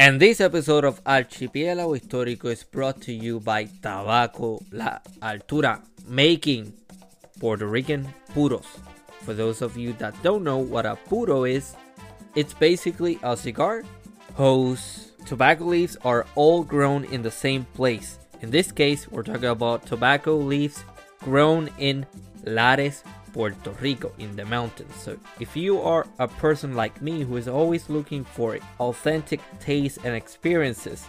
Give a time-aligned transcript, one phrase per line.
[0.00, 6.72] And this episode of Archipiélago Histórico is brought to you by Tabaco La Altura, making
[7.40, 8.78] Puerto Rican puros.
[9.24, 11.74] For those of you that don't know what a puro is,
[12.36, 13.82] it's basically a cigar
[14.36, 18.20] whose tobacco leaves are all grown in the same place.
[18.40, 20.84] In this case, we're talking about tobacco leaves
[21.24, 22.06] grown in
[22.44, 23.02] Lares,
[23.38, 24.92] Puerto Rico, in the mountains.
[24.96, 29.98] So, if you are a person like me who is always looking for authentic taste
[30.02, 31.06] and experiences,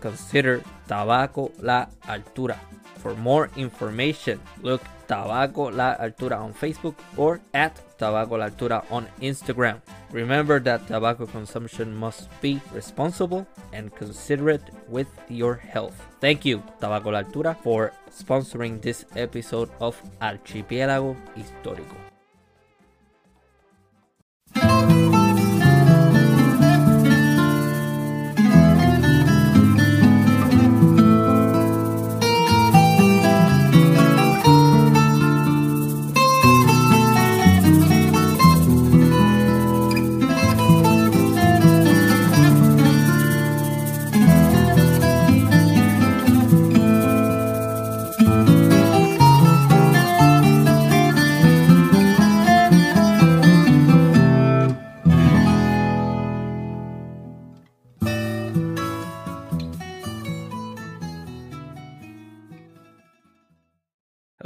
[0.00, 2.56] consider Tabaco La Altura.
[2.98, 9.80] For more information, look Tabaco La Altura on Facebook or at Tabaco La on Instagram.
[10.10, 15.94] Remember that tobacco consumption must be responsible and considerate with your health.
[16.20, 21.96] Thank you, Tabaco La Altura, for sponsoring this episode of Archipiélago Histórico.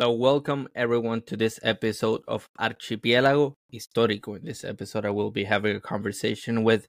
[0.09, 4.39] Hello, welcome everyone to this episode of Archipiélago Histórico.
[4.39, 6.89] In this episode, I will be having a conversation with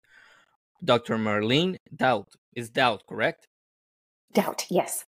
[0.81, 1.17] Dr.
[1.17, 2.27] Marlene Daut.
[2.55, 3.49] Is Daut correct?
[4.33, 5.03] Daut, yes.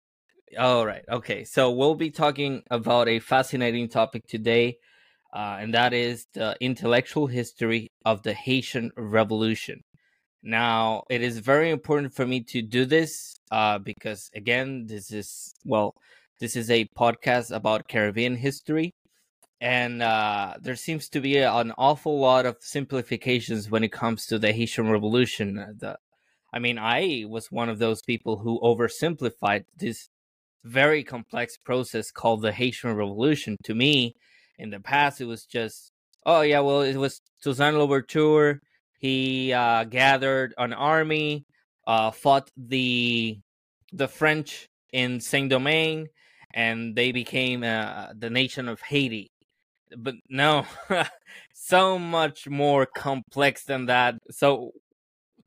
[0.57, 1.03] All right.
[1.07, 1.43] Okay.
[1.43, 4.77] So we'll be talking about a fascinating topic today,
[5.31, 9.81] uh, and that is the intellectual history of the Haitian Revolution.
[10.41, 15.53] Now, it is very important for me to do this uh, because, again, this is,
[15.63, 15.93] well,
[16.39, 18.93] this is a podcast about Caribbean history,
[19.59, 24.39] and uh, there seems to be an awful lot of simplifications when it comes to
[24.39, 25.75] the Haitian Revolution.
[25.79, 25.97] The,
[26.53, 30.09] I mean, I was one of those people who oversimplified this
[30.63, 33.57] very complex process called the Haitian Revolution.
[33.63, 34.15] To me,
[34.57, 35.91] in the past, it was just,
[36.25, 38.61] oh yeah, well, it was Toussaint Louverture.
[38.97, 41.45] He uh, gathered an army,
[41.85, 43.39] uh, fought the
[43.91, 46.07] the French in Saint Domingue,
[46.53, 49.27] and they became uh, the nation of Haiti.
[49.97, 50.65] But no,
[51.53, 54.15] so much more complex than that.
[54.29, 54.71] So,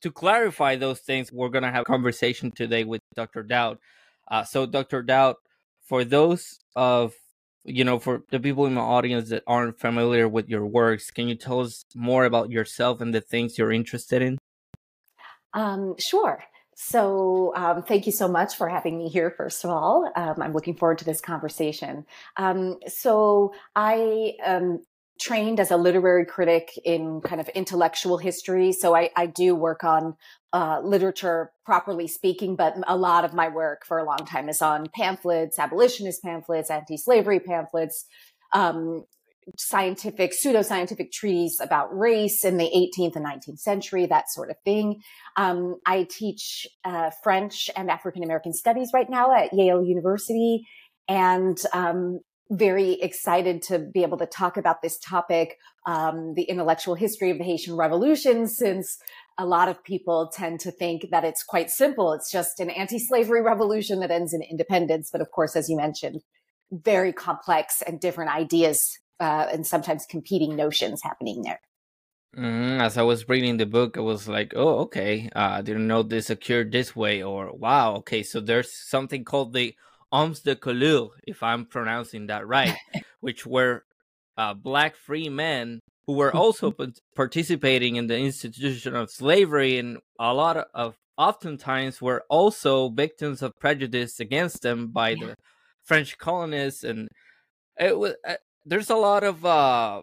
[0.00, 3.44] to clarify those things, we're going to have a conversation today with Dr.
[3.44, 3.78] Daut.
[4.28, 5.04] Uh, so, Dr.
[5.04, 5.36] Daut,
[5.86, 7.14] for those of
[7.64, 11.28] you know, for the people in my audience that aren't familiar with your works, can
[11.28, 14.38] you tell us more about yourself and the things you're interested in?
[15.54, 16.42] Um, sure.
[16.74, 20.10] So, um, thank you so much for having me here, first of all.
[20.16, 22.06] Um, I'm looking forward to this conversation.
[22.36, 24.82] Um, so, I um,
[25.20, 28.72] trained as a literary critic in kind of intellectual history.
[28.72, 30.16] So, I, I do work on
[30.54, 34.62] uh, literature, properly speaking, but a lot of my work for a long time is
[34.62, 38.06] on pamphlets, abolitionist pamphlets, anti slavery pamphlets.
[38.54, 39.04] Um,
[39.56, 45.00] scientific, pseudoscientific treaties about race in the 18th and 19th century, that sort of thing.
[45.36, 50.66] Um, I teach uh, French and African American studies right now at Yale University,
[51.08, 52.20] and um,
[52.50, 57.38] very excited to be able to talk about this topic, um, the intellectual history of
[57.38, 58.98] the Haitian Revolution, since
[59.38, 62.12] a lot of people tend to think that it's quite simple.
[62.12, 65.08] It's just an anti-slavery revolution that ends in independence.
[65.10, 66.20] But of course, as you mentioned,
[66.70, 71.60] very complex and different ideas uh, and sometimes competing notions happening there.
[72.36, 75.30] Mm, as I was reading the book, I was like, "Oh, okay.
[75.36, 78.22] Uh, I didn't know this occurred this way." Or, "Wow, okay.
[78.22, 79.76] So there's something called the
[80.10, 82.74] Hommes de Couleur, if I'm pronouncing that right,
[83.20, 83.84] which were
[84.36, 86.74] uh, black free men who were also
[87.14, 93.52] participating in the institution of slavery, and a lot of oftentimes were also victims of
[93.60, 95.26] prejudice against them by yeah.
[95.26, 95.34] the
[95.84, 97.08] French colonists, and
[97.78, 100.02] it was uh, there's a lot of uh,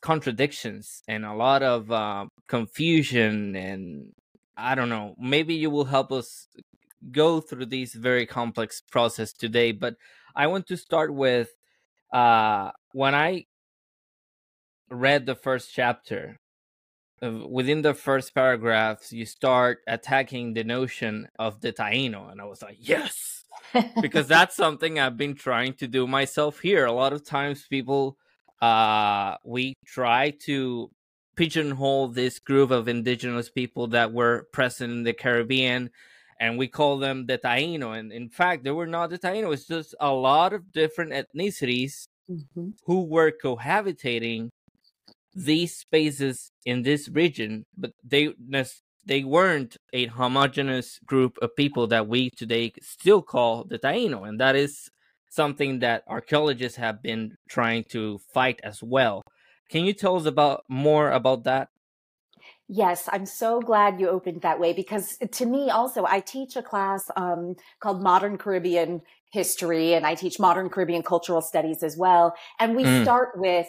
[0.00, 4.12] contradictions and a lot of uh, confusion and
[4.56, 5.14] I don't know.
[5.18, 6.48] Maybe you will help us
[7.10, 9.72] go through this very complex process today.
[9.72, 9.96] But
[10.36, 11.50] I want to start with
[12.12, 13.46] uh, when I
[14.90, 16.38] read the first chapter.
[17.22, 22.44] Uh, within the first paragraphs, you start attacking the notion of the Taino, and I
[22.44, 23.41] was like, yes,
[24.00, 26.84] because that's something I've been trying to do myself here.
[26.86, 28.16] A lot of times people
[28.60, 30.90] uh we try to
[31.36, 35.90] pigeonhole this group of indigenous people that were present in the Caribbean
[36.42, 37.96] and we call them the Taino.
[37.96, 42.08] And in fact, they were not the Taino, it's just a lot of different ethnicities
[42.28, 42.70] mm-hmm.
[42.84, 44.50] who were cohabitating
[45.34, 48.34] these spaces in this region, but they
[49.04, 54.40] they weren't a homogenous group of people that we today still call the Taino, and
[54.40, 54.90] that is
[55.28, 59.22] something that archaeologists have been trying to fight as well.
[59.70, 61.68] Can you tell us about more about that?
[62.68, 66.62] Yes, I'm so glad you opened that way because to me also, I teach a
[66.62, 72.34] class um, called Modern Caribbean History and I teach Modern Caribbean Cultural Studies as well.
[72.58, 73.02] And we mm.
[73.02, 73.66] start with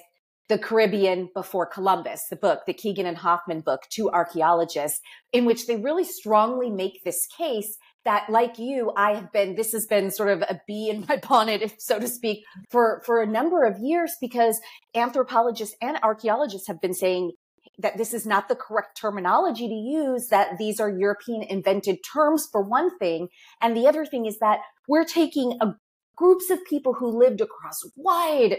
[0.54, 5.02] the Caribbean before Columbus, the book, the Keegan and Hofman book, two archaeologists,
[5.32, 9.72] in which they really strongly make this case that like you, I have been, this
[9.72, 13.26] has been sort of a bee in my bonnet, so to speak, for, for a
[13.26, 14.62] number of years because
[14.94, 17.32] anthropologists and archaeologists have been saying
[17.80, 22.48] that this is not the correct terminology to use, that these are European invented terms
[22.52, 23.30] for one thing.
[23.60, 25.74] And the other thing is that we're taking a
[26.16, 28.58] groups of people who lived across wide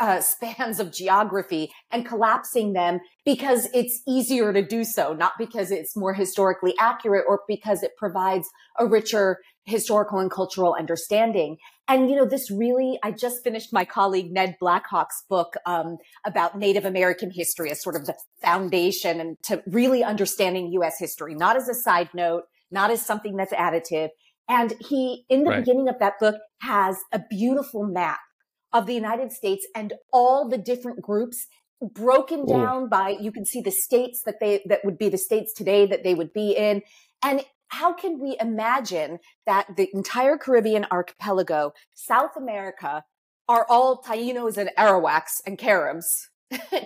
[0.00, 5.70] uh, spans of geography and collapsing them because it's easier to do so, not because
[5.70, 8.48] it's more historically accurate or because it provides
[8.78, 11.56] a richer historical and cultural understanding.
[11.88, 16.58] And, you know, this really, I just finished my colleague Ned Blackhawk's book um, about
[16.58, 20.98] Native American history as sort of the foundation and to really understanding U.S.
[20.98, 24.08] history, not as a side note, not as something that's additive.
[24.48, 25.60] And he, in the right.
[25.60, 28.18] beginning of that book, has a beautiful map
[28.74, 31.46] of the United States and all the different groups
[31.80, 32.88] broken down Ooh.
[32.88, 36.02] by you can see the states that they that would be the states today that
[36.02, 36.82] they would be in
[37.22, 43.02] and how can we imagine that the entire Caribbean archipelago, South America,
[43.48, 46.30] are all Tainos and Arawaks and Caribs,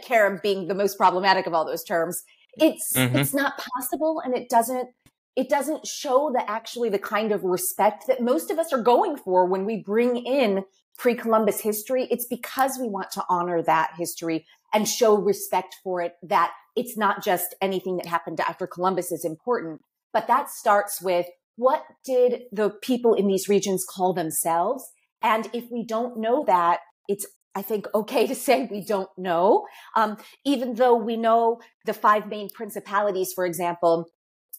[0.02, 2.23] Carib being the most problematic of all those terms.
[2.56, 3.17] It's mm-hmm.
[3.17, 4.88] it's not possible and it doesn't
[5.37, 9.17] it doesn't show the actually the kind of respect that most of us are going
[9.17, 10.64] for when we bring in
[10.99, 16.15] pre-Columbus history, it's because we want to honor that history and show respect for it
[16.23, 19.81] that it's not just anything that happened after Columbus is important,
[20.12, 24.85] but that starts with what did the people in these regions call themselves?
[25.23, 29.67] And if we don't know that, it's I think okay to say we don't know.
[29.97, 34.06] Um, even though we know the five main principalities, for example,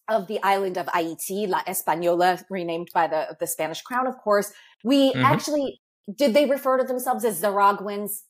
[0.09, 4.51] of the island of Haiti, La Española, renamed by the, the Spanish crown, of course,
[4.83, 5.23] we mm-hmm.
[5.23, 5.79] actually
[6.13, 8.23] did they refer to themselves as Zaragoans?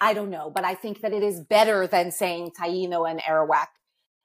[0.00, 3.66] I don't know, but I think that it is better than saying Taino and Arawak.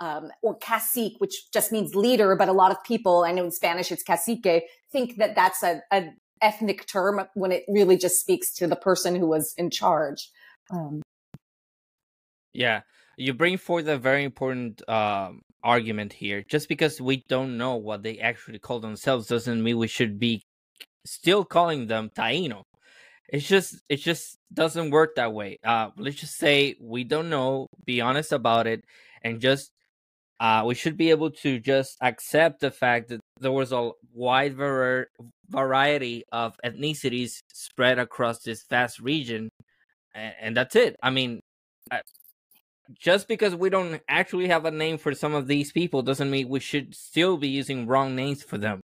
[0.02, 3.52] Um, or cacique, which just means leader, but a lot of people, I know in
[3.52, 6.10] Spanish it's cacique, think that that's a, a
[6.42, 10.30] ethnic term when it really just speaks to the person who was in charge.
[10.70, 11.02] Um,
[12.54, 12.82] yeah,
[13.18, 16.44] you bring forth a very important um, argument here.
[16.48, 20.42] Just because we don't know what they actually call themselves doesn't mean we should be
[21.06, 22.64] still calling them Taino
[23.30, 27.68] it's just it just doesn't work that way uh let's just say we don't know
[27.86, 28.84] be honest about it
[29.24, 29.72] and just
[30.40, 34.56] uh we should be able to just accept the fact that there was a wide
[34.56, 35.08] var-
[35.50, 39.50] variety of ethnicities spread across this vast region
[40.14, 41.40] and, and that's it i mean
[41.92, 42.02] I,
[42.94, 46.50] just because we don't actually have a name for some of these people doesn't mean
[46.50, 48.82] we should still be using wrong names for them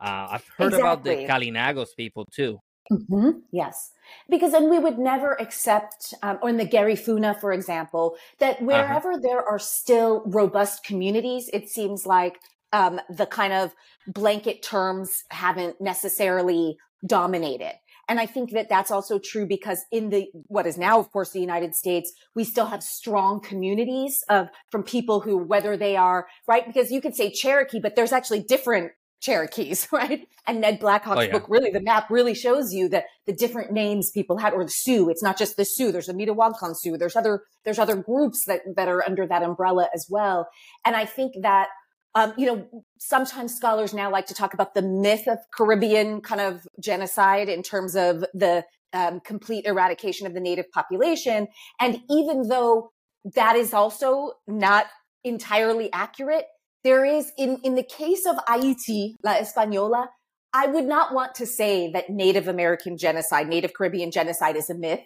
[0.00, 0.80] uh, I've heard exactly.
[0.80, 2.58] about the Kalinagos people too.
[2.90, 3.30] Mm-hmm.
[3.50, 3.92] Yes,
[4.28, 8.64] because then we would never accept, um, or in the Garifuna, for example, that uh-huh.
[8.64, 9.20] wherever uh-huh.
[9.22, 12.38] there are still robust communities, it seems like
[12.72, 13.74] um, the kind of
[14.06, 17.72] blanket terms haven't necessarily dominated.
[18.08, 21.30] And I think that that's also true because in the, what is now, of course,
[21.30, 26.28] the United States, we still have strong communities of, from people who, whether they are,
[26.46, 26.64] right?
[26.64, 30.28] Because you could say Cherokee, but there's actually different Cherokees, right?
[30.46, 31.32] And Ned Blackhawk's oh, yeah.
[31.32, 34.70] book, really, the map really shows you that the different names people had, or the
[34.70, 35.08] Sioux.
[35.08, 35.90] It's not just the Sioux.
[35.90, 36.96] There's the Mitawakan Sioux.
[36.96, 40.48] There's other, there's other groups that, that are under that umbrella as well.
[40.84, 41.68] And I think that,
[42.14, 46.40] um, you know, sometimes scholars now like to talk about the myth of Caribbean kind
[46.40, 51.48] of genocide in terms of the um, complete eradication of the native population.
[51.80, 52.92] And even though
[53.34, 54.86] that is also not
[55.24, 56.46] entirely accurate,
[56.86, 60.06] there is in, in the case of Haiti, La Española,
[60.52, 64.74] I would not want to say that Native American genocide, Native Caribbean genocide is a
[64.74, 65.00] myth.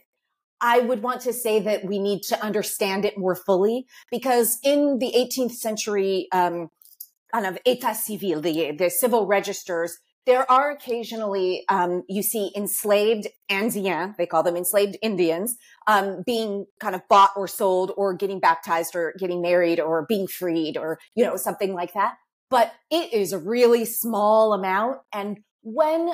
[0.61, 4.99] I would want to say that we need to understand it more fully because in
[4.99, 6.69] the 18th century, um,
[7.33, 9.97] kind of état civil, the, the civil registers,
[10.31, 15.57] there are occasionally um, you see enslaved Indiens, they call them enslaved Indians,
[15.89, 20.29] um, being kind of bought or sold or getting baptized or getting married or being
[20.29, 22.15] freed or you know something like that.
[22.49, 24.99] But it is a really small amount.
[25.13, 26.13] And when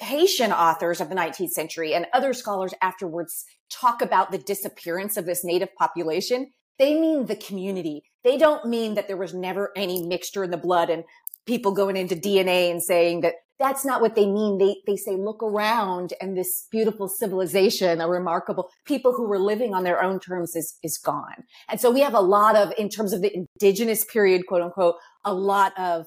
[0.00, 5.26] Haitian authors of the 19th century and other scholars afterwards talk about the disappearance of
[5.26, 8.02] this native population, they mean the community.
[8.24, 11.04] They don't mean that there was never any mixture in the blood and
[11.46, 14.58] people going into DNA and saying that that's not what they mean.
[14.58, 19.72] They, they say, look around and this beautiful civilization, a remarkable people who were living
[19.72, 21.44] on their own terms is, is gone.
[21.68, 24.96] And so we have a lot of, in terms of the indigenous period, quote unquote,
[25.24, 26.06] a lot of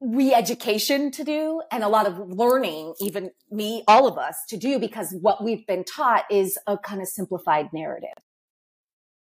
[0.00, 4.78] re-education to do and a lot of learning, even me, all of us to do
[4.78, 8.10] because what we've been taught is a kind of simplified narrative.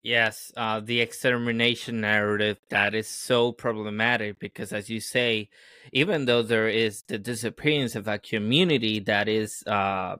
[0.02, 5.50] Yes, uh, the extermination narrative that is so problematic because, as you say,
[5.92, 10.16] even though there is the disappearance of a community that is, uh,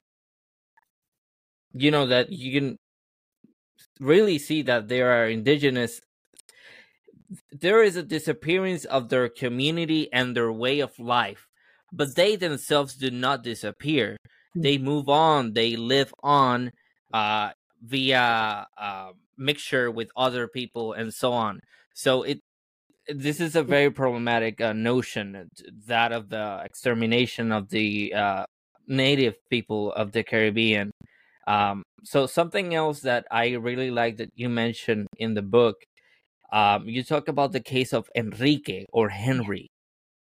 [1.72, 2.78] you know, that you can
[4.00, 6.02] really see that there are indigenous,
[7.50, 11.48] there is a disappearance of their community and their way of life,
[11.90, 14.18] but they themselves do not disappear.
[14.52, 14.60] Hmm.
[14.60, 16.72] They move on, they live on
[17.14, 18.66] uh, via.
[18.78, 21.60] Uh, mixture with other people and so on.
[21.94, 22.40] So it
[23.08, 25.48] this is a very problematic uh, notion
[25.86, 28.44] that of the extermination of the uh,
[28.86, 30.92] native people of the Caribbean.
[31.48, 35.76] Um, so something else that I really like that you mentioned in the book,
[36.52, 39.66] um, you talk about the case of Enrique or Henry,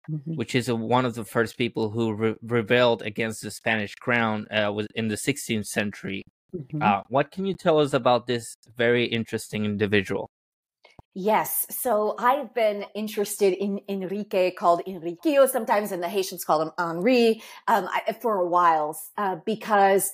[0.10, 0.36] mm-hmm.
[0.36, 4.48] which is a, one of the first people who re- rebelled against the Spanish crown
[4.50, 6.24] uh, was in the 16th century.
[6.56, 6.82] Mm-hmm.
[6.82, 10.29] Uh, what can you tell us about this very interesting individual?
[11.15, 11.65] Yes.
[11.70, 17.41] So I've been interested in Enrique, called Enriquillo sometimes, and the Haitians call him Henri,
[17.68, 20.12] um, I, for a while, uh, because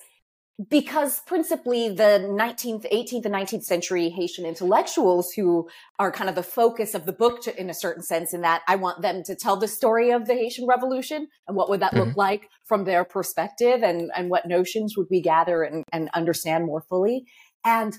[0.69, 5.67] because principally the 19th, 18th, and 19th century Haitian intellectuals who
[5.99, 8.61] are kind of the focus of the book to, in a certain sense, in that
[8.67, 11.91] I want them to tell the story of the Haitian Revolution and what would that
[11.91, 12.07] mm-hmm.
[12.07, 16.65] look like from their perspective and, and what notions would we gather and, and understand
[16.65, 17.25] more fully.
[17.65, 17.97] And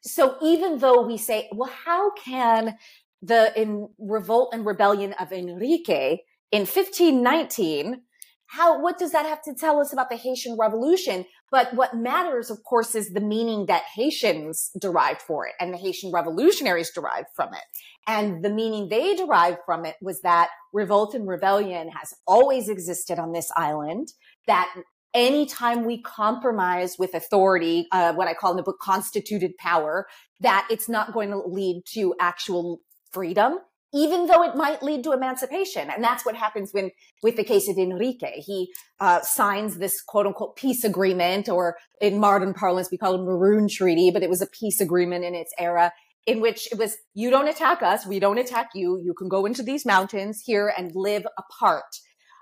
[0.00, 2.78] so even though we say, well, how can
[3.20, 6.18] the in revolt and rebellion of Enrique
[6.52, 8.02] in 1519
[8.50, 11.26] how, what does that have to tell us about the Haitian revolution?
[11.50, 15.78] But what matters, of course, is the meaning that Haitians derived for it and the
[15.78, 17.62] Haitian revolutionaries derived from it.
[18.06, 23.18] And the meaning they derived from it was that revolt and rebellion has always existed
[23.18, 24.08] on this island,
[24.46, 24.74] that
[25.12, 30.06] anytime we compromise with authority, uh, what I call in the book constituted power,
[30.40, 32.80] that it's not going to lead to actual
[33.12, 33.58] freedom
[33.94, 35.88] even though it might lead to emancipation.
[35.90, 36.90] And that's what happens when,
[37.22, 38.40] with the case of Enrique.
[38.40, 43.22] He uh, signs this quote unquote peace agreement, or in modern parlance, we call it
[43.22, 45.92] Maroon Treaty, but it was a peace agreement in its era
[46.26, 49.46] in which it was, you don't attack us, we don't attack you, you can go
[49.46, 51.96] into these mountains here and live apart.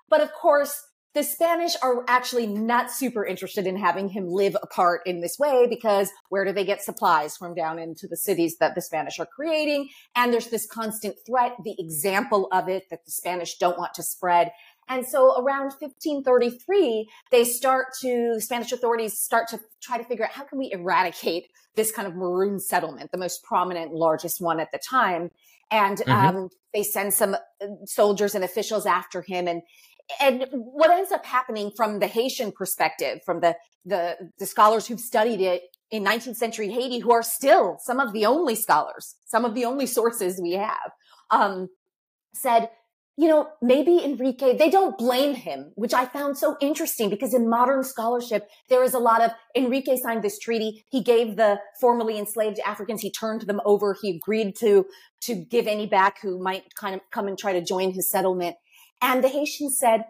[0.09, 0.75] But of course,
[1.17, 5.67] the Spanish are actually not super interested in having him live apart in this way
[5.67, 9.25] because where do they get supplies from down into the cities that the Spanish are
[9.25, 9.89] creating?
[10.15, 14.03] And there's this constant threat, the example of it that the Spanish don't want to
[14.03, 14.53] spread.
[14.91, 20.33] And so around 1533, they start to, Spanish authorities start to try to figure out
[20.33, 21.47] how can we eradicate
[21.77, 25.31] this kind of maroon settlement, the most prominent, largest one at the time.
[25.71, 26.37] And mm-hmm.
[26.37, 29.49] um, they send some uh, soldiers and officials after him.
[29.49, 29.63] And
[30.21, 35.01] and what ends up happening from the Haitian perspective, from the, the, the scholars who've
[35.01, 39.45] studied it in 19th century Haiti, who are still some of the only scholars, some
[39.45, 40.93] of the only sources we have,
[41.31, 41.69] um,
[42.35, 42.71] said,
[43.19, 47.49] you know, maybe Enrique, they don't blame him, which I found so interesting because in
[47.49, 50.85] modern scholarship, there is a lot of Enrique signed this treaty.
[50.91, 53.97] He gave the formerly enslaved Africans, he turned them over.
[54.03, 54.85] He agreed to,
[55.23, 58.57] to give any back who might kind of come and try to join his settlement.
[59.03, 60.07] And the Haitian said,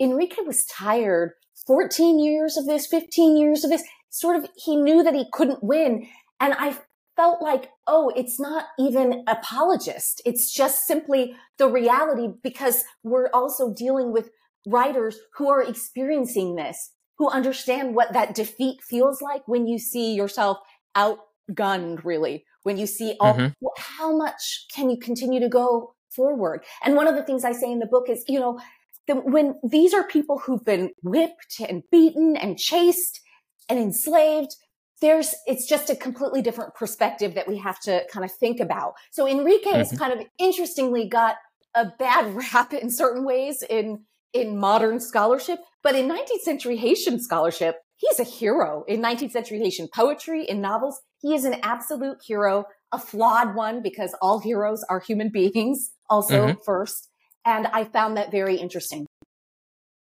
[0.00, 1.32] Enrique was tired.
[1.66, 3.84] 14 years of this, 15 years of this.
[4.10, 6.06] Sort of, he knew that he couldn't win.
[6.40, 6.76] And I
[7.16, 10.20] felt like, oh, it's not even apologist.
[10.24, 14.30] It's just simply the reality because we're also dealing with
[14.66, 20.14] writers who are experiencing this, who understand what that defeat feels like when you see
[20.14, 20.58] yourself
[20.96, 23.52] outgunned, really, when you see all, mm-hmm.
[23.60, 26.64] well, how much can you continue to go forward.
[26.84, 28.60] And one of the things I say in the book is, you know,
[29.06, 33.20] the, when these are people who've been whipped and beaten and chased
[33.68, 34.54] and enslaved,
[35.00, 38.94] there's, it's just a completely different perspective that we have to kind of think about.
[39.12, 39.78] So Enrique mm-hmm.
[39.78, 41.36] has kind of interestingly got
[41.74, 47.20] a bad rap in certain ways in, in modern scholarship, but in 19th century Haitian
[47.20, 48.84] scholarship, he's a hero.
[48.88, 53.82] In 19th century Haitian poetry, in novels, he is an absolute hero, a flawed one
[53.82, 56.60] because all heroes are human beings also mm-hmm.
[56.64, 57.08] first.
[57.44, 59.06] And I found that very interesting.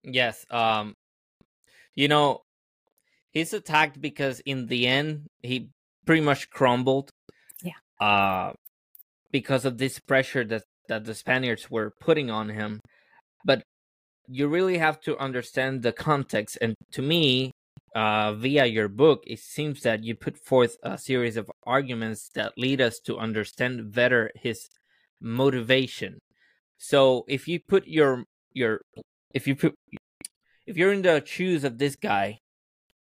[0.03, 0.45] Yes.
[0.51, 0.95] Um,
[1.95, 2.41] you know,
[3.33, 5.69] he's attacked because in the end, he
[6.07, 7.11] pretty much crumbled.
[7.63, 7.73] Yeah.
[8.01, 8.53] Uh,
[9.33, 12.81] because of this pressure that, that the Spaniards were putting on him.
[13.45, 13.63] But
[14.29, 16.59] you really have to understand the context.
[16.61, 17.53] And to me,
[17.95, 22.53] uh, via your book, it seems that you put forth a series of arguments that
[22.57, 24.69] lead us to understand better his
[25.21, 26.19] motivation.
[26.79, 28.81] So if you put your your
[29.35, 29.75] if you put
[30.67, 32.39] if you're in the shoes of this guy,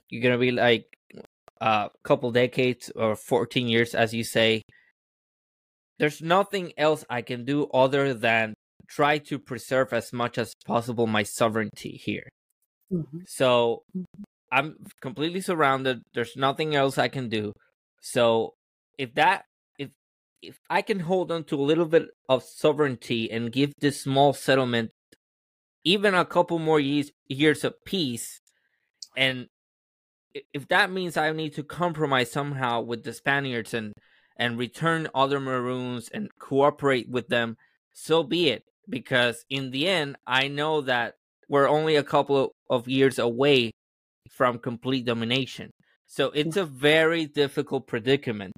[0.09, 0.85] you're gonna be like
[1.61, 4.63] a uh, couple decades or 14 years, as you say.
[5.97, 8.53] There's nothing else I can do other than
[8.87, 12.29] try to preserve as much as possible my sovereignty here.
[12.91, 13.19] Mm-hmm.
[13.27, 13.83] So.
[14.51, 16.01] I'm completely surrounded.
[16.15, 17.53] There's nothing else I can do.
[18.01, 18.55] So
[18.97, 19.45] if that
[20.41, 24.33] if I can hold on to a little bit of sovereignty and give this small
[24.33, 24.91] settlement
[25.83, 28.41] even a couple more years years of peace
[29.17, 29.47] and
[30.53, 33.93] if that means I need to compromise somehow with the Spaniards and
[34.37, 37.57] and return other Maroons and cooperate with them,
[37.91, 38.63] so be it.
[38.87, 41.15] Because in the end, I know that
[41.49, 43.71] we're only a couple of years away
[44.31, 45.71] from complete domination.
[46.07, 48.55] So it's a very difficult predicament.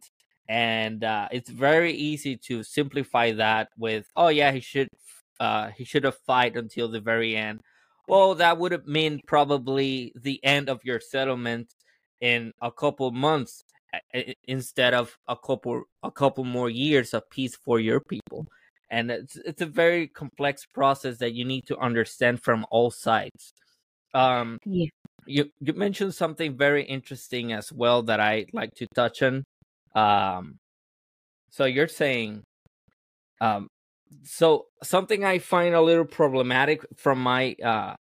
[0.50, 4.90] And uh, it's very easy to simplify that with, oh yeah, he should
[5.40, 7.62] uh, he should have fight until the very end.
[8.08, 11.74] Well, that would have mean probably the end of your settlement
[12.20, 13.64] in a couple months
[14.48, 18.46] instead of a couple a couple more years of peace for your people.
[18.90, 23.54] And it's it's a very complex process that you need to understand from all sides.
[24.14, 24.88] Um, yeah
[25.26, 29.44] you you mentioned something very interesting as well that I like to touch on.
[29.96, 30.58] Um,
[31.50, 32.44] so you're saying,
[33.40, 33.68] um,
[34.24, 37.96] so something I find a little problematic from my uh,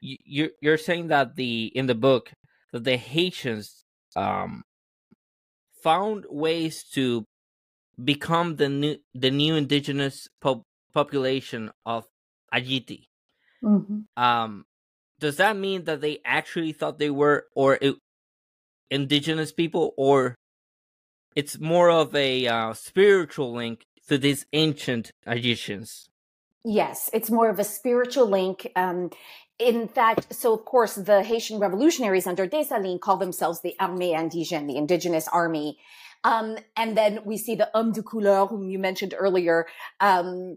[0.00, 2.30] you you're saying that the in the book
[2.72, 3.84] that the Haitians
[4.16, 4.62] um
[5.82, 7.24] found ways to
[8.02, 12.06] become the new the new indigenous po- population of
[12.52, 13.04] Ayiti.
[13.62, 14.22] Mm-hmm.
[14.22, 14.64] Um,
[15.20, 17.94] does that mean that they actually thought they were or it,
[18.90, 20.36] indigenous people or
[21.34, 26.08] it's more of a uh, spiritual link to these ancient Egyptians?
[26.64, 28.70] Yes, it's more of a spiritual link.
[28.76, 29.10] Um,
[29.58, 34.66] in fact, so of course, the Haitian revolutionaries under Dessalines call themselves the Armée Indigène,
[34.66, 35.78] the indigenous army.
[36.24, 39.66] Um, and then we see the Hommes de couleur, whom you mentioned earlier,
[40.00, 40.56] um,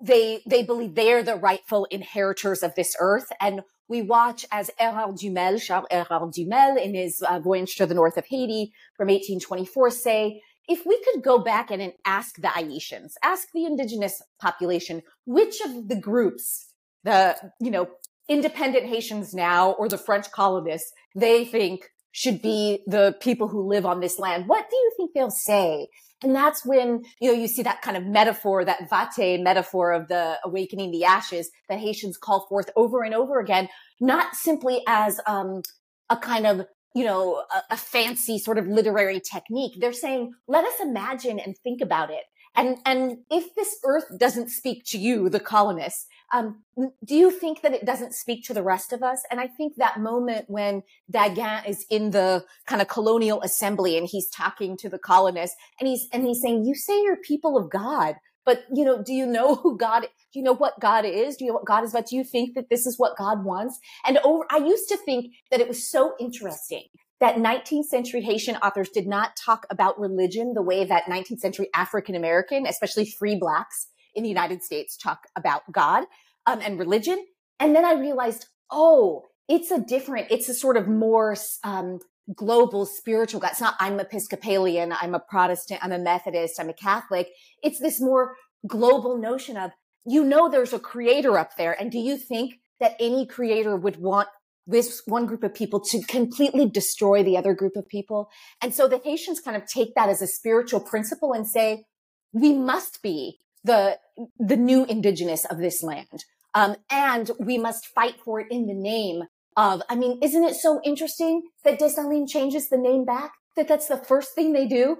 [0.00, 5.18] they they believe they're the rightful inheritors of this earth and we watch as Hérard
[5.18, 9.90] Dumesle, Charles Hérard Dumesle, in his uh, voyage to the north of Haiti from 1824,
[9.90, 15.02] say, if we could go back and, and ask the Haitians, ask the indigenous population,
[15.24, 16.74] which of the groups,
[17.04, 17.88] the, you know,
[18.28, 23.86] independent Haitians now or the French colonists, they think should be the people who live
[23.86, 25.88] on this land, what do you think they'll say?
[26.22, 30.08] And that's when, you know, you see that kind of metaphor, that vate metaphor of
[30.08, 33.68] the awakening the ashes that Haitians call forth over and over again,
[34.00, 35.62] not simply as, um,
[36.10, 39.74] a kind of, you know, a, a fancy sort of literary technique.
[39.78, 42.24] They're saying, let us imagine and think about it.
[42.58, 46.64] And, and if this earth doesn't speak to you, the colonists, um,
[47.04, 49.22] do you think that it doesn't speak to the rest of us?
[49.30, 54.08] And I think that moment when Daguin is in the kind of colonial assembly and
[54.10, 57.70] he's talking to the colonists and he's, and he's saying, you say you're people of
[57.70, 61.36] God, but you know, do you know who God, do you know what God is?
[61.36, 61.92] Do you know what God is?
[61.92, 63.78] But do you think that this is what God wants?
[64.04, 66.88] And over, I used to think that it was so interesting
[67.20, 71.68] that 19th century Haitian authors did not talk about religion the way that 19th century
[71.74, 76.04] African American, especially free blacks, in the United States talk about God
[76.46, 77.24] um, and religion.
[77.60, 82.00] And then I realized, oh, it's a different, it's a sort of more um,
[82.34, 83.52] global spiritual God.
[83.52, 87.28] It's not, I'm Episcopalian, I'm a Protestant, I'm a Methodist, I'm a Catholic.
[87.62, 88.34] It's this more
[88.66, 89.70] global notion of,
[90.04, 91.80] you know, there's a creator up there.
[91.80, 94.28] And do you think that any creator would want
[94.68, 98.30] this one group of people to completely destroy the other group of people?
[98.62, 101.84] And so the Haitians kind of take that as a spiritual principle and say,
[102.32, 103.98] we must be the
[104.38, 106.24] the new indigenous of this land.
[106.54, 109.24] Um, and we must fight for it in the name
[109.56, 113.32] of, I mean, isn't it so interesting that Dessalines changes the name back?
[113.56, 114.98] That that's the first thing they do.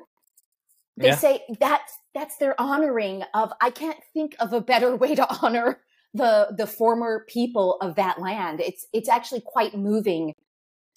[0.96, 1.16] They yeah.
[1.16, 5.80] say that that's their honoring of, I can't think of a better way to honor
[6.14, 8.60] the the former people of that land.
[8.60, 10.32] It's it's actually quite moving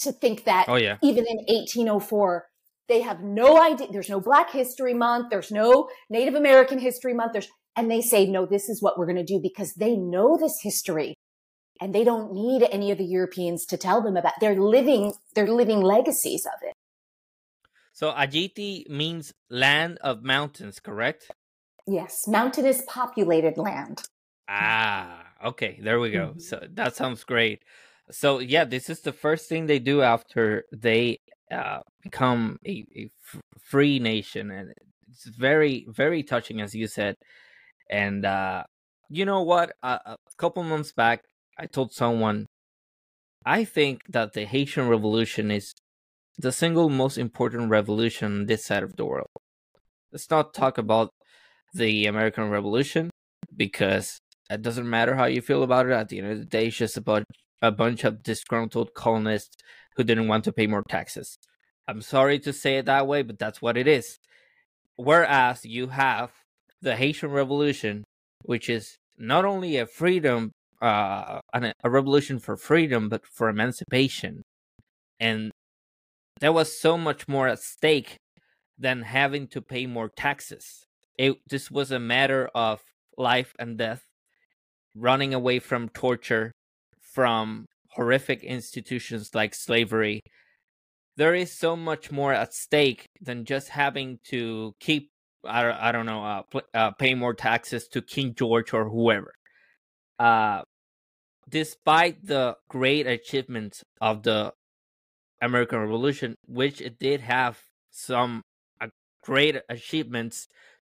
[0.01, 0.97] to think that oh, yeah.
[1.01, 2.45] even in 1804
[2.87, 7.33] they have no idea there's no black history month there's no native american history month
[7.33, 10.37] there's and they say no this is what we're going to do because they know
[10.37, 11.13] this history
[11.79, 15.47] and they don't need any of the europeans to tell them about they're living they're
[15.47, 16.73] living legacies of it
[17.93, 21.31] so ayiti means land of mountains correct
[21.87, 24.01] yes mountainous populated land
[24.61, 26.39] ah okay there we go mm-hmm.
[26.39, 27.63] so that sounds great
[28.11, 31.19] so yeah, this is the first thing they do after they
[31.51, 34.73] uh, become a, a f- free nation, and
[35.09, 37.15] it's very very touching, as you said.
[37.89, 38.63] And uh,
[39.09, 39.73] you know what?
[39.81, 41.23] Uh, a couple months back,
[41.57, 42.47] I told someone,
[43.45, 45.73] I think that the Haitian Revolution is
[46.37, 49.27] the single most important revolution on this side of the world.
[50.11, 51.11] Let's not talk about
[51.73, 53.09] the American Revolution
[53.55, 54.19] because
[54.51, 55.93] it doesn't matter how you feel about it.
[55.93, 57.23] At the end of the day, it's just about
[57.61, 59.57] a bunch of disgruntled colonists
[59.95, 61.37] who didn't want to pay more taxes.
[61.87, 64.17] I'm sorry to say it that way, but that's what it is.
[64.95, 66.31] Whereas you have
[66.81, 68.03] the Haitian Revolution,
[68.43, 74.41] which is not only a freedom, uh, a revolution for freedom, but for emancipation.
[75.19, 75.51] And
[76.39, 78.17] there was so much more at stake
[78.77, 80.83] than having to pay more taxes.
[81.17, 82.81] It, this was a matter of
[83.17, 84.03] life and death,
[84.95, 86.51] running away from torture,
[86.99, 90.21] from horrific institutions like slavery,
[91.17, 95.09] there is so much more at stake than just having to keep
[95.43, 99.33] I, I don't know uh, uh, pay more taxes to King George or whoever.
[100.19, 100.61] Uh,
[101.49, 104.53] despite the great achievements of the
[105.41, 108.43] American Revolution, which it did have some
[108.79, 108.87] uh,
[109.23, 110.47] great achievements,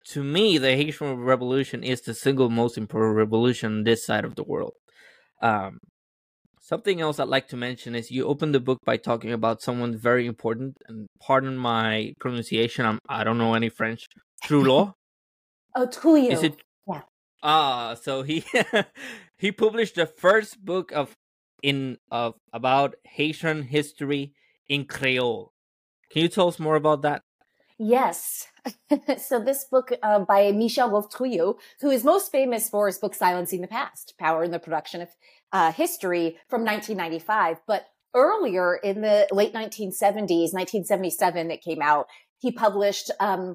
[0.09, 4.35] to me, the Haitian Revolution is the single most important revolution on this side of
[4.35, 4.75] the world.
[5.41, 5.79] Um,
[6.65, 9.97] Something else I'd like to mention is you open the book by talking about someone
[9.97, 14.07] very important, and pardon my pronunciation, I'm, I don't know any French.
[14.45, 14.93] Trouillot?
[15.75, 16.31] oh, Trouillot.
[16.31, 16.63] Is it?
[16.87, 17.01] Yeah.
[17.43, 18.45] Ah, so he
[19.39, 21.15] he published the first book of
[21.65, 24.33] in of about Haitian history
[24.69, 25.51] in Creole.
[26.13, 27.23] Can you tell us more about that?
[27.85, 28.47] Yes.
[29.19, 33.61] so this book uh, by Michel-Rolph Trouillot, who is most famous for his book Silencing
[33.61, 35.09] the Past, Power in the Production of
[35.53, 37.61] uh, History from 1995.
[37.67, 42.07] But earlier in the late 1970s, 1977, it came out,
[42.39, 43.53] he published um,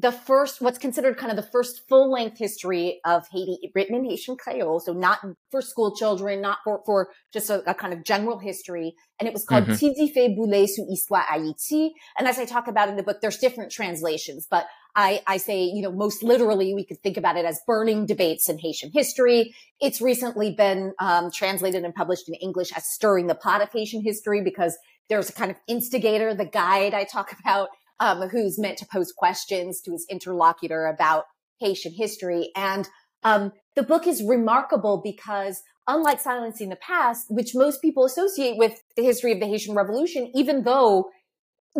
[0.00, 4.04] the first, what's considered kind of the first full length history of Haiti written in
[4.04, 4.80] Haitian Creole.
[4.80, 5.18] So not
[5.50, 8.94] for school children, not for, for just a, a kind of general history.
[9.18, 9.74] And it was called mm-hmm.
[9.74, 11.90] Ti dife boule sou istwa Ayiti.
[12.18, 15.64] And as I talk about in the book, there's different translations, but I, I say,
[15.64, 19.54] you know, most literally, we could think about it as burning debates in Haitian history.
[19.80, 24.02] It's recently been um, translated and published in English as stirring the pot of Haitian
[24.02, 24.76] history because
[25.10, 27.68] there's a kind of instigator, the guide I talk about
[28.00, 31.24] um, who's meant to pose questions to his interlocutor about
[31.60, 32.50] Haitian history.
[32.56, 32.88] And
[33.22, 38.82] um, the book is remarkable because unlike Silencing the Past, which most people associate with
[38.96, 41.10] the history of the Haitian Revolution, even though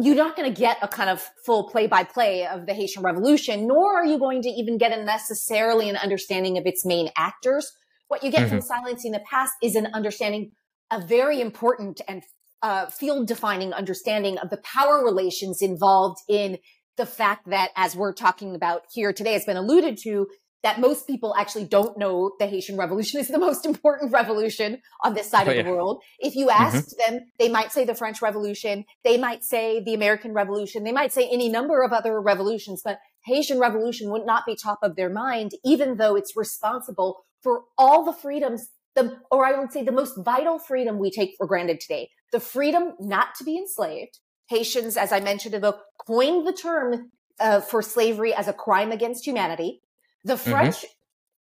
[0.01, 3.03] you're not going to get a kind of full play by play of the Haitian
[3.03, 7.11] Revolution, nor are you going to even get a necessarily an understanding of its main
[7.17, 7.73] actors.
[8.09, 8.51] What you get mm-hmm.
[8.51, 10.53] from Silencing the Past is an understanding,
[10.91, 12.23] a very important and
[12.63, 16.59] uh, field defining understanding of the power relations involved in
[16.97, 20.27] the fact that, as we're talking about here today, has been alluded to,
[20.63, 25.15] that most people actually don't know the Haitian Revolution is the most important revolution on
[25.15, 25.71] this side oh, of the yeah.
[25.71, 26.03] world.
[26.19, 26.63] If you mm-hmm.
[26.63, 27.15] asked mm-hmm.
[27.15, 31.13] them, they might say the French Revolution, they might say the American Revolution, they might
[31.13, 35.11] say any number of other revolutions, but Haitian Revolution would not be top of their
[35.11, 39.93] mind, even though it's responsible for all the freedoms, the, or I would say the
[39.93, 44.19] most vital freedom we take for granted today the freedom not to be enslaved.
[44.49, 48.53] Haitians, as I mentioned in the book, coined the term uh, for slavery as a
[48.53, 49.81] crime against humanity.
[50.25, 50.51] The mm-hmm.
[50.51, 50.87] French mm-hmm.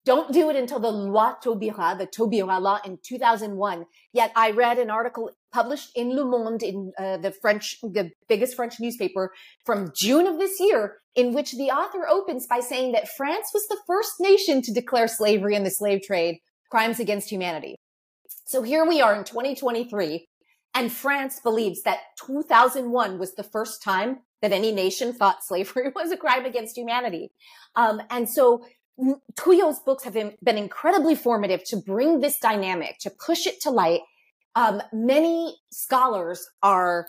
[0.05, 3.85] don't do it until the Loi Taubira, the Taubira law in 2001.
[4.11, 8.55] Yet I read an article published in Le Monde in uh, the French, the biggest
[8.55, 9.31] French newspaper
[9.65, 13.67] from June of this year, in which the author opens by saying that France was
[13.67, 17.75] the first nation to declare slavery and the slave trade crimes against humanity.
[18.45, 20.27] So here we are in 2023
[20.75, 26.11] and France believes that 2001 was the first time that any nation thought slavery was
[26.11, 27.31] a crime against humanity.
[27.75, 28.65] Um, and so
[29.35, 34.01] Trouillot's books have been, incredibly formative to bring this dynamic, to push it to light.
[34.55, 37.07] Um, many scholars are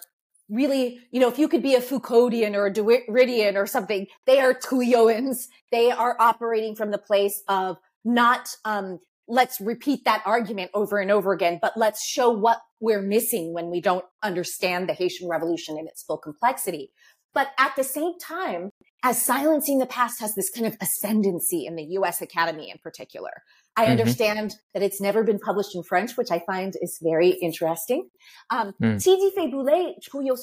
[0.49, 4.41] really, you know, if you could be a Foucauldian or a Derridian or something, they
[4.41, 5.47] are Trulloans.
[5.71, 11.11] They are operating from the place of not um, let's repeat that argument over and
[11.11, 15.79] over again, but let's show what we're missing when we don't understand the Haitian Revolution
[15.79, 16.91] in its full complexity.
[17.35, 18.71] But at the same time,
[19.03, 23.31] as silencing the past has this kind of ascendancy in the US Academy in particular.
[23.77, 23.91] I mm-hmm.
[23.93, 28.09] understand that it's never been published in French, which I find is very interesting.
[28.51, 29.01] Um, mm.
[29.01, 29.93] Sidi Feboulé,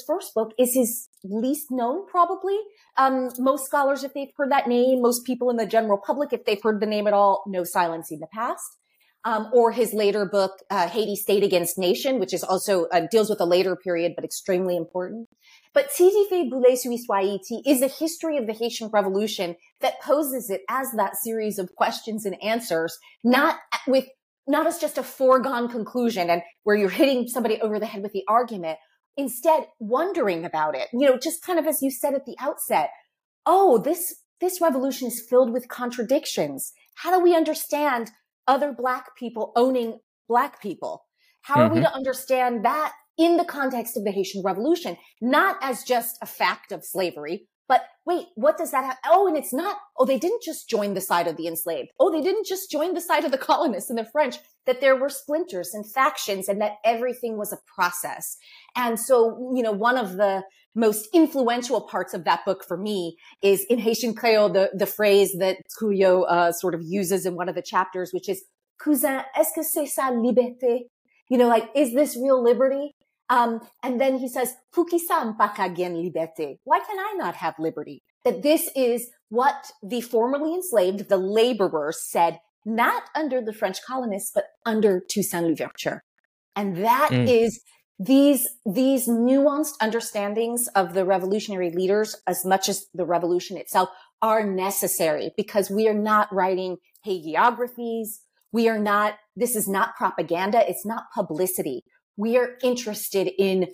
[0.06, 2.58] first book, is his least known, probably.
[2.98, 6.46] Um, most scholars, if they've heard that name, most people in the general public, if
[6.46, 8.78] they've heard the name at all, know Silencing the Past.
[9.26, 13.30] Um, or his later book, uh, Haiti State Against Nation, which is also uh, deals
[13.30, 15.30] with a later period, but extremely important.
[15.74, 20.02] But Ti dife boule sou istwa Ayiti is a history of the Haitian Revolution that
[20.02, 23.58] poses it as that series of questions and answers, not
[23.88, 24.06] with,
[24.48, 28.14] not as just a foregone conclusion and where you're hitting somebody over the head with
[28.14, 28.78] the argument.
[29.18, 32.90] Instead, wondering about it, you know, just kind of as you said at the outset,
[33.46, 36.74] oh, this, this revolution is filled with contradictions.
[36.96, 38.12] How do we understand
[38.48, 41.06] other black people owning black people?
[41.42, 41.64] How mm-hmm.
[41.64, 41.86] are we mm-hmm.
[41.86, 46.72] to understand that in the context of the Haitian Revolution, not as just a fact
[46.72, 48.98] of slavery, but wait, what does that have?
[49.06, 51.90] Oh, and it's not, oh, they didn't just join the side of the enslaved.
[52.00, 54.96] Oh, they didn't just join the side of the colonists and the French, that there
[54.96, 58.38] were splinters and factions and that everything was a process.
[58.76, 60.44] And so, you know, one of the
[60.76, 65.36] most influential parts of that book for me is in Haitian Creole, the, the phrase
[65.40, 68.44] that Trouillot uh, sort of uses in one of the chapters, which is,
[68.84, 70.90] Cousin, est-ce que c'est ça liberté?
[71.30, 72.92] You know, like, is this real liberty?
[73.30, 76.58] Um, and then he says, Fukisam pakagen liberté.
[76.64, 78.04] Why can I not have liberty?
[78.26, 84.32] That this is what the formerly enslaved, the laborers said, not under the French colonists,
[84.34, 86.04] but under Toussaint Louverture.
[86.56, 87.28] And that mm.
[87.28, 87.62] is
[88.00, 93.90] these, these nuanced understandings of the revolutionary leaders, as much as the revolution itself,
[94.22, 98.20] are necessary because we are not writing hagiographies.
[98.52, 100.64] We are not, this is not propaganda.
[100.70, 101.84] It's not publicity
[102.18, 103.68] we are interested in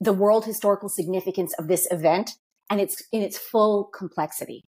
[0.00, 2.32] the world historical significance of this event
[2.70, 4.62] and it's in its full complexity.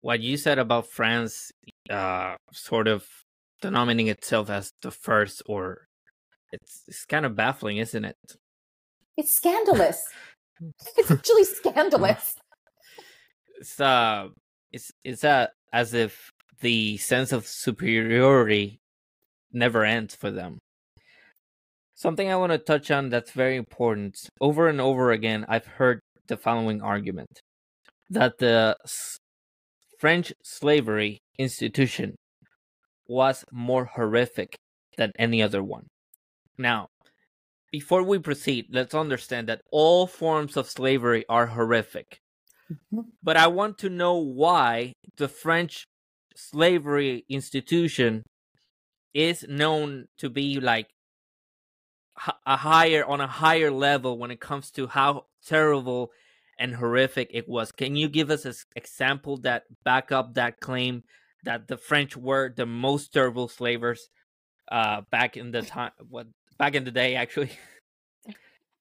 [0.00, 1.50] What you said about France
[1.90, 3.06] uh, sort of
[3.60, 5.88] denominating itself as the first or
[6.52, 8.16] it's it's kind of baffling, isn't it?
[9.16, 10.02] It's scandalous.
[10.96, 12.36] it's actually scandalous.
[13.58, 14.28] It's uh
[14.72, 18.80] it's it's uh, as if the sense of superiority
[19.52, 20.58] never ends for them.
[21.98, 24.14] Something I want to touch on that's very important.
[24.40, 27.40] Over and over again, I've heard the following argument
[28.08, 28.76] that the
[29.98, 32.14] French slavery institution
[33.08, 34.54] was more horrific
[34.96, 35.88] than any other one.
[36.56, 36.86] Now,
[37.72, 42.20] before we proceed, let's understand that all forms of slavery are horrific.
[42.70, 43.08] Mm-hmm.
[43.24, 45.84] But I want to know why the French
[46.36, 48.22] slavery institution
[49.12, 50.86] is known to be like
[52.46, 56.10] a higher on a higher level when it comes to how terrible
[56.58, 57.72] and horrific it was.
[57.72, 61.04] Can you give us an example that back up that claim
[61.44, 64.10] that the French were the most terrible slavers
[64.70, 65.92] uh, back in the time?
[66.08, 66.26] What
[66.58, 67.50] back in the day, actually?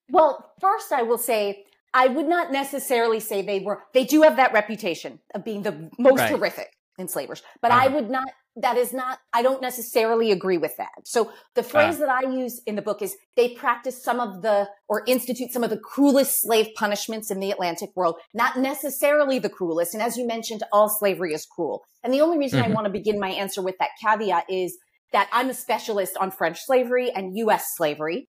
[0.10, 3.84] Well, first, I will say I would not necessarily say they were.
[3.94, 6.32] They do have that reputation of being the most right.
[6.32, 7.82] horrific enslavers, but uh-huh.
[7.84, 11.06] I would not that is not, I don't necessarily agree with that.
[11.06, 14.42] So the phrase uh, that I use in the book is they practice some of
[14.42, 19.38] the, or institute some of the cruelest slave punishments in the Atlantic world, not necessarily
[19.38, 19.94] the cruelest.
[19.94, 21.84] And as you mentioned, all slavery is cruel.
[22.04, 22.72] And the only reason mm-hmm.
[22.72, 24.78] I want to begin my answer with that caveat is
[25.14, 27.74] that I'm a specialist on French slavery and U.S.
[27.76, 28.28] slavery.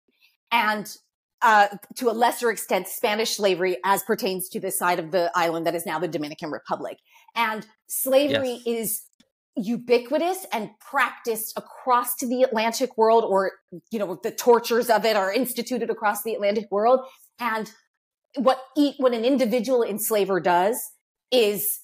[0.50, 0.90] And
[1.42, 5.66] uh, to a lesser extent, Spanish slavery as pertains to the side of the island
[5.66, 6.96] that is now the Dominican Republic.
[7.36, 8.66] And slavery yes.
[8.66, 9.02] is
[9.56, 13.52] ubiquitous and practiced across to the Atlantic world or,
[13.90, 17.00] you know, the tortures of it are instituted across the Atlantic world.
[17.38, 17.70] And
[18.36, 20.76] what, eat, what an individual enslaver does
[21.30, 21.80] is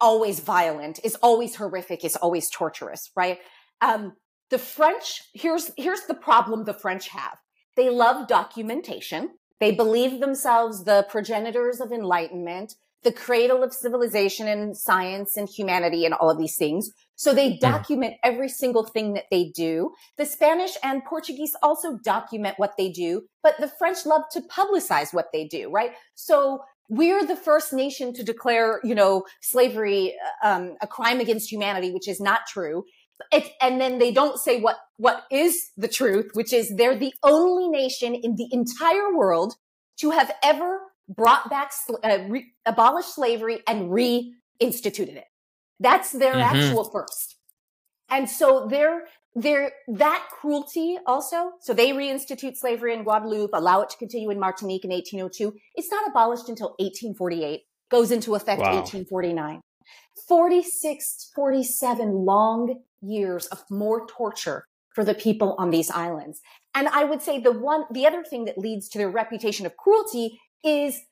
[0.00, 3.38] always violent, is always horrific, is always torturous, right?
[3.80, 4.14] Um,
[4.50, 7.38] the French, here's, here's the problem the French have.
[7.76, 9.30] They love documentation.
[9.58, 16.04] They believe themselves the progenitors of enlightenment the cradle of civilization and science and humanity
[16.04, 16.90] and all of these things.
[17.16, 18.30] So they document yeah.
[18.30, 19.92] every single thing that they do.
[20.16, 25.12] The Spanish and Portuguese also document what they do, but the French love to publicize
[25.12, 25.92] what they do, right?
[26.14, 31.92] So we're the first nation to declare, you know, slavery um, a crime against humanity,
[31.92, 32.84] which is not true.
[33.32, 37.12] It, and then they don't say what what is the truth, which is they're the
[37.22, 39.54] only nation in the entire world
[40.00, 45.24] to have ever brought back, uh, re- abolished slavery and reinstituted it.
[45.80, 46.56] That's their mm-hmm.
[46.56, 47.36] actual first.
[48.10, 49.02] And so there,
[49.34, 54.38] there, that cruelty also, so they reinstitute slavery in Guadeloupe, allow it to continue in
[54.38, 55.52] Martinique in 1802.
[55.74, 58.74] It's not abolished until 1848, goes into effect wow.
[58.74, 59.60] 1849.
[60.28, 66.40] 46, 47 long years of more torture for the people on these islands.
[66.74, 69.76] And I would say the one, the other thing that leads to their reputation of
[69.76, 71.02] cruelty is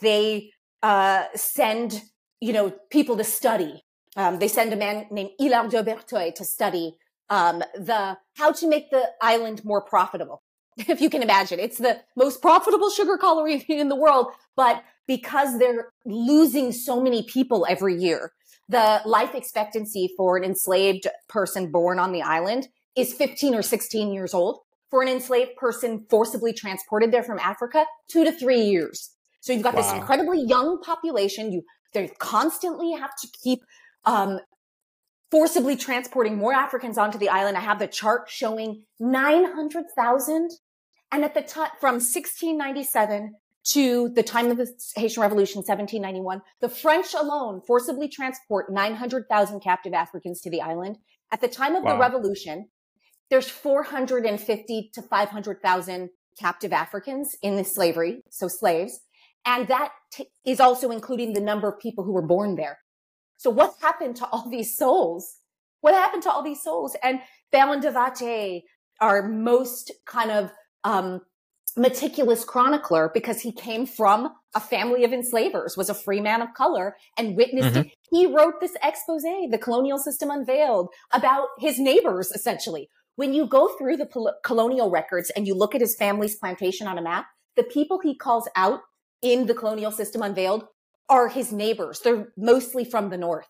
[0.00, 0.50] they
[0.82, 2.02] uh, send,
[2.40, 3.84] you know, people to study.
[4.16, 6.96] Um, they send a man named Hilliard d'Auberteuil to study
[7.28, 10.42] um, the how to make the island more profitable.
[10.88, 15.58] If you can imagine, it's the most profitable sugar colliery in the world, but because
[15.58, 18.32] they're losing so many people every year,
[18.68, 24.12] the life expectancy for an enslaved person born on the island is 15 or 16
[24.12, 24.60] years old.
[24.90, 29.10] For an enslaved person forcibly transported there from Africa, two to three years.
[29.40, 29.82] So you've got wow.
[29.82, 31.52] this incredibly young population.
[31.52, 33.60] You they constantly have to keep
[34.04, 34.40] um,
[35.30, 37.56] forcibly transporting more Africans onto the island.
[37.56, 40.50] I have the chart showing 900,000.
[41.12, 43.34] And at the time, from 1697
[43.72, 49.92] to the time of the Haitian Revolution, 1791, the French alone forcibly transport 900,000 captive
[49.92, 50.98] Africans to the island.
[51.32, 51.94] At the time of wow.
[51.94, 52.68] the revolution,
[53.30, 59.00] there's 450 to 500,000 captive Africans in the slavery, so slaves.
[59.44, 62.78] And that t- is also including the number of people who were born there.
[63.38, 65.36] So what happened to all these souls?
[65.80, 66.96] What happened to all these souls?
[67.02, 67.20] And
[67.52, 68.62] Vastey,
[69.00, 70.50] our most kind of
[70.84, 71.20] um,
[71.76, 76.54] meticulous chronicler, because he came from a family of enslavers, was a free man of
[76.54, 77.88] color, and witnessed mm-hmm.
[77.88, 77.94] it.
[78.10, 82.88] He wrote this expose, The Colonial System Unveiled, about his neighbors, essentially.
[83.16, 86.86] When you go through the pol- colonial records and you look at his family's plantation
[86.86, 87.26] on a map,
[87.56, 88.80] the people he calls out
[89.22, 90.66] in the colonial system unveiled
[91.08, 92.00] are his neighbors.
[92.00, 93.48] They're mostly from the north.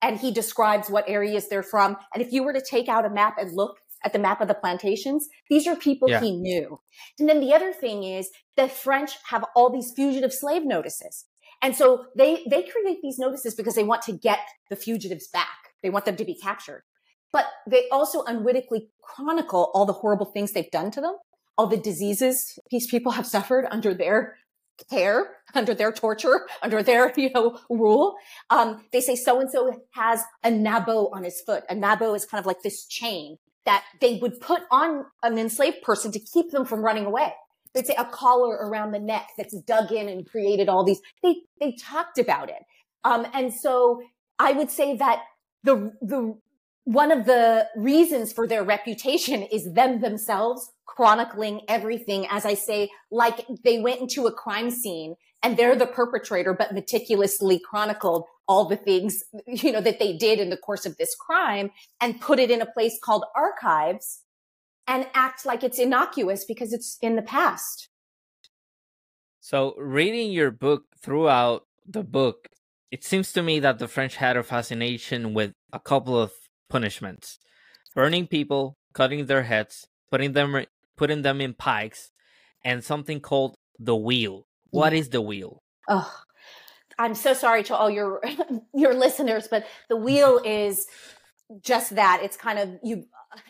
[0.00, 1.96] And he describes what areas they're from.
[2.14, 4.48] And if you were to take out a map and look at the map of
[4.48, 6.20] the plantations, these are people yeah.
[6.20, 6.80] he knew.
[7.18, 11.26] And then the other thing is the French have all these fugitive slave notices.
[11.60, 15.46] And so they, they create these notices because they want to get the fugitives back.
[15.82, 16.82] They want them to be captured.
[17.32, 21.16] But they also unwittingly chronicle all the horrible things they've done to them,
[21.56, 24.36] all the diseases these people have suffered under their
[24.90, 28.14] care under their torture, under their, you know, rule.
[28.50, 31.64] Um, they say so and so has a nabo on his foot.
[31.68, 35.82] A nabo is kind of like this chain that they would put on an enslaved
[35.82, 37.32] person to keep them from running away.
[37.74, 41.00] They'd say a collar around the neck that's dug in and created all these.
[41.22, 42.62] They, they talked about it.
[43.04, 44.02] Um, and so
[44.38, 45.22] I would say that
[45.62, 46.38] the, the,
[46.84, 52.90] one of the reasons for their reputation is them themselves chronicling everything, as I say,
[53.10, 58.66] like they went into a crime scene and they're the perpetrator, but meticulously chronicled all
[58.66, 62.38] the things, you know, that they did in the course of this crime and put
[62.38, 64.22] it in a place called archives
[64.86, 67.88] and act like it's innocuous because it's in the past.
[69.40, 72.48] So reading your book throughout the book,
[72.90, 76.32] it seems to me that the French had a fascination with a couple of
[76.72, 77.38] punishments
[77.94, 80.64] burning people, cutting their heads, putting them
[80.96, 82.10] putting them in pikes,
[82.64, 84.46] and something called the wheel.
[84.70, 85.62] What is the wheel?
[85.88, 86.12] Oh,
[86.98, 88.22] I'm so sorry to all your
[88.74, 90.46] your listeners, but the wheel mm-hmm.
[90.46, 90.86] is
[91.60, 92.20] just that.
[92.22, 93.04] It's kind of you.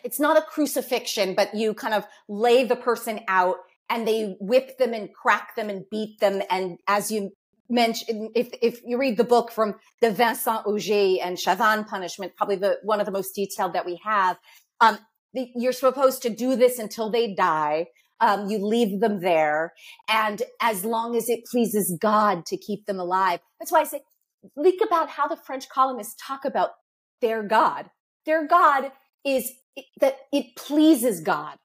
[0.05, 3.57] It's not a crucifixion, but you kind of lay the person out
[3.91, 6.41] and they whip them and crack them and beat them.
[6.49, 7.33] And as you
[7.73, 12.57] mentioned, if, if you read the book from the Vincent Ogé and Chavannes punishment, probably
[12.57, 14.39] the one of the most detailed that we have,
[14.81, 14.99] um,
[15.33, 17.87] you're supposed to do this until they die.
[18.21, 19.73] Um, you leave them there.
[20.09, 23.41] And as long as it pleases God to keep them alive.
[23.59, 24.03] That's why I say,
[24.63, 26.71] think about how the French colonists talk about
[27.21, 27.91] their God.
[28.25, 28.93] Their God
[29.25, 29.51] is
[30.01, 31.57] that it pleases God.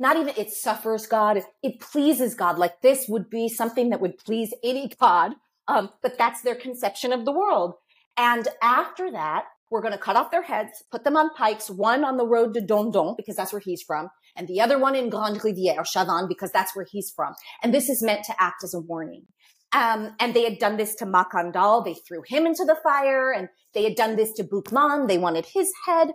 [0.00, 1.40] Not even it suffers God.
[1.62, 2.58] It pleases God.
[2.58, 5.34] Like this would be something that would please any God.
[5.68, 7.74] Um, but that's their conception of the world.
[8.16, 12.04] And after that, we're going to cut off their heads, put them on pikes, one
[12.04, 15.10] on the road to Dondon, because that's where he's from, and the other one in
[15.10, 17.34] Grande Rivière, Chavannes, because that's where he's from.
[17.62, 19.26] And this is meant to act as a warning.
[19.72, 21.84] Um, and they had done this to Macandal.
[21.84, 25.06] They threw him into the fire, and they had done this to Boukman.
[25.06, 26.08] They wanted his head.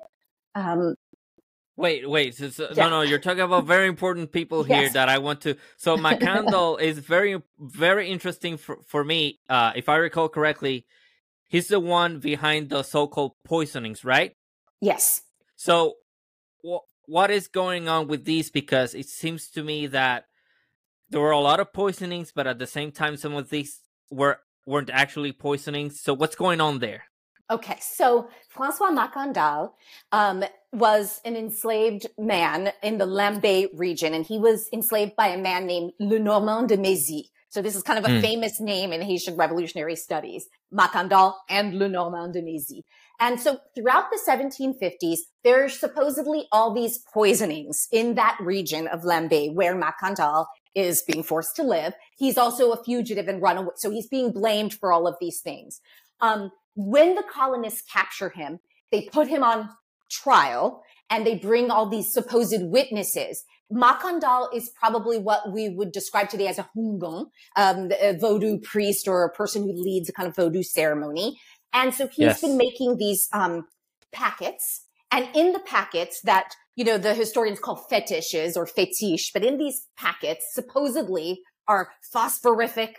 [0.54, 0.96] Um,
[1.78, 2.36] Wait, wait.
[2.36, 2.84] So, so, yeah.
[2.84, 3.02] No, no.
[3.02, 5.56] You're talking about very important people here that I want to.
[5.78, 9.40] So Macandal is very, very interesting for for me.
[9.50, 10.86] Uh, if I recall correctly,
[11.48, 14.36] he's the one behind the so-called poisonings, right?
[14.82, 15.22] Yes.
[15.56, 15.96] So,
[16.66, 18.50] wh- what is going on with these?
[18.50, 20.26] Because it seems to me that
[21.10, 24.40] there were a lot of poisonings, but at the same time, some of these were
[24.66, 26.02] weren't actually poisonings.
[26.02, 27.04] So, what's going on there?
[27.50, 29.74] Okay, so Francois Macandal
[30.12, 30.44] um,
[30.74, 35.68] was an enslaved man in the Limbé region, and he was enslaved by a man
[35.68, 37.30] named Lenormand de Mézy.
[37.50, 38.22] So this is kind of a mm.
[38.22, 42.82] famous name in Haitian revolutionary studies, Macandal and Lenormand de Mézy.
[43.20, 49.54] And so throughout the 1750s, there's supposedly all these poisonings in that region of Limbé
[49.54, 51.94] where Macandal is being forced to live.
[52.18, 53.72] He's also a fugitive and runaway.
[53.78, 55.80] So he's being blamed for all of these things.
[56.20, 58.60] Um, when the colonists capture him,
[58.92, 59.70] they put him on
[60.10, 63.44] trial and they bring all these supposed witnesses.
[63.72, 69.08] Macandal is probably what we would describe today as a houngan, um, a voodoo priest
[69.08, 71.40] or a person who leads a kind of voodoo ceremony.
[71.74, 72.42] And so he's yes.
[72.42, 73.68] been making these um,
[74.12, 74.86] packets.
[75.12, 79.58] And in the packets that, you know, the historians call fetishes or fetish, but in
[79.58, 82.98] these packets supposedly are phosphorific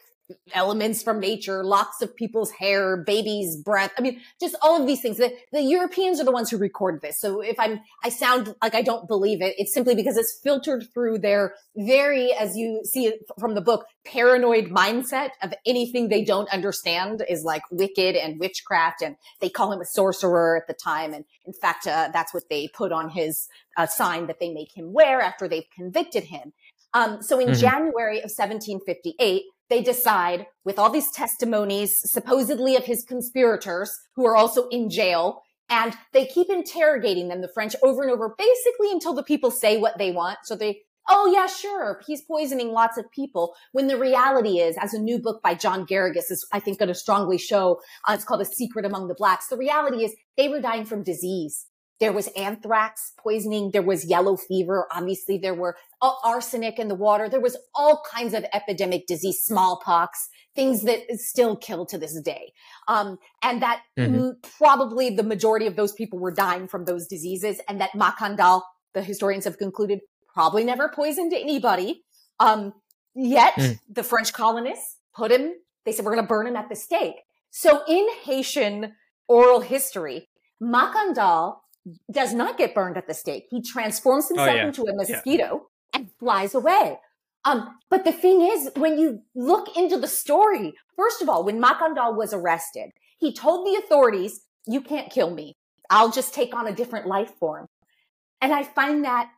[0.53, 3.93] elements from nature, locks of people's hair, babies' breath.
[3.97, 5.18] I mean, just all of these things.
[5.18, 7.20] The, the Europeans are the ones who record this.
[7.20, 10.87] So if I'm, I sound like I don't believe it, it's simply because it's filtered
[10.93, 16.24] through their very, as you see it from the book, paranoid mindset of anything they
[16.24, 19.03] don't understand is like wicked and witchcraft.
[19.03, 21.14] And they call him a sorcerer at the time.
[21.14, 24.77] And in fact, uh, that's what they put on his uh, sign that they make
[24.77, 26.53] him wear after they've convicted him.
[26.95, 27.61] Um, so in mm-hmm.
[27.61, 34.36] January of 1758, they decide with all these testimonies, supposedly of his conspirators who are
[34.36, 39.14] also in jail, and they keep interrogating them, the French, over and over, basically until
[39.14, 40.38] the people say what they want.
[40.44, 43.54] So they, oh yeah, sure, he's poisoning lots of people.
[43.72, 46.88] When the reality is, as a new book by John Garrigus is, I think, going
[46.88, 49.48] to strongly show, uh, it's called A Secret Among the Blacks.
[49.48, 51.66] The reality is they were dying from disease.
[51.99, 53.70] There was anthrax poisoning.
[53.72, 54.86] There was yellow fever.
[54.92, 55.76] Obviously, there were
[56.24, 57.28] arsenic in the water.
[57.28, 62.53] There was all kinds of epidemic disease, smallpox, things that still kill to this day.
[62.88, 64.30] Um, and that mm-hmm.
[64.59, 68.62] probably the majority of those people were dying from those diseases and that Macandal,
[68.94, 70.01] the historians have concluded,
[70.32, 72.05] probably never poisoned anybody.
[72.40, 72.74] Um,
[73.14, 73.78] yet mm.
[73.88, 77.16] the French colonists put him, they said, we're going to burn him at the stake.
[77.51, 78.94] So in Haitian
[79.28, 80.28] oral history,
[80.62, 81.57] Macandal
[82.11, 83.47] does not get burned at the stake.
[83.51, 84.66] He transforms oh, himself oh, yeah.
[84.66, 86.01] into a mosquito yeah.
[86.01, 86.99] and flies away.
[87.45, 91.62] Um, but the thing is, when you look into the story, first of all, when
[91.62, 95.55] Macandal was arrested, he told the authorities, you can't kill me.
[95.89, 97.66] I'll just take on a different life form.
[98.41, 99.30] And I find that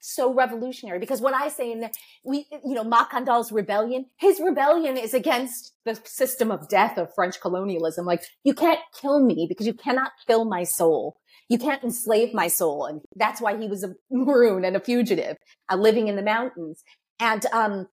[0.00, 1.90] so revolutionary because what I say in the,
[2.24, 7.40] we, you know, Macandal's rebellion, his rebellion is against the system of death of French
[7.40, 8.04] colonialism.
[8.04, 11.16] Like, you can't kill me because you cannot kill my soul.
[11.48, 12.86] You can't enslave my soul.
[12.86, 15.36] And that's why he was a maroon and a fugitive,
[15.70, 16.82] uh, living in the mountains.
[17.20, 17.88] And, um,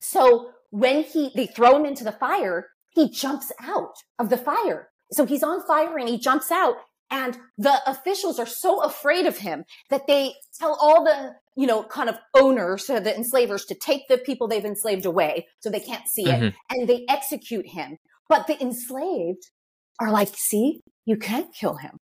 [0.00, 4.88] so when he, they throw him into the fire, he jumps out of the fire.
[5.12, 6.76] So he's on fire and he jumps out
[7.10, 11.84] and the officials are so afraid of him that they tell all the, you know,
[11.84, 15.80] kind of owners, so the enslavers to take the people they've enslaved away so they
[15.80, 16.46] can't see mm-hmm.
[16.46, 17.98] it and they execute him.
[18.28, 19.50] But the enslaved
[20.00, 21.98] are like, see, you can't kill him.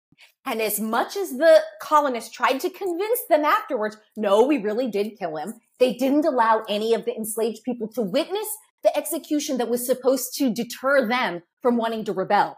[0.46, 5.18] And as much as the colonists tried to convince them afterwards, no, we really did
[5.20, 5.54] kill him.
[5.80, 8.48] They didn't allow any of the enslaved people to witness
[8.84, 12.58] the execution that was supposed to deter them from wanting to rebel.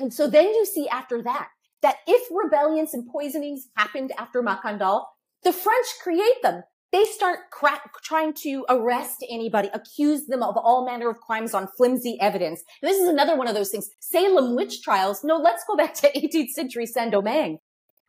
[0.00, 1.48] And so then you see after that,
[1.82, 5.04] that if rebellions and poisonings happened after Macandal,
[5.44, 6.62] the French create them
[6.92, 11.66] they start cra- trying to arrest anybody, accuse them of all manner of crimes on
[11.76, 12.62] flimsy evidence.
[12.82, 13.88] And this is another one of those things.
[14.00, 15.24] Salem witch trials.
[15.24, 17.58] No, let's go back to 18th century Saint-Domingue.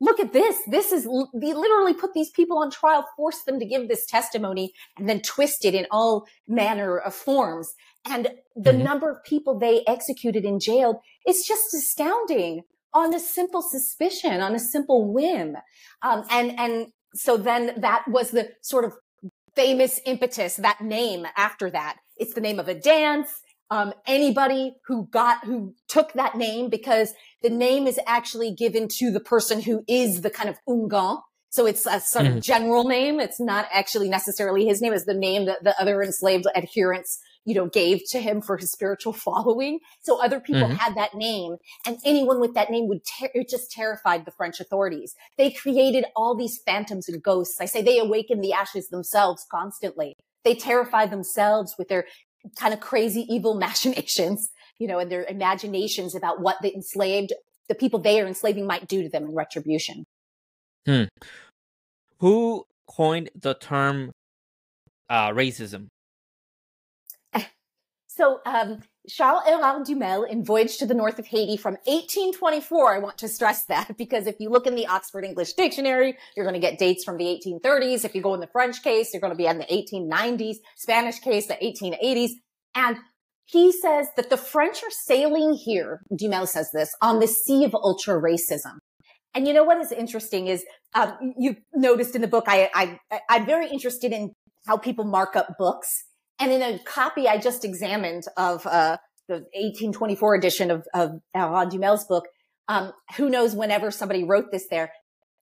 [0.01, 0.57] Look at this.
[0.67, 4.73] This is, they literally put these people on trial, forced them to give this testimony
[4.97, 7.73] and then twist it in all manner of forms.
[8.05, 8.84] And the mm-hmm.
[8.84, 12.63] number of people they executed and jailed is just astounding
[12.93, 15.55] on a simple suspicion, on a simple whim.
[16.01, 18.93] Um, and, and so then that was the sort of
[19.55, 21.97] famous impetus, that name after that.
[22.18, 23.41] It's the name of a dance.
[23.70, 29.11] Um, anybody who got, who took that name because the name is actually given to
[29.11, 31.18] the person who is the kind of houngan.
[31.49, 32.38] So it's a sort mm-hmm.
[32.38, 33.20] of general name.
[33.20, 34.93] It's not actually necessarily his name.
[34.93, 38.71] It's the name that the other enslaved adherents you know, gave to him for his
[38.71, 39.79] spiritual following.
[40.01, 40.75] So other people mm-hmm.
[40.75, 44.59] had that name and anyone with that name would ter- it just terrified the French
[44.59, 45.15] authorities.
[45.37, 47.59] They created all these phantoms and ghosts.
[47.59, 50.15] I say they awaken the ashes themselves constantly.
[50.43, 52.05] They terrify themselves with their
[52.57, 57.33] kind of crazy evil machinations, you know, and their imaginations about what the enslaved,
[57.67, 60.05] the people they are enslaving might do to them in retribution.
[60.85, 61.03] Hmm.
[62.19, 64.11] Who coined the term
[65.09, 65.87] uh, racism?
[68.16, 72.95] So um, Charles Hérard Dumesle in Voyage to the North of Haiti from 1824.
[72.95, 76.45] I want to stress that because if you look in the Oxford English Dictionary, you're
[76.45, 78.05] going to get dates from the 1830s.
[78.05, 81.20] If you go in the French case, you're going to be in the 1890s, Spanish
[81.20, 82.32] case, the 1880s.
[82.76, 82.97] And
[83.45, 87.74] he says that the French are sailing here, Dumesle says this, on the sea of
[87.74, 88.78] ultra racism.
[89.34, 93.22] And you know what is interesting is um, you noticed in the book, I, I,
[93.28, 94.34] I'm very interested in
[94.68, 96.05] how people mark up books.
[96.43, 98.97] And in a copy I just examined of uh,
[99.29, 102.25] the 1824 edition of, of Hérard Dumesle's book,
[102.67, 104.91] um, who knows whenever somebody wrote this there,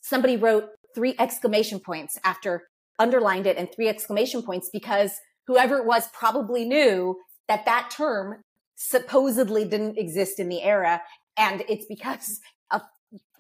[0.02, 2.68] somebody wrote three exclamation points after
[3.00, 5.14] underlined it and three exclamation points because
[5.48, 8.44] whoever it was probably knew that that term
[8.76, 11.02] supposedly didn't exist in the era.
[11.36, 12.40] And it's because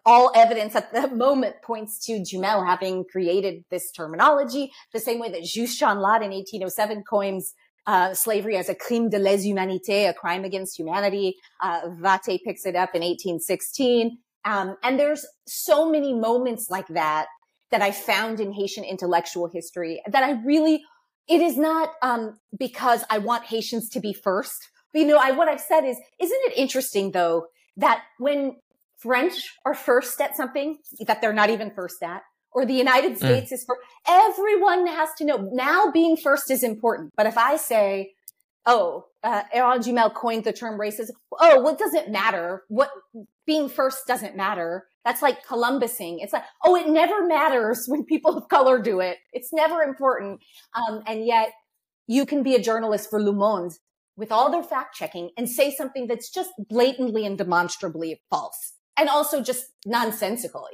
[0.05, 5.29] all evidence at the moment points to Dumesle having created this terminology, the same way
[5.31, 7.53] that Juste Chanlatte in 1807 coins
[7.87, 11.35] uh, slavery as a crime de lèse humanité, a crime against humanity.
[11.61, 14.17] Uh, Vastey picks it up in 1816.
[14.45, 17.27] Um, and there's so many moments like that
[17.71, 20.83] that I found in Haitian intellectual history that I really,
[21.27, 24.69] it is not um, because I want Haitians to be first.
[24.93, 27.47] But, you know, I, what I've said is, isn't it interesting though
[27.77, 28.57] that when
[29.01, 30.77] French are first at something
[31.07, 32.21] that they're not even first at,
[32.51, 33.17] or the United mm.
[33.17, 33.55] States mm.
[33.55, 33.77] is for
[34.07, 37.11] everyone has to know now being first is important.
[37.17, 38.13] But if I say,
[38.65, 41.11] oh, uh, Hérard Dumesle coined the term racism.
[41.39, 42.63] Oh, what does it matter?
[42.67, 42.89] What
[43.45, 44.87] being first doesn't matter.
[45.03, 46.17] That's like Columbusing.
[46.19, 49.17] It's like, oh, it never matters when people of color do it.
[49.33, 50.41] It's never important.
[50.75, 51.51] Um, and yet
[52.07, 53.73] you can be a journalist for Le Monde
[54.15, 59.09] with all their fact checking and say something that's just blatantly and demonstrably false and
[59.09, 60.67] also just nonsensical.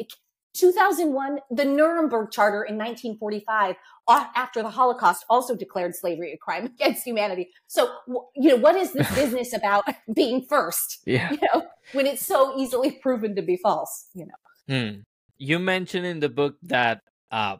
[0.53, 3.75] 2001, the Nuremberg Charter in 1945,
[4.09, 7.49] after the Holocaust, also declared slavery a crime against humanity.
[7.67, 7.91] So,
[8.35, 10.99] you know, what is this business about being first?
[11.05, 11.31] Yeah.
[11.31, 14.33] You know, when it's so easily proven to be false, you know.
[14.67, 14.99] Hmm.
[15.37, 17.57] You mentioned in the book that uh,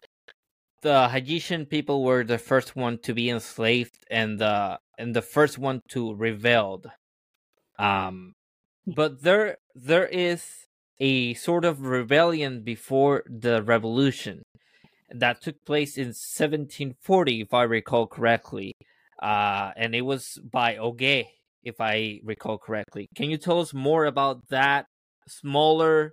[0.81, 5.59] the Haitian people were the first one to be enslaved and the and the first
[5.59, 6.87] one to rebelled.
[7.77, 8.33] Um,
[8.87, 10.65] but there there is
[10.99, 14.41] a sort of rebellion before the revolution
[15.11, 18.73] that took place in 1740 if i recall correctly.
[19.21, 21.25] Uh, and it was by Ogé,
[21.63, 23.07] if i recall correctly.
[23.15, 24.85] Can you tell us more about that
[25.27, 26.11] smaller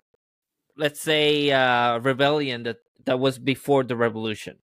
[0.77, 4.57] let's say uh, rebellion that that was before the revolution?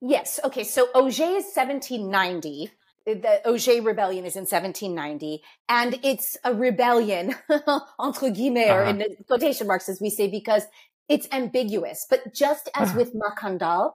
[0.00, 2.70] Yes okay so Ogé is 1790
[3.14, 7.34] the Ogé rebellion is in 1790 and it's a rebellion
[7.98, 8.80] entre guillemets uh-huh.
[8.80, 10.64] or in quotation marks as we say because
[11.08, 12.98] it's ambiguous but just as uh-huh.
[12.98, 13.92] with Mackandal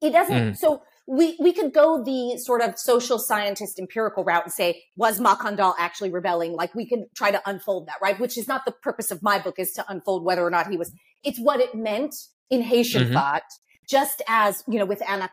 [0.00, 0.56] it doesn't mm.
[0.56, 5.20] so we we could go the sort of social scientist empirical route and say was
[5.20, 8.72] Mackandal actually rebelling like we could try to unfold that right which is not the
[8.72, 10.92] purpose of my book is to unfold whether or not he was
[11.24, 12.14] it's what it meant
[12.50, 13.14] in Haitian mm-hmm.
[13.14, 13.42] thought
[13.88, 15.30] just as, you know, with Anna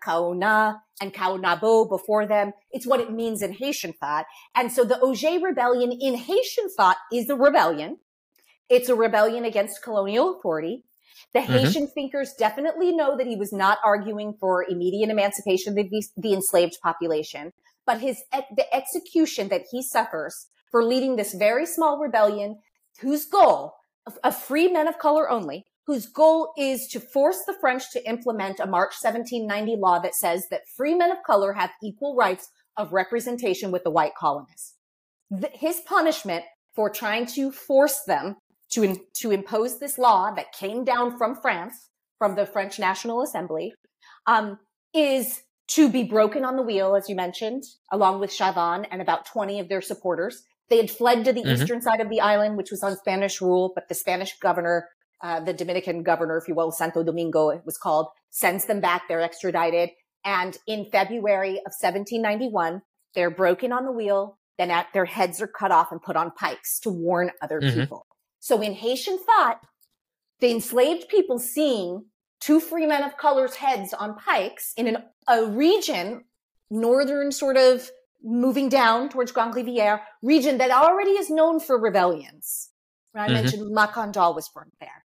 [1.01, 4.25] and Kaonabo before them, it's what it means in Haitian thought.
[4.55, 7.97] And so the Ogé rebellion in Haitian thought is a rebellion.
[8.69, 10.83] It's a rebellion against colonial authority.
[11.33, 11.53] The mm-hmm.
[11.53, 16.33] Haitian thinkers definitely know that he was not arguing for immediate emancipation of the, the
[16.33, 17.51] enslaved population,
[17.85, 22.59] but his, the execution that he suffers for leading this very small rebellion
[23.01, 23.73] whose goal
[24.23, 28.59] of free men of color only whose goal is to force the French to implement
[28.59, 32.91] a March 1790 law that says that free men of color have equal rights of
[32.91, 34.75] representation with the white colonists.
[35.29, 36.43] The, his punishment
[36.75, 38.35] for trying to force them
[38.71, 43.21] to, in, to impose this law that came down from France, from the French National
[43.21, 43.73] Assembly,
[44.25, 44.59] um,
[44.93, 49.25] is to be broken on the wheel, as you mentioned, along with Chavannes and about
[49.25, 50.43] 20 of their supporters.
[50.69, 51.61] They had fled to the mm-hmm.
[51.61, 54.89] eastern side of the island, which was on Spanish rule, but the Spanish governor
[55.23, 59.03] uh, the Dominican governor, if you will, Santo Domingo, it was called, sends them back.
[59.07, 59.89] They're extradited.
[60.23, 62.81] And in February of 1791,
[63.13, 64.37] they're broken on the wheel.
[64.57, 67.79] Then at, their heads are cut off and put on pikes to warn other mm-hmm.
[67.79, 68.07] people.
[68.39, 69.61] So in Haitian thought,
[70.39, 72.05] the enslaved people seeing
[72.39, 74.97] two free men of color's heads on pikes in an,
[75.27, 76.25] a region,
[76.69, 77.89] northern sort of
[78.23, 82.69] moving down towards Grande Rivière, region that already is known for rebellions.
[83.13, 83.33] I mm-hmm.
[83.33, 85.04] mentioned Mackandal was born there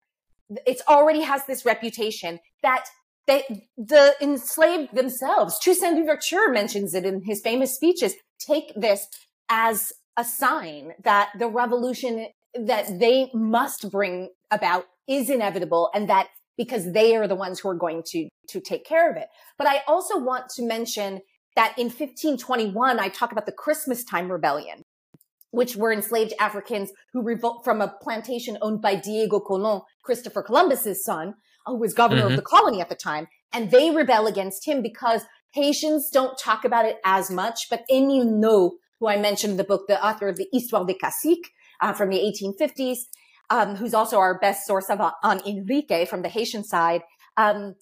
[0.66, 2.86] it already has this reputation that
[3.28, 9.08] they, the enslaved themselves, Toussaint Louverture mentions it in his famous speeches, take this
[9.50, 16.28] as a sign that the revolution that they must bring about is inevitable and that
[16.58, 19.28] because they are the ones who are going to, to take care of it.
[19.58, 21.22] But I also want to mention
[21.56, 24.84] that in 1521, I talk about the Christmas time rebellion.
[25.52, 31.04] Which were enslaved Africans who revolt from a plantation owned by Diego Colon, Christopher Columbus's
[31.04, 31.36] son,
[31.66, 32.32] who was governor mm-hmm.
[32.32, 33.28] of the colony at the time.
[33.52, 35.24] And they rebel against him because
[35.54, 39.64] Haitians don't talk about it as much, but Emile Nau, who I mentioned in the
[39.64, 41.50] book, the author of the Histoire des Caciques
[41.82, 42.97] uh, from the 1850s,
[43.50, 47.02] um, who's also our best source of, uh, on Enrique from the Haitian side,
[47.38, 47.76] um,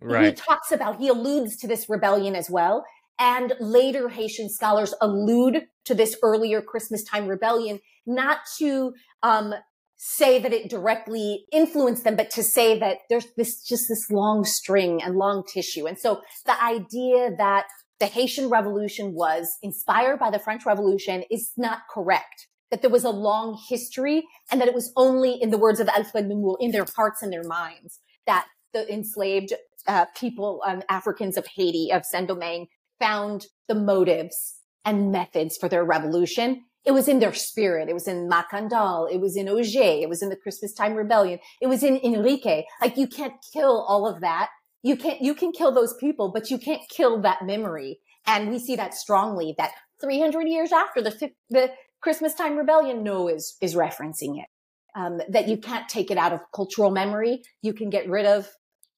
[0.00, 0.24] right.
[0.24, 2.84] he talks about, he alludes to this rebellion as well.
[3.18, 9.54] And later Haitian scholars allude to this earlier Christmas time rebellion, not to um,
[9.96, 14.44] say that it directly influenced them, but to say that there's this just this long
[14.44, 15.86] string and long tissue.
[15.86, 17.66] And so the idea that
[18.00, 22.48] the Haitian Revolution was inspired by the French Revolution is not correct.
[22.72, 25.88] That there was a long history and that it was only, in the words of
[25.88, 29.52] Alfred Lemoule, in their hearts and their minds that the enslaved
[29.86, 32.66] uh, people, um, Africans of Haiti, of Saint Domingue,
[33.02, 37.88] found the motives and methods for their revolution it was in their spirit.
[37.88, 39.10] It was in Macandal.
[39.10, 40.02] It was in Ogé.
[40.02, 41.38] It was in the Christmas time rebellion.
[41.60, 42.64] It was in Enrique.
[42.80, 44.48] Like you can't kill all of that.
[44.82, 48.00] You can't, you can kill those people, but you can't kill that memory.
[48.26, 53.28] And we see that strongly that 300 years after the, the Christmas time rebellion, Nau
[53.28, 54.46] is, is referencing it.
[54.94, 57.42] Um, that you can't take it out of cultural memory.
[57.62, 58.50] You can get rid of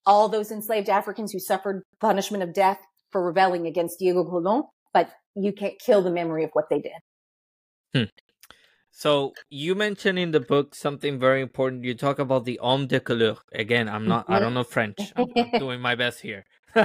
[0.07, 2.79] all those enslaved Africans who suffered punishment of death
[3.15, 6.99] for rebelling against Diego Colon, but you can't kill the memory of what they did.
[7.95, 8.11] Hmm.
[8.91, 11.85] So you mentioned in the book something very important.
[11.85, 13.37] You talk about the homme de couleur.
[13.53, 14.27] Again, I'm not.
[14.29, 14.99] I don't know French.
[15.15, 16.45] I'm, I'm doing my best here.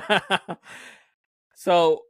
[1.55, 2.03] so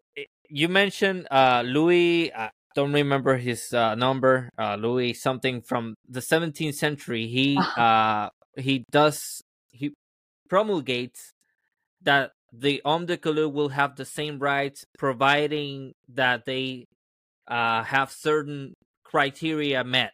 [0.50, 2.34] you mentioned uh, Louis.
[2.34, 4.50] I don't remember his uh, number.
[4.60, 7.28] Uh, Louis something from the 17th century.
[7.28, 9.42] He uh, he does
[9.72, 9.94] he
[10.50, 11.32] promulgates
[12.04, 16.86] that the homme de couleur will have the same rights, providing that they
[17.48, 18.74] uh, have certain
[19.04, 20.12] criteria met.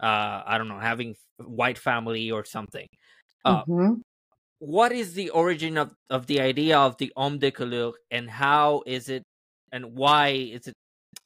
[0.00, 2.86] Uh, I don't know, having white family or something.
[3.44, 3.94] Uh, mm-hmm.
[4.58, 8.82] what is the origin of, of the idea of the homme de couleur and how
[8.86, 9.22] is it
[9.72, 10.74] and why is it?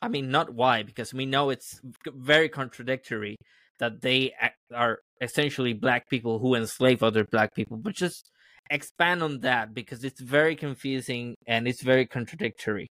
[0.01, 3.37] I mean, not why, because we know it's very contradictory
[3.79, 4.33] that they
[4.75, 8.31] are essentially black people who enslave other black people, but just
[8.71, 12.89] expand on that because it's very confusing and it's very contradictory.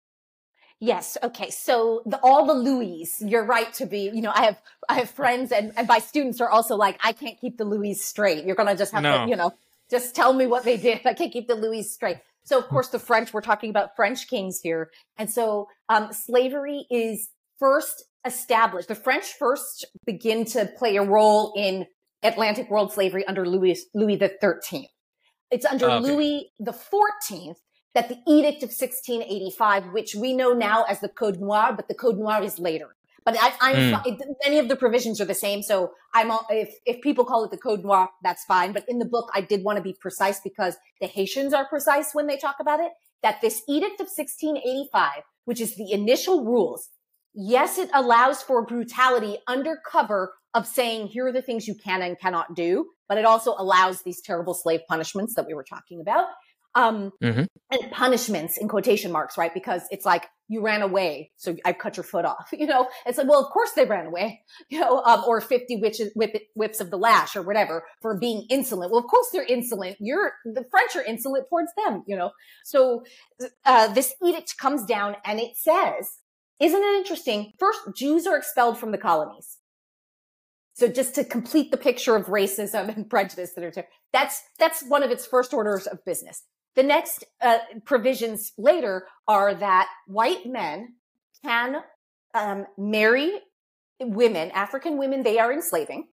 [0.79, 1.17] Yes.
[1.23, 1.49] Okay.
[1.49, 5.09] So the, all the Louis, you're right to be, you know, I have, I have
[5.09, 8.45] friends and, and my students are also like, I can't keep the Louis straight.
[8.45, 9.23] You're going to just have no.
[9.23, 9.53] to, you know,
[9.89, 11.01] just tell me what they did.
[11.05, 12.17] I can't keep the Louis straight.
[12.43, 14.91] So of course the French, we're talking about French kings here.
[15.17, 18.87] And so, um, slavery is first established.
[18.89, 21.85] The French first begin to play a role in
[22.21, 24.89] Atlantic world slavery under Louis, Louis the 13th.
[25.51, 26.07] It's under okay.
[26.07, 27.57] Louis the 14th
[27.93, 31.93] that the Edict of 1685, which we know now as the Code Noir, but the
[31.93, 32.95] Code Noir is later.
[33.23, 34.17] But I, am mm.
[34.43, 35.63] many of the provisions are the same.
[35.63, 38.71] So I'm all, if if people call it the Code Noir, that's fine.
[38.71, 42.11] But in the book, I did want to be precise because the Haitians are precise
[42.13, 42.91] when they talk about it.
[43.23, 46.89] That this Edict of 1685, which is the initial rules,
[47.33, 52.03] yes, it allows for brutality under cover of saying here are the things you can
[52.03, 56.01] and cannot do, but it also allows these terrible slave punishments that we were talking
[56.01, 56.27] about
[56.75, 57.43] um, mm-hmm.
[57.71, 59.53] and punishments in quotation marks, right?
[59.53, 62.49] Because it's like you ran away, so I've cut your foot off.
[62.65, 65.77] You know, it's like, well, of course they ran away, you know, um, or fifty
[65.77, 68.91] witches, whip, whips of the lash or whatever for being insolent.
[68.91, 69.97] Well, of course they're insolent.
[69.99, 72.31] You're the French are insolent towards them, you know.
[72.63, 73.03] So
[73.65, 76.19] uh, this edict comes down and it says,
[76.59, 77.53] isn't it interesting?
[77.59, 79.57] First, Jews are expelled from the colonies.
[80.75, 84.83] So just to complete the picture of racism and prejudice that are there, that's that's
[84.83, 86.43] one of its first orders of business.
[86.75, 90.95] The next uh, provisions later are that white men
[91.43, 91.77] can
[92.33, 93.39] um, marry
[94.01, 96.09] women, African women they are enslaving,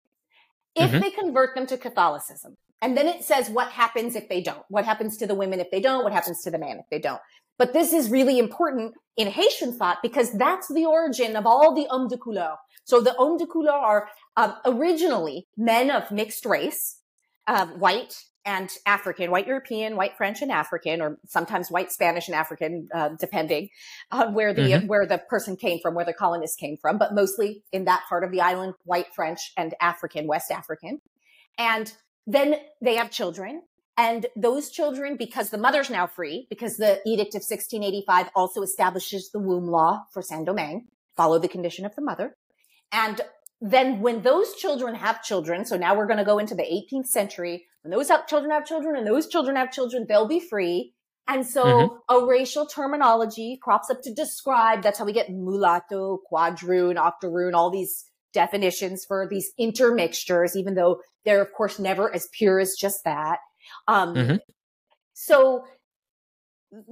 [0.76, 1.00] if mm-hmm.
[1.00, 2.56] they convert them to Catholicism.
[2.80, 4.64] And then it says what happens if they don't.
[4.68, 6.04] What happens to the women if they don't?
[6.04, 7.20] What happens to the man if they don't?
[7.58, 11.86] But this is really important in Haitian thought because that's the origin of all the
[11.90, 12.56] hommes de couleur.
[12.84, 16.98] So the hommes de couleur are um, originally men of mixed race,
[17.46, 22.34] uh, white, and African, white European, white French and African, or sometimes white Spanish and
[22.34, 23.68] African, uh, depending
[24.10, 24.86] on where the mm-hmm.
[24.86, 28.24] where the person came from, where the colonist came from, but mostly in that part
[28.24, 31.00] of the island, white French and African, West African.
[31.58, 31.92] And
[32.26, 33.62] then they have children.
[33.98, 39.30] And those children, because the mother's now free, because the Edict of 1685 also establishes
[39.30, 42.36] the womb law for Saint Domingue, follow the condition of the mother.
[42.90, 43.20] And
[43.62, 47.06] then when those children have children, so now we're going to go into the 18th
[47.06, 50.94] century, when those have children have children and those children have children, they'll be free.
[51.28, 51.94] And so mm-hmm.
[52.08, 57.70] a racial terminology crops up to describe, that's how we get mulatto, quadroon, octoroon, all
[57.70, 58.04] these
[58.34, 63.38] definitions for these intermixtures, even though they're, of course, never as pure as just that.
[63.86, 64.36] Um, mm-hmm.
[65.14, 65.64] So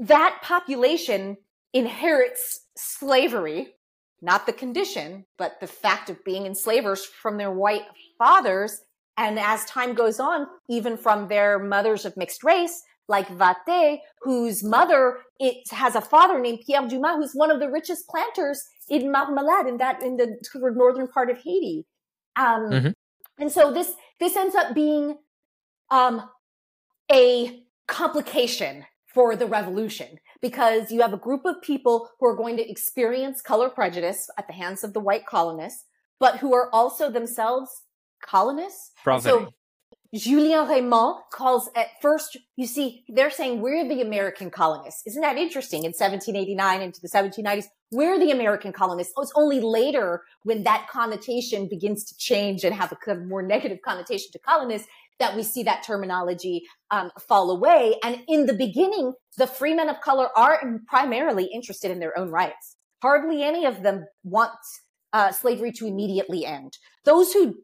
[0.00, 1.36] that population
[1.72, 3.74] inherits slavery,
[4.22, 7.84] not the condition, but the fact of being enslavers from their white
[8.18, 8.82] fathers.
[9.16, 14.62] And as time goes on, even from their mothers of mixed race, like Vastey, whose
[14.62, 19.10] mother it has a father named Pierre Dumas, who's one of the richest planters in
[19.12, 20.36] Marmelade, in that in the
[20.74, 21.86] northern part of Haiti.
[22.36, 22.90] Um, mm-hmm.
[23.38, 25.16] And so this this ends up being
[25.90, 26.22] um,
[27.10, 32.56] a complication for the revolution because you have a group of people who are going
[32.56, 35.84] to experience color prejudice at the hands of the white colonists,
[36.18, 37.82] but who are also themselves
[38.22, 38.92] colonists.
[39.22, 39.52] So
[40.12, 45.06] Julien Raimond calls at first, you see, they're saying we're the American colonists.
[45.06, 45.84] Isn't that interesting?
[45.84, 49.12] In 1789 into the 1790s, we're the American colonists.
[49.16, 53.78] Oh, it's only later when that connotation begins to change and have a more negative
[53.84, 54.88] connotation to colonists
[55.20, 57.96] that we see that terminology um, fall away.
[58.02, 62.30] And in the beginning, the free men of color are primarily interested in their own
[62.30, 62.76] rights.
[63.00, 64.50] Hardly any of them want
[65.12, 66.76] uh, slavery to immediately end.
[67.04, 67.54] Those who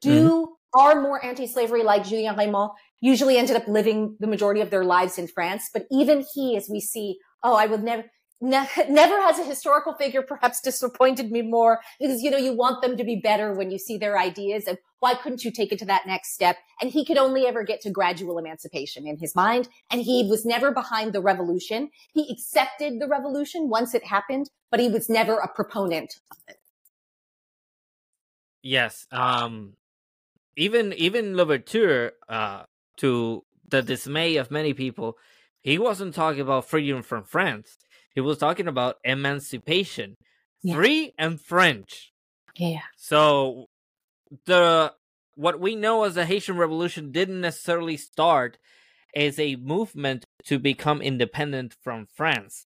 [0.00, 0.80] do mm-hmm.
[0.80, 5.18] are more anti-slavery, like Julien Raimond, usually ended up living the majority of their lives
[5.18, 5.68] in France.
[5.72, 8.04] But even he, as we see, oh, I would never,
[8.42, 12.82] ne- never has a historical figure perhaps disappointed me more because, you know, you want
[12.82, 15.78] them to be better when you see their ideas and why couldn't you take it
[15.78, 16.56] to that next step?
[16.80, 19.68] And he could only ever get to gradual emancipation in his mind.
[19.90, 21.90] And he was never behind the revolution.
[22.12, 26.56] He accepted the revolution once it happened, but he was never a proponent of it.
[28.62, 29.06] Yes.
[29.10, 29.74] Um,
[30.56, 32.64] even, even Louverture, uh,
[32.98, 35.16] to the dismay of many people,
[35.60, 37.78] he wasn't talking about freedom from France.
[38.14, 40.16] He was talking about emancipation,
[40.62, 40.74] yeah.
[40.74, 42.12] free and French.
[42.56, 42.80] Yeah.
[42.96, 43.66] So
[44.46, 44.92] the
[45.34, 48.58] what we know as the Haitian Revolution didn't necessarily start
[49.16, 52.66] as a movement to become independent from France.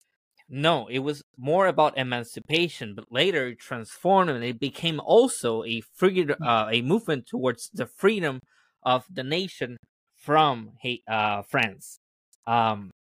[0.49, 5.83] No, it was more about emancipation, but later it transformed and it became also a
[5.95, 6.37] free, mm.
[6.45, 8.41] uh, a movement towards the freedom
[8.83, 9.77] of the nation
[10.17, 10.73] from
[11.07, 11.99] uh, France.
[12.47, 12.91] Um,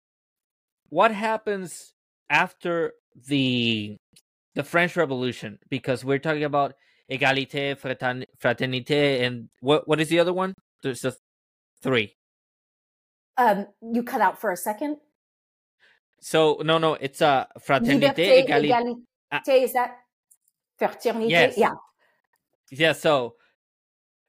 [0.91, 1.95] what happens
[2.31, 2.93] after
[3.27, 3.97] the
[4.55, 5.59] the French Revolution?
[5.69, 6.75] Because we're talking about
[7.11, 10.55] égalité, fraternité, and what what is the other one?
[10.83, 11.19] There's just
[11.83, 12.15] three.
[13.37, 14.97] Um, you cut out for a second.
[16.21, 18.69] So no, no, it's a uh, fraternité, Liberté, égalité.
[18.69, 18.95] égalité.
[19.31, 19.43] Ah.
[19.47, 19.97] Is that
[20.81, 21.31] fraternité?
[21.31, 21.59] Yes.
[21.59, 21.75] Yeah.
[22.71, 22.93] Yeah.
[22.93, 23.35] So,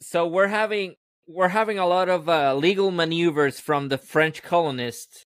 [0.01, 0.95] so we're having
[1.27, 5.25] we're having a lot of uh, legal maneuvers from the French colonists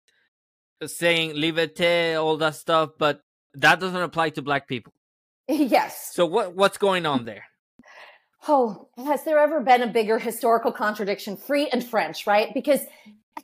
[0.86, 3.22] saying liberté, all that stuff, but
[3.54, 4.94] that doesn't apply to black people.
[5.48, 6.12] Yes.
[6.14, 7.44] So what what's going on there?
[8.48, 11.38] Oh, has there ever been a bigger historical contradiction?
[11.38, 12.52] Free and French, right?
[12.54, 12.82] Because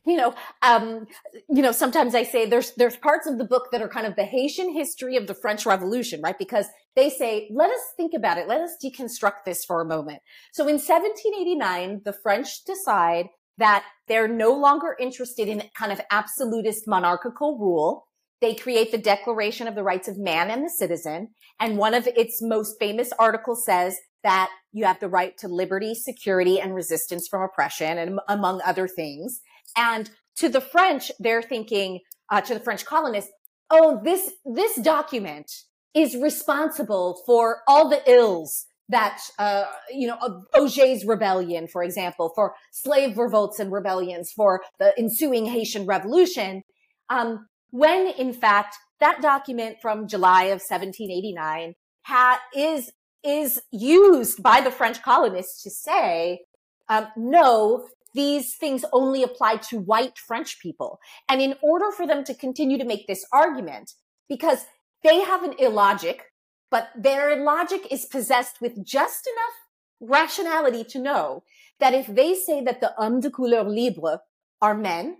[0.05, 1.05] you know, um,
[1.49, 4.15] you know, sometimes I say there's there's parts of the book that are kind of
[4.15, 6.37] the Haitian history of the French Revolution, right?
[6.37, 10.19] Because they say, let us think about it, let us deconstruct this for a moment.
[10.53, 13.27] So in 1789, the French decide
[13.57, 18.07] that they're no longer interested in kind of absolutist monarchical rule.
[18.41, 21.29] They create the Declaration of the Rights of Man and the Citizen.
[21.59, 25.93] And one of its most famous articles says that you have the right to liberty,
[25.93, 29.41] security, and resistance from oppression, and among other things.
[29.77, 31.99] And to the French, they're thinking,
[32.31, 33.31] uh, to the French colonists,
[33.69, 35.51] oh, this, this document
[35.93, 40.17] is responsible for all the ills that, uh, you know,
[40.53, 46.63] Ogé's rebellion, for example, for slave revolts and rebellions, for the ensuing Haitian revolution.
[47.09, 51.73] Um, when in fact that document from July of 1789
[52.03, 52.91] ha- is
[53.23, 56.41] is used by the French colonists to say,
[56.89, 60.99] um, no, these things only apply to white French people.
[61.29, 63.93] And in order for them to continue to make this argument,
[64.27, 64.65] because
[65.03, 66.30] they have an illogic,
[66.71, 71.43] but their logic is possessed with just enough rationality to know
[71.79, 74.21] that if they say that the hommes de couleur libre
[74.61, 75.17] are men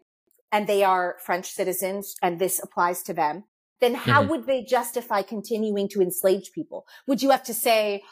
[0.51, 3.43] and they are French citizens and this applies to them,
[3.81, 4.31] then how mm-hmm.
[4.31, 6.85] would they justify continuing to enslave people?
[7.07, 8.03] Would you have to say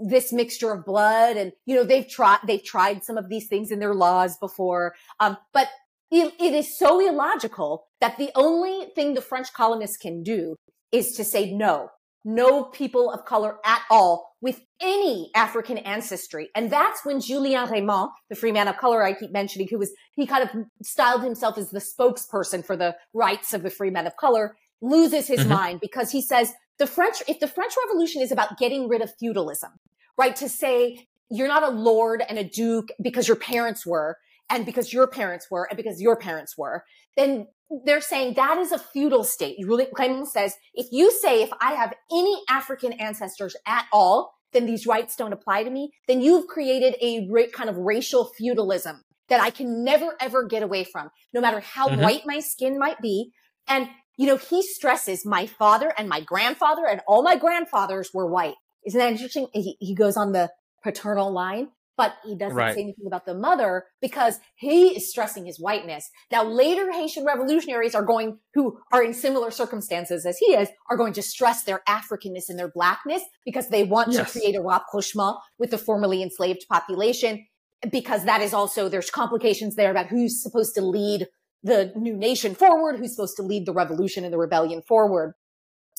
[0.00, 3.70] this mixture of blood and, you know, they've tried, they've tried some of these things
[3.70, 4.94] in their laws before.
[5.18, 5.68] Um, but
[6.10, 10.56] it, it is so illogical that the only thing the French colonists can do
[10.92, 11.90] is to say no,
[12.24, 16.48] no people of color at all with any African ancestry.
[16.54, 19.92] And that's when Julien Raimond, the free man of color I keep mentioning, who was,
[20.14, 20.50] he kind of
[20.82, 25.26] styled himself as the spokesperson for the rights of the free men of color, loses
[25.26, 25.48] his mm-hmm.
[25.48, 29.12] mind because he says the French, if the French Revolution is about getting rid of
[29.18, 29.72] feudalism,
[30.16, 30.36] right?
[30.36, 34.16] To say you're not a lord and a duke because your parents were,
[34.50, 36.84] and because your parents were, and because your parents were,
[37.16, 37.46] then
[37.84, 39.56] they're saying that is a feudal state.
[39.64, 44.66] Really, Clement says, if you say if I have any African ancestors at all, then
[44.66, 49.02] these rights don't apply to me, then you've created a great kind of racial feudalism
[49.28, 52.00] that I can never ever get away from, no matter how mm-hmm.
[52.00, 53.30] white my skin might be.
[53.66, 58.26] And, you know, he stresses my father and my grandfather and all my grandfathers were
[58.26, 58.54] white.
[58.86, 59.48] Isn't that interesting?
[59.52, 60.50] He, he goes on the
[60.82, 61.68] paternal line,
[61.98, 62.74] but he doesn't right.
[62.74, 66.08] say anything about the mother because he is stressing his whiteness.
[66.32, 70.96] Now later Haitian revolutionaries are going, who are in similar circumstances as he is, are
[70.96, 74.32] going to stress their Africanness and their blackness because they want yes.
[74.32, 77.44] to create a rapprochement with the formerly enslaved population
[77.90, 81.26] because that is also, there's complications there about who's supposed to lead
[81.64, 85.34] the new nation forward, who's supposed to lead the revolution and the rebellion forward.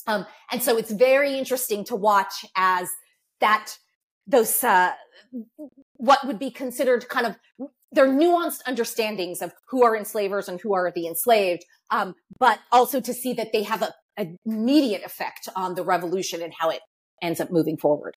[0.06, 2.88] Um, and so it's very interesting to watch as
[3.40, 3.76] that,
[4.26, 4.92] those, uh,
[6.00, 7.36] what would be considered kind of
[7.92, 13.00] their nuanced understandings of who are enslavers and who are the enslaved, um, but also
[13.00, 16.80] to see that they have a, a immediate effect on the revolution and how it
[17.20, 18.16] ends up moving forward.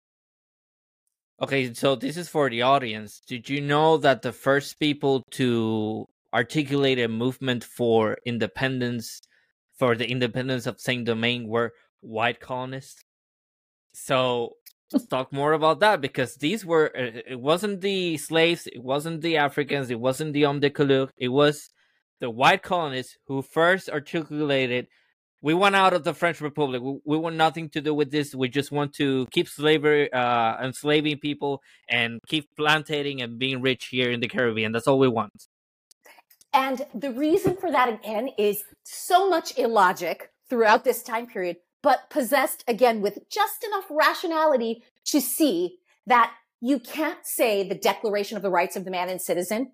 [1.42, 3.22] Okay, so this is for the audience.
[3.28, 9.22] Did you know that the first people to articulate a movement for independence,
[9.78, 13.04] for the independence of Saint Domingue, were white colonists?
[13.94, 14.54] So
[14.92, 19.22] let's talk more about that because these were uh, it wasn't the slaves, it wasn't
[19.22, 21.70] the Africans, it wasn't the hommes de couleur, it was
[22.20, 24.88] the white colonists who first articulated
[25.44, 26.82] we want out of the French Republic.
[26.82, 28.34] We, we, want nothing to do with this.
[28.34, 33.88] We just want to keep slavery, uh, enslaving people, and keep plantating and being rich
[33.88, 34.72] here in the Caribbean.
[34.72, 35.34] That's all we want.
[36.54, 42.10] And the reason for that again is so much illogic throughout this time period, but
[42.10, 45.78] possessed again with just enough rationality to see
[46.08, 49.74] that you can't say the Declaration of the Rights of the Man and Citizen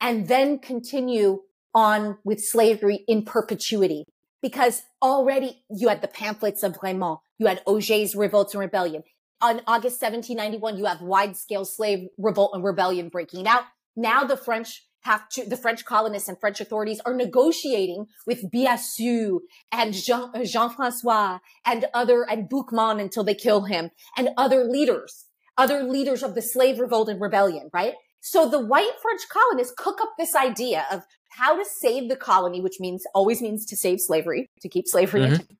[0.00, 1.42] and then continue
[1.74, 4.04] on with slavery in perpetuity
[4.40, 9.02] because already you had the pamphlets of Bremont, you had Ogé's revolt and rebellion.
[9.40, 13.62] On August 1791, you have wide scale slave revolt and rebellion breaking out.
[13.96, 19.40] Now the French have to, the French colonists and French authorities are negotiating with Biassou
[19.70, 25.26] and Jean, uh, Jean-Francois and other, and Boukman until they kill him and other leaders,
[25.56, 27.94] other leaders of the slave revolt and rebellion, right?
[28.20, 32.60] So the white French colonists cook up this idea of how to save the colony,
[32.60, 35.22] which means always means to save slavery, to keep slavery.
[35.22, 35.54] Mm-hmm.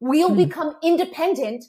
[0.00, 0.44] We'll mm-hmm.
[0.44, 1.64] become independent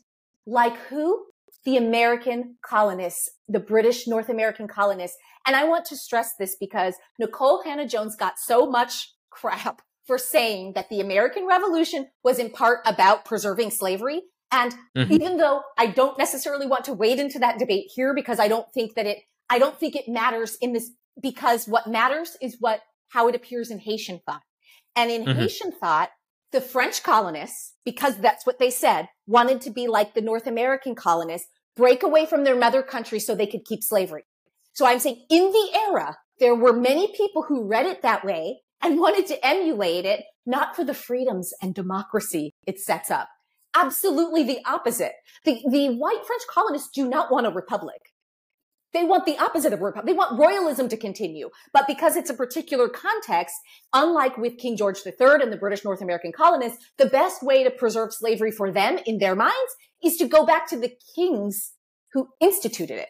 [0.46, 1.26] like who?
[1.66, 5.18] The American colonists, the British North American colonists.
[5.46, 10.74] And I want to stress this because Nicole Hannah-Jones got so much crap for saying
[10.74, 14.22] that the American Revolution was in part about preserving slavery.
[14.52, 15.12] And mm-hmm.
[15.12, 18.72] even though I don't necessarily want to wade into that debate here because I don't
[18.74, 20.92] think that it, I don't think it matters in this
[21.22, 24.42] because what matters is what how it appears in Haitian thought.
[24.96, 25.40] And in mm-hmm.
[25.40, 26.10] Haitian thought,
[26.56, 30.96] the French colonists, because that's what they said, wanted to be like the North American
[30.96, 34.24] colonists, break away from their mother country so they could keep slavery.
[34.72, 38.62] So I'm saying in the era, there were many people who read it that way
[38.82, 43.28] and wanted to emulate it, not for the freedoms and democracy it sets up.
[43.76, 45.12] Absolutely the opposite.
[45.44, 48.05] The, the white French colonists do not want a republic.
[48.96, 50.06] They want the opposite of republic.
[50.06, 51.50] They want royalism to continue.
[51.74, 53.56] But because it's a particular context,
[53.94, 57.70] unlike with King George III and the British North American colonists, the best way to
[57.70, 61.74] preserve slavery for them in their minds is to go back to the kings
[62.14, 63.10] who instituted it.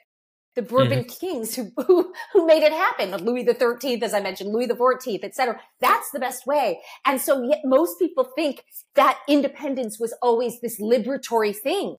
[0.55, 1.27] The Bourbon mm-hmm.
[1.27, 3.11] kings who, who, who made it happen.
[3.23, 5.59] Louis the 13th, as I mentioned, Louis the 14th, etc.
[5.81, 6.79] That's the best way.
[7.05, 8.63] And so yet most people think
[8.95, 11.97] that independence was always this liberatory thing.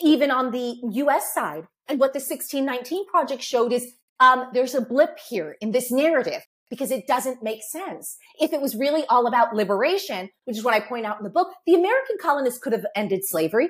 [0.00, 4.80] Even on the US side, and what the 1619 project showed is um, there's a
[4.80, 8.16] blip here in this narrative because it doesn't make sense.
[8.40, 11.30] If it was really all about liberation, which is what I point out in the
[11.30, 13.68] book, the American colonists could have ended slavery.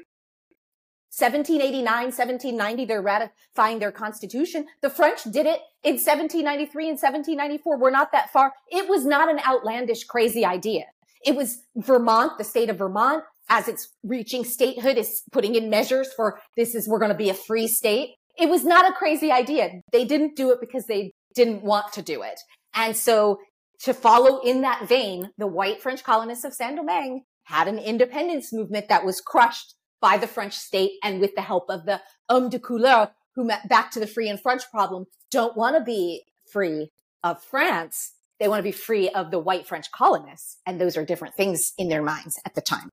[1.15, 4.67] 1789, 1790, they're ratifying their constitution.
[4.81, 7.79] The French did it in 1793 and 1794.
[7.79, 8.53] We're not that far.
[8.71, 10.85] It was not an outlandish, crazy idea.
[11.25, 16.13] It was Vermont, the state of Vermont, as it's reaching statehood is putting in measures
[16.15, 18.11] for this is we're going to be a free state.
[18.39, 19.81] It was not a crazy idea.
[19.93, 22.41] They didn't do it because they didn't want to do it.
[22.75, 23.39] And so
[23.81, 28.89] to follow in that vein, the white French colonists of Saint-Domingue had an independence movement
[28.89, 32.59] that was crushed by the French state and with the help of the hommes de
[32.59, 36.91] couleur who met back to the free and French problem don't want to be free
[37.23, 38.13] of France.
[38.39, 40.59] They want to be free of the white French colonists.
[40.67, 42.91] And those are different things in their minds at the time.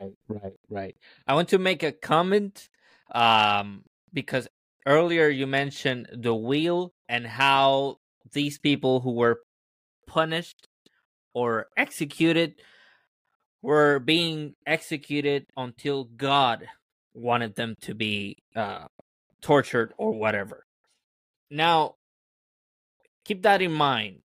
[0.00, 0.96] Right, right, right.
[1.26, 2.68] I want to make a comment
[3.12, 4.48] um, because
[4.86, 7.98] earlier you mentioned the wheel and how
[8.32, 9.40] these people who were
[10.06, 10.68] punished
[11.34, 12.54] or executed
[13.62, 16.68] were being executed until God
[17.14, 18.86] wanted them to be uh,
[19.40, 20.66] tortured or whatever.
[21.50, 21.94] Now,
[23.24, 24.20] keep that in mind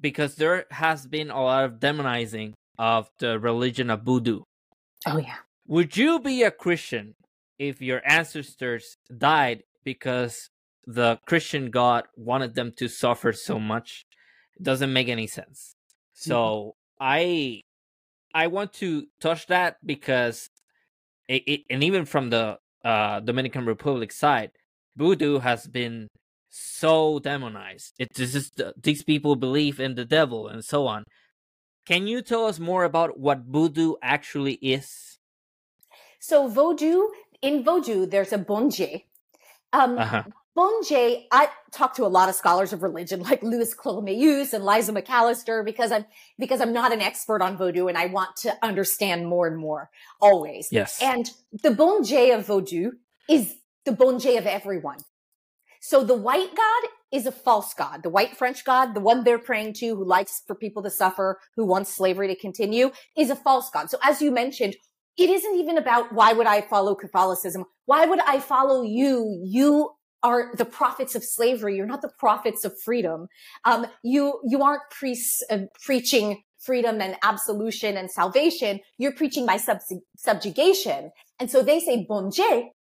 [0.00, 4.42] because there has been a lot of demonizing of the religion of voodoo.
[5.06, 5.36] Oh, yeah.
[5.66, 7.14] Would you be a Christian
[7.58, 10.50] if your ancestors died because
[10.86, 14.06] the Christian God wanted them to suffer so much?
[14.56, 15.74] It doesn't make any sense.
[16.14, 16.36] So
[17.00, 17.04] mm-hmm.
[17.04, 17.62] I
[18.34, 20.48] I want to touch that because
[21.28, 24.50] it, it, and even from the uh, Dominican Republic side,
[24.96, 26.08] voodoo has been
[26.48, 27.94] so demonized.
[27.98, 31.04] It is just these people believe in the devil and so on.
[31.88, 35.16] Can you tell us more about what voodoo actually is?
[36.20, 37.04] So voodoo
[37.40, 39.00] in voodoo, there's a bon Dieu.
[39.72, 40.24] Um, uh-huh.
[40.54, 44.66] Bon Dieu, I talk to a lot of scholars of religion like Lewis Clorméus and
[44.66, 46.04] Liza McAlister because I'm
[46.38, 49.88] because I'm not an expert on voodoo and I want to understand more and more
[50.20, 50.68] always.
[50.70, 50.98] Yes.
[51.00, 51.30] And
[51.62, 52.90] the bon Dieu of voodoo
[53.30, 53.54] is
[53.86, 54.98] the bon Dieu of everyone.
[55.80, 58.02] So the white God is a false God.
[58.02, 61.38] The white French God, the one they're praying to, who likes for people to suffer,
[61.56, 63.90] who wants slavery to continue, is a false God.
[63.90, 64.76] So as you mentioned,
[65.16, 67.64] it isn't even about why would I follow Catholicism?
[67.86, 69.40] Why would I follow you?
[69.44, 69.90] You
[70.22, 71.76] are the prophets of slavery.
[71.76, 73.26] You're not the prophets of freedom.
[73.64, 78.80] Um, you, you aren't priests uh, preaching freedom and absolution and salvation.
[78.98, 79.78] You're preaching my sub-
[80.16, 81.10] subjugation.
[81.38, 82.30] And so they say, bon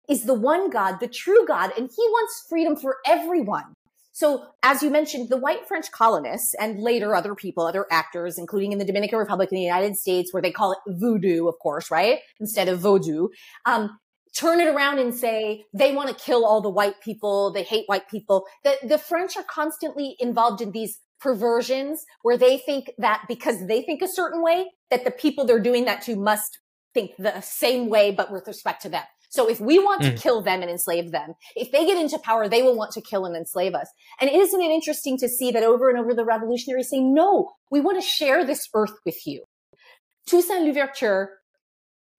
[0.08, 3.74] is the one God, the true God, and he wants freedom for everyone.
[4.12, 8.72] So, as you mentioned, the white French colonists and later other people, other actors, including
[8.72, 11.90] in the Dominican Republic in the United States, where they call it voodoo, of course,
[11.90, 12.18] right?
[12.38, 13.28] Instead of vaudou,
[13.64, 13.98] um,
[14.34, 17.52] turn it around and say they want to kill all the white people.
[17.52, 18.44] They hate white people.
[18.64, 23.80] The, the French are constantly involved in these perversions where they think that because they
[23.80, 26.58] think a certain way, that the people they're doing that to must
[26.92, 29.04] think the same way, but with respect to them.
[29.32, 30.10] So if we want mm.
[30.10, 33.00] to kill them and enslave them, if they get into power, they will want to
[33.00, 33.88] kill and enslave us.
[34.20, 37.80] And isn't it interesting to see that over and over the revolutionaries say, no, we
[37.80, 39.44] want to share this earth with you.
[40.26, 41.30] Toussaint Louverture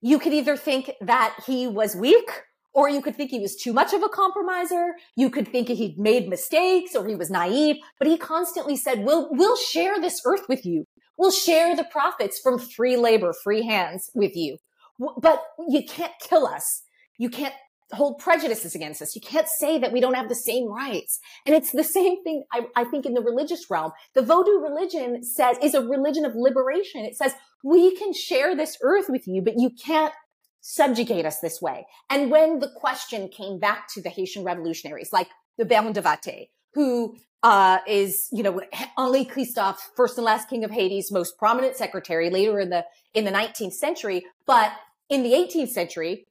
[0.06, 2.30] you could either think that he was weak
[2.74, 4.96] or you could think he was too much of a compromiser.
[5.16, 9.30] You could think he'd made mistakes or he was naive, but he constantly said, we'll,
[9.32, 10.86] we'll share this earth with you.
[11.16, 14.58] We'll share the profits from free labor, free hands with you.
[15.00, 16.83] But you can't kill us.
[17.18, 17.54] You can't
[17.94, 19.16] hold prejudices against us.
[19.16, 21.20] You can't say that we don't have the same rights.
[21.46, 23.92] And it's the same thing, I, I, think, in the religious realm.
[24.16, 27.06] The Vodou religion says, is a religion of liberation.
[27.06, 27.34] It says,
[27.64, 30.14] we can share this earth with you, but you can't
[30.62, 31.86] subjugate us this way.
[32.10, 36.50] And when the question came back to the Haitian revolutionaries, like the Baron de Vastey,
[36.74, 38.62] who uh, is, you know,
[38.98, 43.26] Henri Christophe, first and last king of Haiti's most prominent secretary later in the, in
[43.26, 44.26] the 19th century.
[44.46, 44.72] But
[45.10, 46.26] in the 18th century,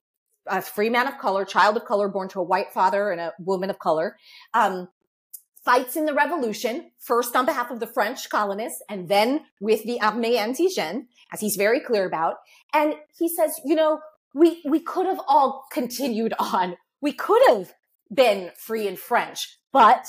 [0.47, 3.33] a free man of color, child of color, born to a white father and a
[3.39, 4.17] woman of color,
[4.55, 4.89] um,
[5.65, 9.99] fights in the revolution, first on behalf of the French colonists and then with the
[10.01, 12.37] armée indigène, as he's very clear about.
[12.75, 14.01] And he says, you know,
[14.35, 16.77] we, we could have all continued on.
[17.01, 17.73] We could have
[18.13, 20.07] been free in French, but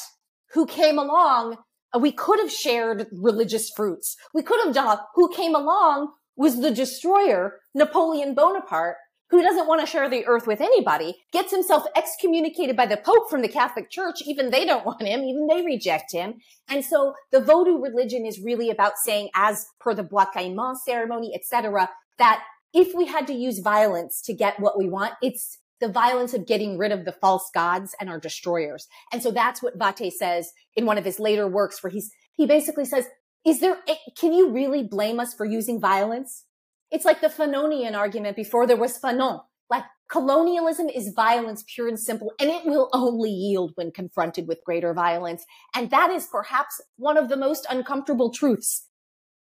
[0.53, 1.57] who came along?
[1.99, 4.17] We could have shared religious fruits.
[4.34, 8.97] We could have done, who came along was the destroyer, Napoleon Bonaparte,
[9.34, 13.31] who doesn't want to share the earth with anybody, gets himself excommunicated by the Pope
[13.31, 14.21] from the Catholic Church.
[14.27, 15.23] Even they don't want him.
[15.23, 16.36] Even they reject him.
[16.69, 21.31] And so the Vodou religion is really about saying, as per the Bois Caïman ceremony,
[21.34, 22.43] etc., that
[22.75, 26.45] if we had to use violence to get what we want, it's the violence of
[26.45, 28.88] getting rid of the false gods and our destroyers.
[29.11, 32.45] And so that's what Vastey says in one of his later works where he's, he
[32.45, 33.07] basically says,
[33.43, 33.77] is there,
[34.15, 36.45] can you really blame us for using violence?
[36.93, 39.41] It's like the Fanonian argument before there was Fanon.
[39.69, 44.63] Like colonialism is violence pure and simple, and it will only yield when confronted with
[44.63, 45.43] greater violence.
[45.75, 48.87] And that is perhaps one of the most uncomfortable truths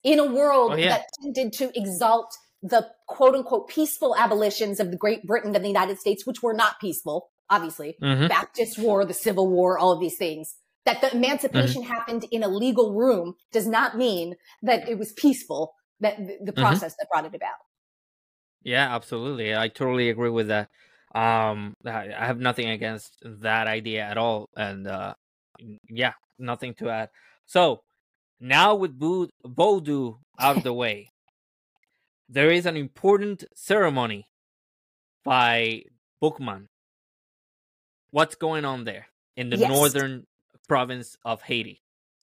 [0.05, 0.91] in a world oh, yeah.
[0.91, 2.33] that tended to exalt
[2.63, 6.55] the quote unquote peaceful abolitions of the Great Britain and the United States, which were
[6.55, 7.97] not peaceful, obviously.
[8.01, 8.29] Mm-hmm.
[8.29, 10.55] Baptist War, the Civil War, all of these things.
[10.85, 11.93] That the emancipation mm-hmm.
[11.93, 16.61] happened in a legal room does not mean that it was peaceful that the mm-hmm.
[16.61, 16.97] process mm-hmm.
[17.01, 17.59] that brought it about.
[18.63, 19.57] Yeah, absolutely.
[19.57, 20.69] I totally agree with that.
[21.15, 25.15] Um, I have nothing against that idea at all, and uh,
[25.89, 27.11] yeah, nothing to add.
[27.47, 27.83] So
[28.41, 31.11] now with Vodou out of the way,
[32.29, 34.27] there is an important ceremony
[35.25, 35.85] by
[36.23, 36.67] Boukman.
[38.11, 39.69] what's going on there in the Yes.
[39.69, 40.27] northern
[40.69, 41.82] province of Haiti?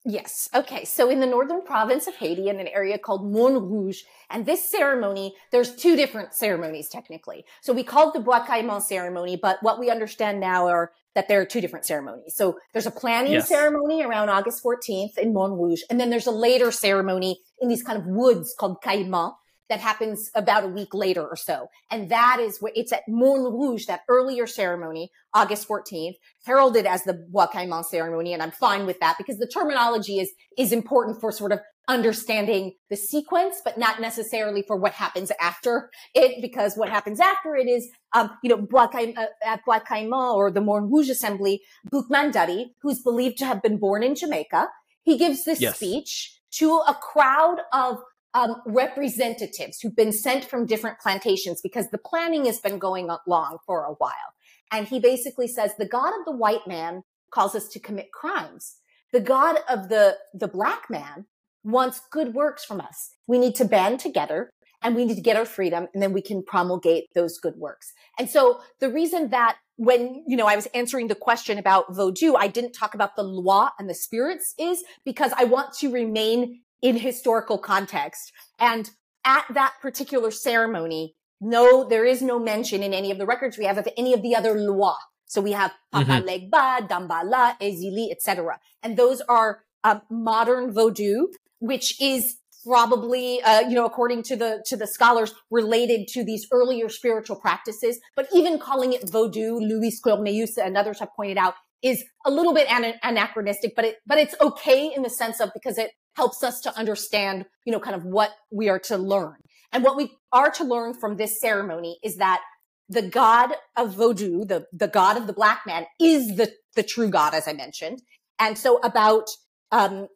[0.10, 0.50] Yes.
[0.56, 0.86] Okay.
[0.86, 4.02] So in the northern province of Haiti, in an area called Morne Rouge,
[4.32, 7.46] and this ceremony, there's two different ceremonies technically.
[7.62, 11.28] So we call it the Bois Caïman ceremony, but what we understand now are that
[11.28, 12.34] there are two different ceremonies.
[12.36, 13.50] So there's a planning Yes.
[13.50, 17.84] ceremony around August 14th in Morne Rouge, and then there's a later ceremony in these
[17.84, 19.34] kind of woods called Caïman
[19.70, 21.68] that happens about a week later or so.
[21.92, 26.16] And that is where it's at Morne Rouge, that earlier ceremony, August 14th,
[26.46, 28.34] heralded as the Bois Caïman ceremony.
[28.34, 32.74] And I'm fine with that because the terminology is, is important for sort of understanding
[32.90, 37.68] the sequence, but not necessarily for what happens after it, because what happens after it
[37.68, 41.62] is, um, you know, Bois Caï- uh, at Bois Caïman or the Morne Rouge Assembly,
[41.92, 44.70] Boukman Dutty, who's believed to have been born in Jamaica,
[45.04, 45.78] he gives this Yes.
[45.78, 47.98] speech to a crowd of
[48.34, 53.58] um, representatives who've been sent from different plantations because the planning has been going along
[53.66, 54.34] for a while.
[54.72, 58.78] And he basically says the God of the white man calls us to commit crimes.
[59.12, 61.26] The God of the, the black man
[61.64, 63.16] wants good works from us.
[63.28, 64.52] We need to band together
[64.82, 67.92] and we need to get our freedom and then we can promulgate those good works.
[68.18, 72.36] And so the reason that when, you know, I was answering the question about Vodou,
[72.38, 76.62] I didn't talk about the loi and the spirits is because I want to remain
[76.82, 78.32] in historical context.
[78.58, 78.90] And
[79.26, 83.66] at that particular ceremony, no, there is no mention in any of the records we
[83.66, 84.96] have of any of the other lois.
[85.26, 88.60] So we have Papa Legba, Damballa, Ezili, etc.
[88.82, 91.28] And those are um, modern Vodou,
[91.60, 96.48] which is probably, uh, you know, according to the to the scholars, related to these
[96.52, 98.00] earlier spiritual practices.
[98.16, 102.54] But even calling it Vodou, Lewis Clorméus and others have pointed out, is a little
[102.54, 103.74] bit ana- anachronistic.
[103.76, 107.46] But it but it's okay in the sense of because it helps us to understand,
[107.66, 109.36] you know, kind of what we are to learn.
[109.72, 112.42] And what we are to learn from this ceremony is that
[112.90, 117.10] the god of Vodou, the, the god of the black man, is the, the true
[117.10, 118.02] god, as I mentioned.
[118.40, 119.28] And so about,
[119.72, 120.08] um,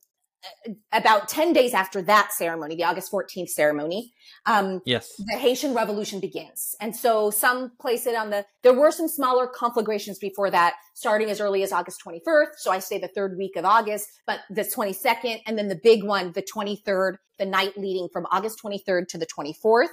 [0.92, 4.14] about 10 days after that ceremony, the August 14th ceremony,
[4.46, 5.12] um, Yes.
[5.18, 6.76] the Haitian Revolution begins.
[6.80, 11.30] And so some place it on the, there were some smaller conflagrations before that, starting
[11.30, 12.48] as early as August 21st.
[12.58, 16.04] So I say the third week of August, but the 22nd, and then the big
[16.04, 19.90] one, the 23rd, the night leading from August 23rd to the 24th.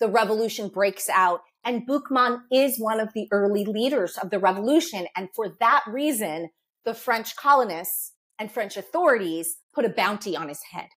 [0.00, 5.06] The revolution breaks out and Boukman is one of the early leaders of the revolution.
[5.16, 6.50] And for that reason,
[6.84, 10.88] the French colonists and French authorities put a bounty on his head.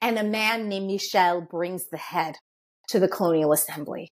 [0.00, 2.36] And a man named Michel brings the head
[2.88, 4.08] to the colonial assembly.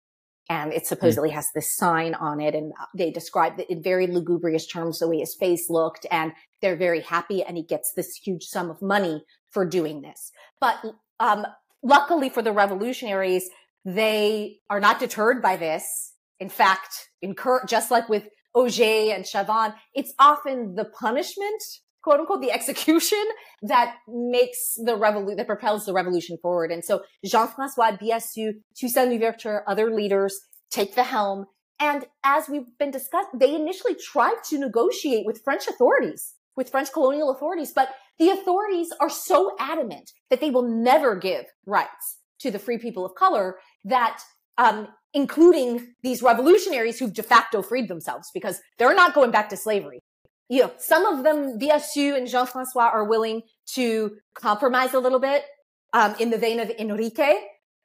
[0.50, 2.54] And it supposedly has this sign on it.
[2.54, 6.06] And they describe it in very lugubrious terms, the way his face looked.
[6.10, 7.42] And they're very happy.
[7.42, 10.30] And he gets this huge sum of money for doing this.
[10.60, 10.76] But,
[11.20, 11.46] um,
[11.82, 13.48] luckily for the revolutionaries,
[13.84, 16.14] they are not deterred by this.
[16.40, 21.62] In fact, incur, just like with Ogé and Chavannes, it's often the punishment
[22.08, 23.22] quote unquote, the execution
[23.60, 26.72] that makes the revolution, that propels the revolution forward.
[26.72, 30.40] And so Jean-François Biassou, Toussaint Louverture, other leaders
[30.70, 31.44] take the helm.
[31.78, 36.94] And as we've been discussed, they initially tried to negotiate with French authorities, with French
[36.94, 42.50] colonial authorities, but the authorities are so adamant that they will never give rights to
[42.50, 44.22] the free people of color that
[44.56, 49.58] um, including these revolutionaries who've de facto freed themselves because they're not going back to
[49.58, 50.00] slavery
[50.48, 53.42] you know, some of them, Biassou and Jean-François are willing
[53.74, 55.44] to compromise a little bit,
[55.92, 57.34] um, in the vein of Enrique.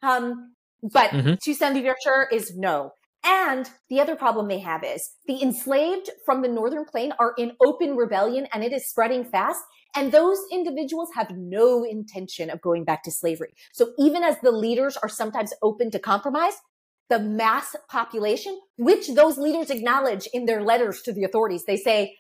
[0.02, 1.40] Um, but Mhm.
[1.40, 2.92] Toussaint Louverture is no.
[3.26, 7.56] And the other problem they have is the enslaved from the Northern Plain are in
[7.66, 9.64] open rebellion and it is spreading fast.
[9.96, 13.54] And those individuals have no intention of going back to slavery.
[13.72, 16.56] So even as the leaders are sometimes open to compromise,
[17.10, 22.18] the mass population, which those leaders acknowledge in their letters to the authorities, they say,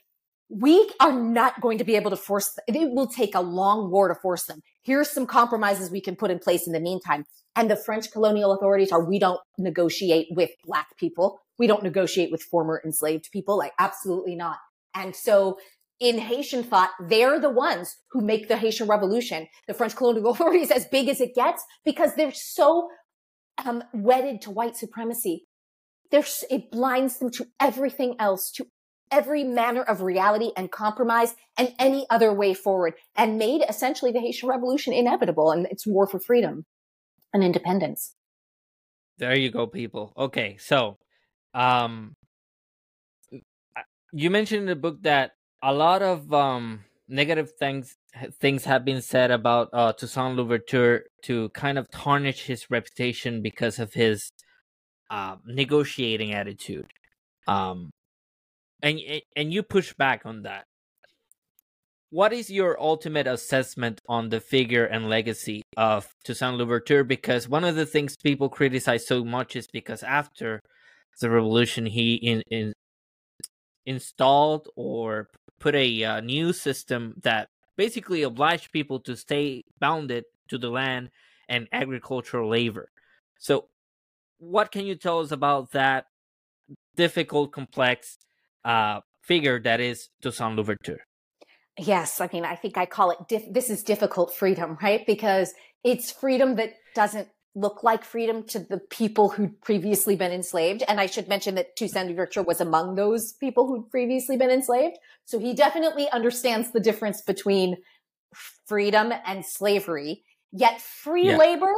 [0.49, 4.07] we are not going to be able to force it will take a long war
[4.07, 4.61] to force them.
[4.83, 7.25] Here's some compromises we can put in place in the meantime.
[7.55, 11.39] And the french colonial authorities are we don't negotiate with black people.
[11.57, 14.57] We don't negotiate with former enslaved people like absolutely not.
[14.95, 15.57] And so
[15.99, 20.71] in Haitian thought, they're the ones who make the Haitian revolution, the French colonial authorities
[20.71, 22.89] as big as it gets because they're so
[23.65, 25.45] um, wedded to white supremacy.
[26.11, 28.67] They're, it blinds them to everything else, to
[29.13, 34.19] every manner of reality and compromise and any other way forward and made essentially the
[34.19, 36.65] Haitian revolution inevitable and its war for freedom
[37.31, 38.15] and independence.
[39.19, 40.11] There you go, people.
[40.17, 40.97] Okay, so
[41.53, 42.15] um
[44.11, 45.31] you mentioned in the book that
[45.61, 47.95] a lot of um negative things
[48.41, 53.77] things have been said about uh Toussaint Louverture to kind of tarnish his reputation because
[53.77, 54.31] of his
[55.11, 56.87] uh, negotiating attitude.
[57.47, 57.91] Um
[58.83, 58.99] and
[59.35, 60.65] and you push back on that.
[62.11, 67.03] What is your ultimate assessment on the figure and legacy of Toussaint Louverture?
[67.03, 70.61] Because one of the things people criticize so much is because after
[71.19, 72.73] the revolution, he in, in
[73.87, 75.29] installed or
[75.59, 77.47] put a uh, new system that
[77.77, 81.09] basically obliged people to stay bounded to the land
[81.49, 82.89] and agricultural labor.
[83.39, 83.69] So,
[84.37, 86.05] what can you tell us about that
[86.95, 88.17] difficult, complex
[88.65, 91.05] uh, figure that is Toussaint Louverture?
[91.77, 95.05] Yes, I mean, I think I call it dif- this is difficult freedom, right?
[95.07, 95.53] Because
[95.83, 100.83] it's freedom that doesn't look like freedom to the people who'd previously been enslaved.
[100.87, 104.97] And I should mention that Toussaint Louverture was among those people who'd previously been enslaved.
[105.25, 107.77] So he definitely understands the difference between
[108.65, 110.23] freedom and slavery.
[110.51, 111.37] Yet free yeah.
[111.37, 111.73] labor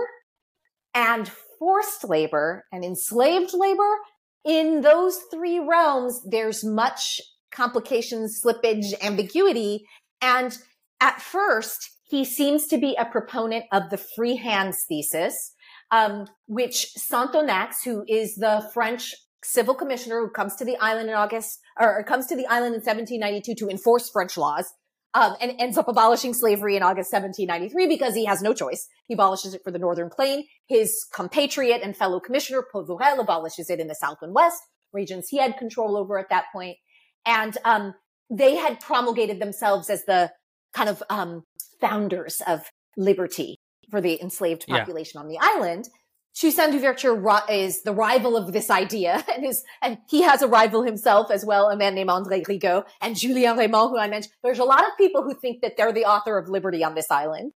[0.94, 1.30] and
[1.60, 3.98] forced labor and enslaved labor,
[4.46, 7.20] in those three realms, there's much
[7.52, 9.86] complication, slippage, ambiguity.
[10.22, 10.58] And
[11.02, 15.54] at first, he seems to be a proponent of the free hands thesis,
[15.92, 21.16] um, which Sonthonax, who is the French civil commissioner who comes to the island in
[21.16, 24.72] August, or comes to the island in 1792 to enforce French laws,
[25.16, 28.88] um, and ends up abolishing slavery in August 1793 because he has no choice.
[29.08, 30.44] He abolishes it for the Northern Plain.
[30.68, 34.62] His compatriot and fellow commissioner, Polverel, abolishes it in the South and West,
[34.94, 36.78] regions he had control over at that point.
[37.26, 37.94] And um,
[38.30, 40.32] they had promulgated themselves as the
[40.74, 41.44] kind of um,
[41.80, 42.66] founders of
[42.98, 43.56] liberty
[43.90, 45.22] for the enslaved population yeah.
[45.22, 45.88] on the island.
[46.36, 47.18] Toussaint Louverture
[47.50, 51.46] is the rival of this idea and is, and he has a rival himself as
[51.46, 54.34] well, a man named André Rigaud and Julien Raimond, who I mentioned.
[54.44, 57.10] There's a lot of people who think that they're the author of liberty on this
[57.10, 57.54] island.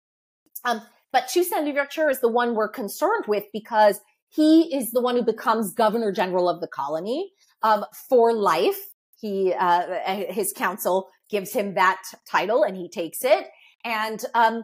[0.63, 0.81] Um,
[1.11, 3.99] but Toussaint Louverture is the one we're concerned with because
[4.29, 7.31] he is the one who becomes governor general of the colony,
[7.63, 8.77] um, for life.
[9.19, 13.47] He, uh, his council gives him that title and he takes it.
[13.83, 14.63] And, um,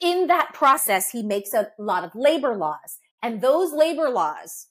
[0.00, 2.98] in that process, he makes a lot of labor laws.
[3.24, 4.66] And those labor laws,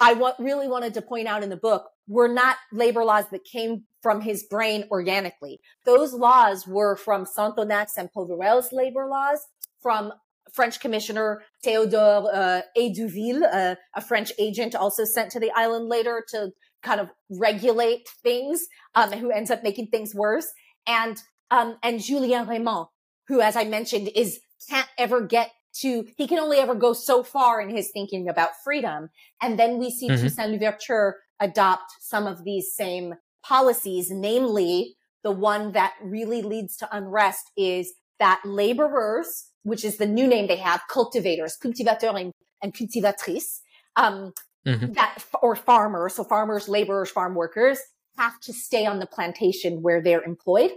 [0.00, 3.84] I really wanted to point out in the book, were not labor laws that came
[4.02, 5.60] from his brain organically.
[5.84, 9.40] Those laws were from Sonthonax and Polverel's labor laws,
[9.82, 10.14] from
[10.54, 16.24] French commissioner Théodore uh, Hédouville, uh, a French agent also sent to the island later
[16.30, 16.52] to
[16.82, 20.50] kind of regulate things, um, who ends up making things worse.
[20.86, 21.18] And,
[21.50, 22.86] um, and Julien Raimond,
[23.26, 24.40] who, as I mentioned, is
[24.70, 25.50] can't ever get
[25.80, 29.10] to, he can only ever go so far in his thinking about freedom.
[29.40, 30.22] And then we see mm-hmm.
[30.22, 33.14] Toussaint Louverture adopt some of these same
[33.44, 40.06] policies, namely the one that really leads to unrest is that laborers, which is the
[40.06, 42.32] new name they have, cultivators, cultivateurs and,
[42.62, 43.60] and cultivatrices,
[43.96, 44.32] um,
[44.66, 44.92] mm-hmm.
[44.92, 47.78] that, or farmers, so farmers, laborers, farm workers
[48.16, 50.72] have to stay on the plantation where they're employed.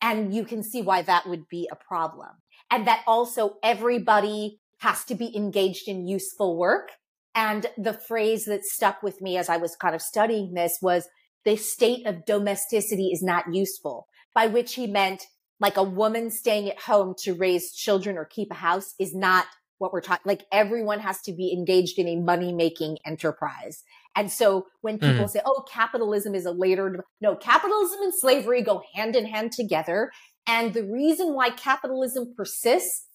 [0.00, 2.30] And you can see why that would be a problem
[2.72, 6.92] and that also everybody has to be engaged in useful work.
[7.34, 11.06] And the phrase that stuck with me as I was kind of studying this was
[11.44, 15.26] the state of domesticity is not useful, by which he meant
[15.60, 19.46] like a woman staying at home to raise children or keep a house is not
[19.78, 20.22] what we're talking.
[20.24, 23.82] Like everyone has to be engaged in a money making enterprise.
[24.14, 25.30] And so when people mm.
[25.30, 30.10] say, oh, capitalism is a later, no, capitalism and slavery go hand in hand together.
[30.46, 33.06] And the reason why capitalism persists,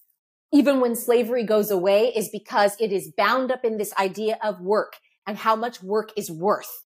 [0.52, 4.60] even when slavery goes away, is because it is bound up in this idea of
[4.60, 4.94] work
[5.26, 6.84] and how much work is worth.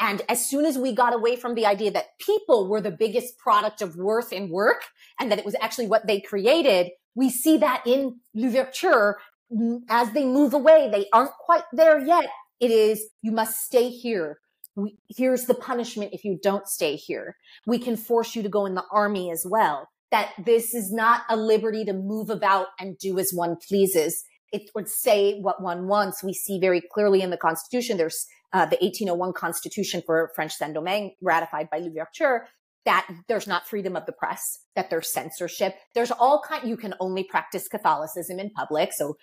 [0.00, 3.36] And as soon as we got away from the idea that people were the biggest
[3.38, 4.82] product of worth in work
[5.18, 9.16] and that it was actually what they created, we see that in Louverture
[9.52, 10.88] mm, as they move away.
[10.92, 12.26] They aren't quite there yet.
[12.60, 14.38] It is, you must stay here
[14.78, 17.36] we, here's the punishment if you don't stay here.
[17.66, 19.88] We can force you to go in the army as well.
[20.10, 24.24] That this is not a liberty to move about and do as one pleases.
[24.52, 26.22] It would say what one wants.
[26.22, 27.98] We see very clearly in the Constitution.
[27.98, 32.46] There's uh, the 1801 Constitution for French Saint-Domingue ratified by Louverture
[32.86, 35.74] that there's not freedom of the press, that there's censorship.
[35.94, 38.94] There's all kind, you can only practice Catholicism in public.
[38.94, 39.18] So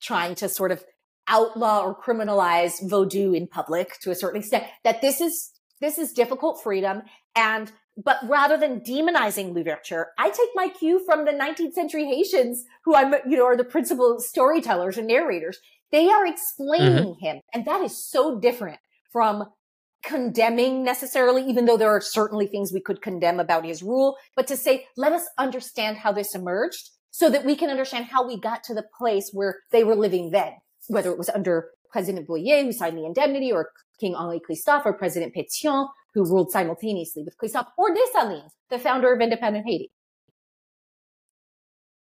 [0.00, 0.82] trying to sort of
[1.30, 6.12] outlaw or criminalize Vodou in public to a certain extent, that this is, this is
[6.12, 7.02] difficult freedom.
[7.34, 12.64] And, but rather than demonizing Louverture, I take my cue from the 19th century Haitians
[12.84, 15.58] who I'm, you know, are the principal storytellers and narrators.
[15.92, 17.24] They are explaining mm-hmm.
[17.24, 17.40] him.
[17.54, 18.78] And that is so different
[19.12, 19.44] from
[20.02, 24.46] condemning necessarily, even though there are certainly things we could condemn about his rule, but
[24.46, 28.40] to say, let us understand how this emerged so that we can understand how we
[28.40, 30.52] got to the place where they were living then
[30.88, 34.92] whether it was under President Boyer, who signed the indemnity, or King Henri Christophe, or
[34.92, 39.90] President Pétion, who ruled simultaneously with Christophe or Dessalines, the founder of independent Haiti.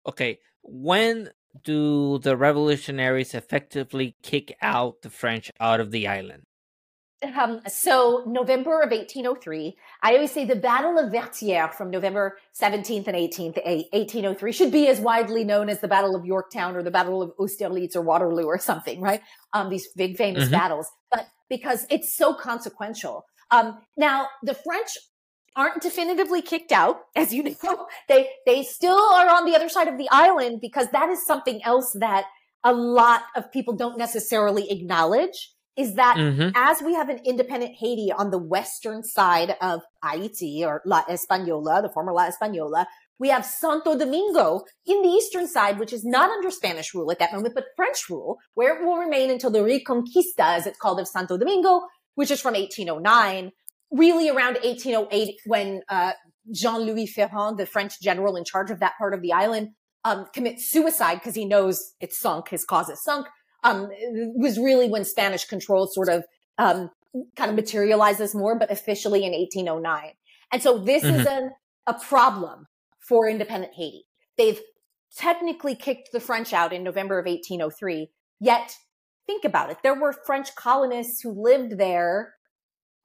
[0.08, 1.30] Okay, when
[1.64, 6.44] do the revolutionaries effectively kick out the French out of the island?
[7.22, 13.08] Um, so November of 1803, I always say the Battle of Vertières from November 17th
[13.08, 13.58] and 18th,
[13.92, 17.34] 1803 should be as widely known as the Battle of Yorktown or the Battle of
[17.38, 19.22] Austerlitz or Waterloo or something, right?
[19.54, 20.54] Um, these big famous mm-hmm.
[20.54, 23.26] battles, but because it's so consequential.
[23.52, 24.98] Um, now the French
[25.56, 27.88] aren't definitively kicked out, as you know.
[28.08, 31.62] They they still are on the other side of the island because that is something
[31.64, 32.26] else that
[32.64, 36.50] a lot of people don't necessarily acknowledge is that mm-hmm.
[36.56, 41.82] as we have an independent Haiti on the western side of Haiti or La Española,
[41.82, 42.86] the former La Española,
[43.18, 47.20] we have Santo Domingo in the eastern side, which is not under Spanish rule at
[47.20, 51.00] that moment, but French rule, where it will remain until the Reconquista, as it's called,
[51.00, 51.84] of Santo Domingo,
[52.16, 53.52] which is from 1809,
[53.90, 56.12] really around 1808 when uh,
[56.52, 59.70] Jean-Louis Ferrand, the French general in charge of that part of the island,
[60.04, 63.28] um, commits suicide because he knows it's sunk, his cause is sunk
[63.64, 63.90] um,
[64.36, 66.24] was really when Spanish control sort of
[66.58, 66.90] um,
[67.36, 70.12] kind of materializes more, but officially in 1809.
[70.52, 71.20] And so this mm-hmm.
[71.20, 71.52] is an,
[71.88, 72.68] a problem
[73.00, 74.06] for independent Haiti.
[74.38, 74.60] They've
[75.16, 78.10] technically kicked the French out in November of 1803.
[78.40, 78.78] Yet,
[79.26, 79.78] think about it.
[79.84, 82.36] There were French colonists who lived there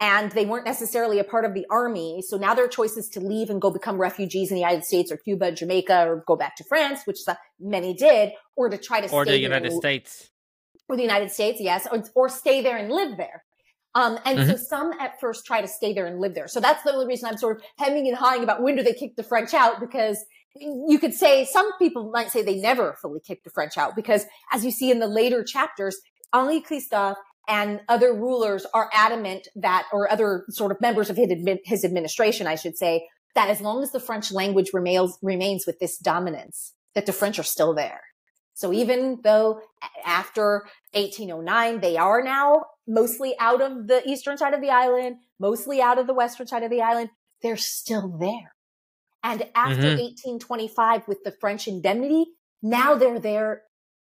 [0.01, 2.23] and they weren't necessarily a part of the army.
[2.27, 5.11] So now their choice is to leave and go become refugees in the United States
[5.11, 7.21] or Cuba, Jamaica, or go back to France, which
[7.59, 10.31] many did, or to try to or the United States
[10.89, 13.45] or the United States, yes, or, or stay there and live there.
[13.95, 14.51] Um, and mm-hmm.
[14.51, 16.49] so some at first try to stay there and live there.
[16.49, 18.93] So that's the only reason I'm sort of hemming and hawing about when do they
[18.93, 20.25] kick the French out because
[20.57, 24.25] you could say some people might say they never fully kicked the French out because
[24.53, 25.97] as you see in the later chapters,
[26.33, 31.31] Henri Christophe and other rulers are adamant that, or other sort of members of his,
[31.65, 35.79] his administration, I should say, that as long as the French language remains, remains with
[35.79, 38.01] this dominance, that the French are still there.
[38.55, 39.61] So even though
[40.05, 45.83] after 1809, they are now mostly out of the eastern side of the island, mostly
[45.83, 47.11] out of the western side of the island,
[47.43, 48.55] they're still there.
[49.23, 50.39] And after mm-hmm.
[50.39, 52.27] 1825 with the French indemnity,
[52.63, 53.63] now they're there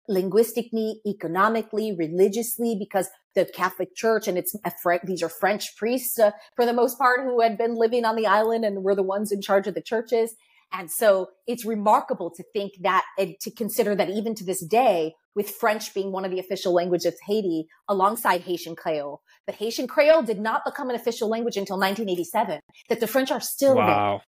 [0.09, 4.57] linguistically, economically, religiously, because the Catholic Church and it's
[5.05, 8.27] these are French priests uh, for the most part who had been living on the
[8.27, 10.35] island and were the ones in charge of the churches.
[10.73, 15.15] And so it's remarkable to think that and to consider that even to this day,
[15.35, 19.87] with French being one of the official languages of Haiti alongside Haitian Creole, but Haitian
[19.87, 24.19] Creole did not become an official language until 1987, that the French are still wow.
[24.19, 24.27] there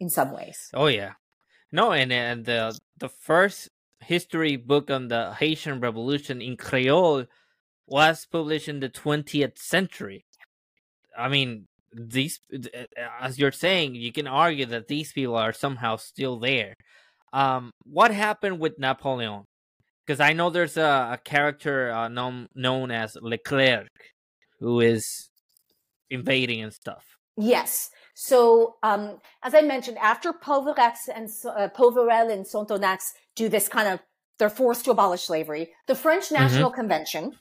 [0.00, 0.68] in some ways.
[0.72, 1.12] Oh, yeah.
[1.72, 3.68] No, and, and the, the first
[4.00, 7.26] history book on the Haitian Revolution in Creole
[7.86, 10.24] was published in the 20th century.
[11.16, 12.40] I mean, these
[13.20, 16.74] as you're saying you can argue that these people are somehow still there
[17.32, 19.44] um what happened with napoleon
[20.04, 23.88] because i know there's a, a character uh, known known as leclerc
[24.60, 25.30] who is
[26.10, 27.04] invading and stuff
[27.36, 33.68] yes so um as i mentioned after Polverel's and uh, Poverel and Sonthonax do this
[33.68, 34.00] kind of
[34.38, 36.42] they're forced to abolish slavery the french mm-hmm.
[36.42, 36.80] national mm-hmm.
[36.80, 37.32] convention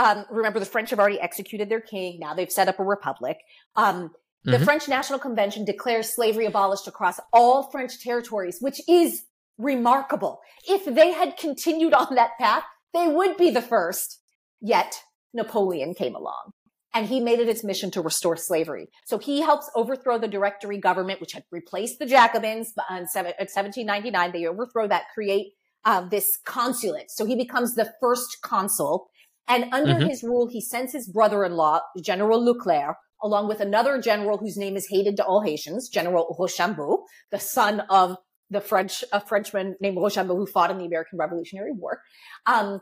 [0.00, 2.18] um, remember, the French have already executed their king.
[2.18, 3.36] Now they've set up a republic.
[3.76, 4.12] Um,
[4.44, 4.64] the mm-hmm.
[4.64, 9.24] French National Convention declares slavery abolished across all French territories, which is
[9.58, 10.40] remarkable.
[10.66, 12.62] If they had continued on that path,
[12.94, 14.22] they would be the first.
[14.62, 15.02] Yet
[15.34, 16.52] Napoleon came along
[16.94, 18.88] and he made it its mission to restore slavery.
[19.04, 24.32] So he helps overthrow the Directory government, which had replaced the Jacobins in 1799.
[24.32, 25.52] They overthrow that, create
[25.84, 27.10] uh, this consulate.
[27.10, 29.10] So he becomes the first consul
[29.50, 30.08] and under mm-hmm.
[30.08, 34.86] his rule, he sends his brother-in-law, General Leclerc, along with another general whose name is
[34.88, 38.16] hated to all Haitians, General Rochambeau, the son of
[38.48, 42.00] the French, a Frenchman named Rochambeau who fought in the American Revolutionary War,
[42.46, 42.80] um,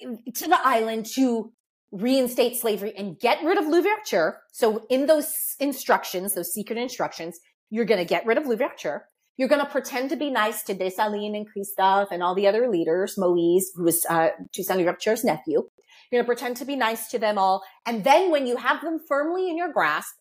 [0.00, 1.52] to the island to
[1.90, 4.40] reinstate slavery and get rid of l'ouverture.
[4.52, 7.40] So in those instructions, those secret instructions,
[7.70, 9.06] you're going to get rid of l'ouverture.
[9.36, 12.68] You're going to pretend to be nice to Dessalines and Christophe and all the other
[12.68, 15.64] leaders, Moise, who was uh, Toussaint Louverture's nephew.
[16.10, 17.62] You're going to pretend to be nice to them all.
[17.86, 20.14] And then when you have them firmly in your grasp,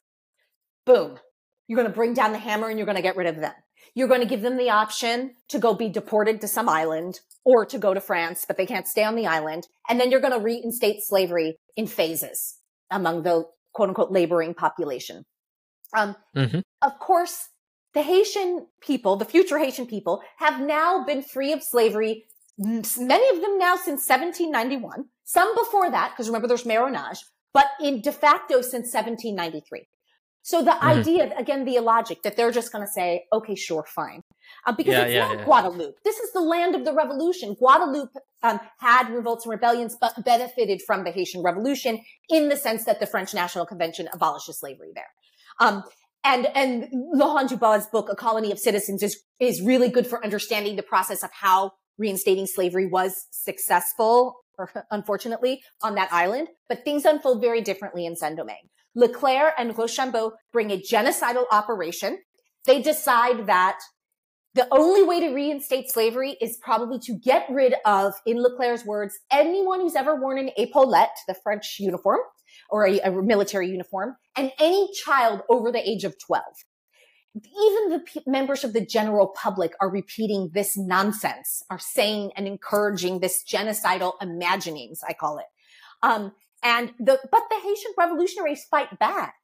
[0.86, 1.20] boom,
[1.68, 3.54] you're going to bring down the hammer and you're going to get rid of them.
[3.96, 7.66] You're going to give them the option to go be deported to some island or
[7.66, 9.68] to go to France, but they can't stay on the island.
[9.90, 12.58] And then you're going to reinstate slavery in phases
[12.90, 15.26] among the quote unquote laboring population.
[15.96, 16.60] Um, mm-hmm.
[16.82, 17.50] Of course,
[17.94, 22.26] the Haitian people, the future Haitian people, have now been free of slavery,
[22.58, 25.06] many of them now since 1791.
[25.24, 27.20] Some before that, because remember there's marronage,
[27.54, 29.88] but in de facto since 1793.
[30.46, 30.86] So the mm-hmm.
[30.86, 34.22] idea, again, the logic that they're just going to say, okay, sure, fine.
[34.68, 35.46] Uh, because yeah, it's yeah, not yeah.
[35.46, 35.96] Guadeloupe.
[36.04, 37.56] This is the land of the revolution.
[37.56, 42.00] Guadeloupe um, had revolts and rebellions, but benefited from the Haitian Revolution
[42.30, 45.08] in the sense that the French National Convention abolishes slavery there.
[45.62, 45.84] Um,
[46.26, 50.76] and and Laurent Dubois's book, A Colony of Citizens, is is really good for understanding
[50.76, 54.36] the process of how reinstating slavery was successful,
[54.91, 56.49] unfortunately, on that island.
[56.70, 58.70] But things unfold very differently in Saint Domingue.
[58.95, 62.20] Leclerc and Rochambeau bring a genocidal operation.
[62.65, 63.80] They decide that
[64.56, 69.18] the only way to reinstate slavery is probably to get rid of, in Leclerc's words,
[69.32, 72.20] anyone who's ever worn an epaulette, the French uniform,
[72.70, 76.44] or a, a military uniform, and any child over the age of 12
[77.36, 82.48] even the p- members of the general public are repeating this nonsense, are saying and
[82.48, 85.46] encouraging this genocidal imaginings, I call it.
[86.04, 89.36] Um, and the, but the Haitian revolutionaries fight back.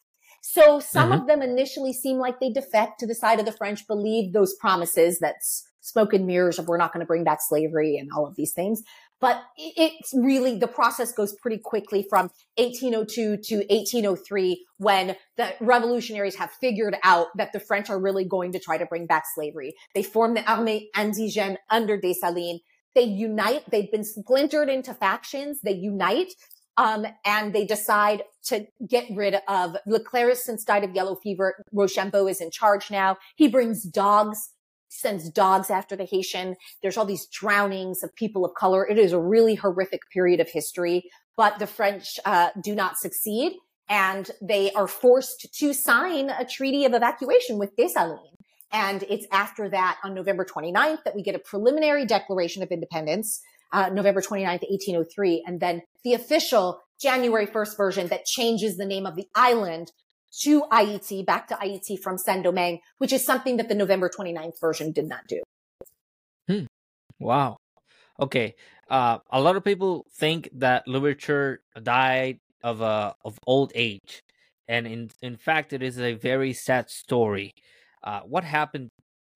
[0.41, 1.21] So some mm-hmm.
[1.21, 4.55] of them initially seem like they defect to the side of the French, believe those
[4.55, 8.27] promises that's smoke and mirrors of we're not going to bring back slavery and all
[8.27, 8.83] of these things.
[9.21, 16.35] But it's really, the process goes pretty quickly from 1802 to 1803 when the revolutionaries
[16.35, 19.73] have figured out that the French are really going to try to bring back slavery.
[19.93, 22.61] They form the Armée Indigène under Dessalines.
[22.95, 23.63] They unite.
[23.69, 25.61] They've been splintered into factions.
[25.61, 26.33] They unite
[26.79, 31.65] um, and they decide to get rid of Leclerc since died of yellow fever.
[31.73, 33.17] Rochambeau is in charge now.
[33.35, 34.51] He brings dogs,
[34.89, 36.55] sends dogs after the Haitian.
[36.81, 38.87] There's all these drownings of people of color.
[38.87, 41.03] It is a really horrific period of history,
[41.37, 43.53] but the French uh, do not succeed
[43.89, 48.35] and they are forced to sign a treaty of evacuation with Dessalines.
[48.71, 53.41] And it's after that on November 29th that we get a preliminary declaration of independence
[53.71, 55.43] uh, November 29th, 1803.
[55.45, 59.91] And then the official January 1st version that changes the name of the island
[60.43, 64.91] to Ayiti, back to Ayiti from Saint-Domingue, which is something that the November 29th version
[64.91, 65.41] did not do.
[66.47, 66.65] Hmm.
[67.19, 67.57] Wow.
[68.19, 68.55] Okay.
[68.89, 74.21] Uh, a lot of people think that Louverture died of uh, of old age,
[74.67, 77.51] and in in fact, it is a very sad story.
[78.03, 78.89] Uh, what happened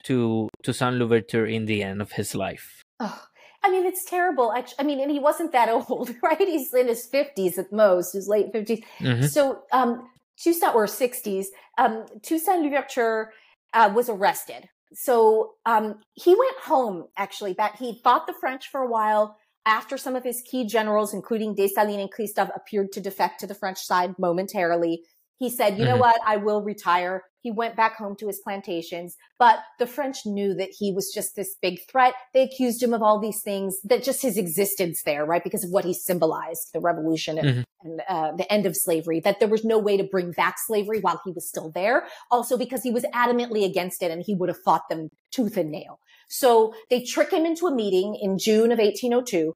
[0.05, 2.81] to to Saint Louverture in the end of his life?
[2.99, 3.23] Oh,
[3.63, 4.51] I mean, it's terrible.
[4.51, 6.37] Actually, I mean, and he wasn't that old, right?
[6.39, 9.25] He's in his fifties at most, his late 50s mm-hmm.
[9.25, 13.31] So, um, Toussaint or sixties, um, Toussaint Louverture
[13.73, 14.69] uh, was arrested.
[14.93, 17.53] So, um, he went home actually.
[17.53, 19.37] Back, he fought the French for a while.
[19.65, 23.55] After some of his key generals, including Dessalines and Christophe, appeared to defect to the
[23.55, 25.03] French side momentarily,
[25.37, 25.99] he said, you know mm-hmm.
[26.01, 26.21] what?
[26.25, 27.23] I will retire.
[27.43, 31.35] He went back home to his plantations, but the French knew that he was just
[31.35, 32.13] this big threat.
[32.33, 35.43] They accused him of all these things that just his existence there, right?
[35.43, 37.61] Because of what he symbolized, the revolution mm-hmm.
[37.81, 41.01] and, uh, the end of slavery, that there was no way to bring back slavery
[41.01, 42.07] while he was still there.
[42.31, 45.69] Also because he was adamantly against it and he would have fought them tooth and
[45.69, 45.99] nail.
[46.29, 49.53] So they trick him into a meeting in June of 1802.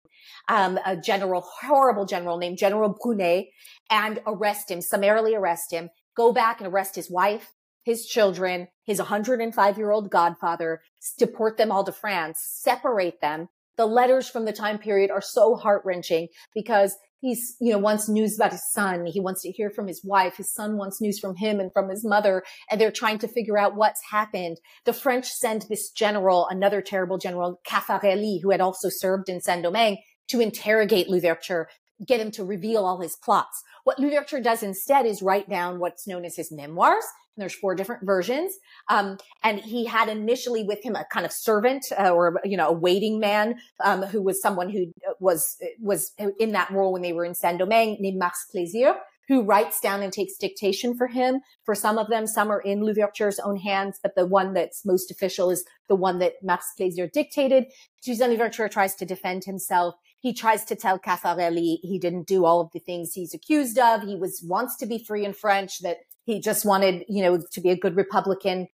[0.50, 3.46] Um, a general, horrible general named General Brunet
[3.90, 7.54] and arrest him, summarily arrest him, go back and arrest his wife,
[7.88, 10.82] his children, his 105 year old godfather,
[11.18, 13.48] deport them all to France, separate them.
[13.78, 18.10] The letters from the time period are so heart wrenching because he's, you know, wants
[18.10, 19.06] news about his son.
[19.06, 20.36] He wants to hear from his wife.
[20.36, 22.44] His son wants news from him and from his mother.
[22.70, 24.58] And they're trying to figure out what's happened.
[24.84, 30.00] The French send this general, another terrible general, Caffarelli, who had also served in Saint-Domingue
[30.28, 31.70] to interrogate Louverture,
[32.06, 33.64] get him to reveal all his plots.
[33.86, 37.06] What Louverture does instead is write down what's known as his memoirs.
[37.38, 38.54] There's four different versions.
[38.90, 42.70] Um, and he had initially with him a kind of servant uh, or, you know,
[42.70, 47.14] a waiting man, um, who was someone who was, was in that role when they
[47.14, 48.96] were in Saint-Domingue named Mars Plaisir
[49.28, 51.42] who writes down and takes dictation for him.
[51.66, 55.12] For some of them, some are in Louverture's own hands, but the one that's most
[55.12, 57.66] official is the one that Mars Plaisir dictated.
[58.02, 59.96] Toussaint Louverture tries to defend himself.
[60.20, 64.02] He tries to tell Caffarelli he didn't do all of the things he's accused of.
[64.02, 65.98] He was wants to be free in French, that
[66.28, 68.68] he just wanted, you know, to be a good Republican.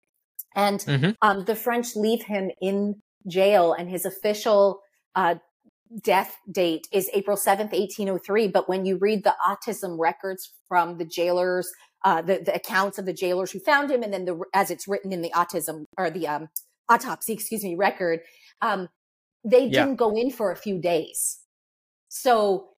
[0.54, 1.10] And mm-hmm.
[1.20, 4.80] um, the French leave him in jail, and his official
[5.16, 5.34] uh,
[6.00, 8.48] death date is April 7th, 1803.
[8.48, 11.68] But when you read the autism records from the jailers,
[12.04, 14.86] uh, the, the accounts of the jailers who found him, and then the, as it's
[14.86, 16.48] written in the autism or the, um,
[16.88, 18.20] autopsy, excuse me, record,
[18.62, 18.88] um,
[19.44, 19.84] they yeah.
[19.84, 21.40] didn't go in for a few days.
[22.08, 22.68] So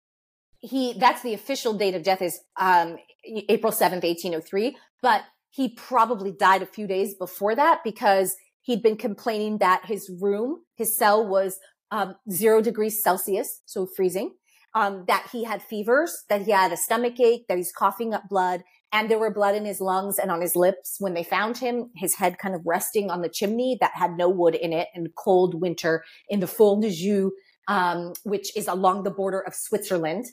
[0.60, 4.76] he, that's the official date of death is, um, April 7th, 1803.
[5.00, 10.10] But he probably died a few days before that because he'd been complaining that his
[10.20, 11.58] room, his cell was
[11.90, 14.32] um, zero degrees Celsius, so freezing.
[14.74, 18.28] um, that he had fevers, that he had a stomach ache, that he's coughing up
[18.28, 20.96] blood, and there were blood in his lungs and on his lips.
[20.98, 24.28] When they found him, his head kind of resting on the chimney that had no
[24.28, 27.30] wood in it in cold winter in the Fort de Joux,
[27.68, 30.24] um, which is along the border of Switzerland.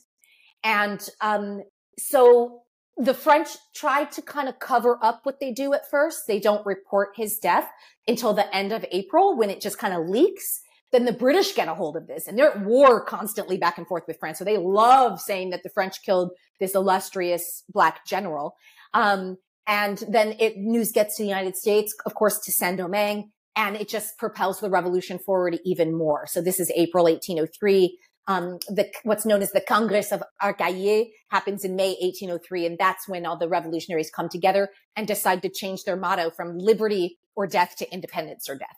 [0.63, 1.63] And um,
[1.97, 2.61] so
[2.99, 6.27] the French try to kind of cover up what they do at first.
[6.27, 7.69] They don't report his death
[8.07, 10.59] until the end of April when it just kind of leaks.
[10.91, 13.87] Then the British get a hold of this and they're at war constantly back and
[13.87, 14.37] forth with France.
[14.37, 18.55] So they love saying that the French killed this illustrious black general.
[18.93, 23.75] Um, and then it news gets to the United States, of course, to Saint-Domingue, and
[23.75, 26.25] it just propels the revolution forward even more.
[26.27, 27.97] So this is April 1803.
[28.27, 32.65] Um, the, what's known as the Congress of Arcahaie happens in May 1803.
[32.67, 36.59] And that's when all the revolutionaries come together and decide to change their motto from
[36.59, 38.77] liberty or death to independence or death.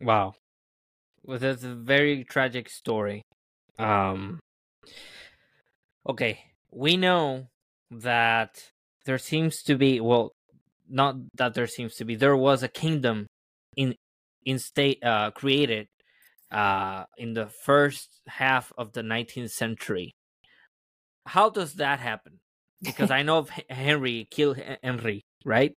[0.00, 0.34] Wow.
[1.22, 3.22] Well, that's a very tragic story.
[3.78, 4.40] Um,
[6.08, 6.40] okay.
[6.72, 7.48] We know
[7.90, 8.70] that
[9.04, 10.32] there seems to be, well,
[10.88, 13.26] not that there seems to be, there was a kingdom
[13.76, 13.94] in,
[14.44, 15.86] in state, uh, created
[16.50, 20.14] uh, in the first half of the 19th century.
[21.26, 22.40] How does that happen?
[22.82, 25.72] Because I know of Henry, kill Henry, right?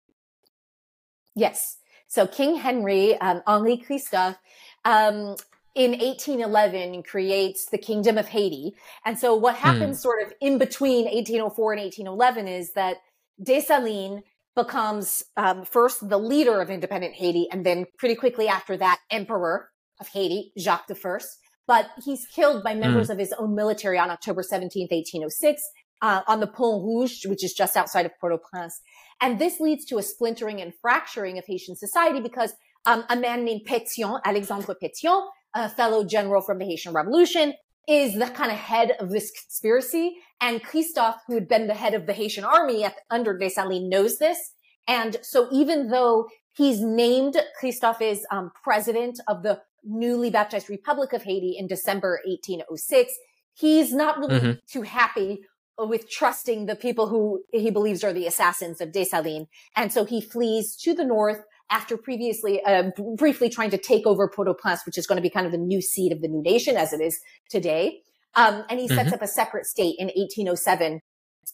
[1.36, 1.78] Yes.
[2.08, 4.38] So King Henry, um, Henri Christophe,
[4.86, 5.36] um,
[5.76, 8.74] in 1811 creates the Kingdom of Haiti.
[9.06, 10.02] And so what happens mm.
[10.02, 12.98] sort of in between 1804 and 1811 is that
[13.42, 14.22] Dessalines
[14.56, 19.70] becomes um, first the leader of independent Haiti, and then pretty quickly after that, emperor
[20.00, 21.18] of Haiti, Jacques I.
[21.66, 23.12] But he's killed by members mm.
[23.12, 25.62] of his own military on October 17th, 1806,
[26.02, 28.82] uh, on the Pont Rouge, which is just outside of Port-au-Prince.
[29.22, 32.54] And this leads to a splintering and fracturing of Haitian society because
[32.86, 35.26] um, a man named Pétion, Alexandre Pétion,
[35.56, 37.54] a fellow general from the Haitian Revolution,
[37.88, 40.18] is the kind of head of this conspiracy.
[40.42, 44.18] And Christophe, who had been the head of the Haitian army at, under Dessalines, knows
[44.18, 44.54] this.
[44.88, 51.14] And so even though he's named Christophe is um, president of the newly baptized Republic
[51.14, 53.14] of Haiti in December 1806,
[53.54, 54.52] he's not really mm-hmm.
[54.68, 55.42] too happy
[55.80, 59.48] with trusting the people who he believes are the assassins of Dessalines.
[59.76, 61.42] And so he flees to the north
[61.72, 65.46] after previously, uh, briefly trying to take over Port-au-Prince, which is going to be kind
[65.46, 67.20] of the new seat of the new nation as it is
[67.50, 68.02] today.
[68.36, 69.16] Um, and he sets mm-hmm.
[69.16, 71.00] up a separate state in 1807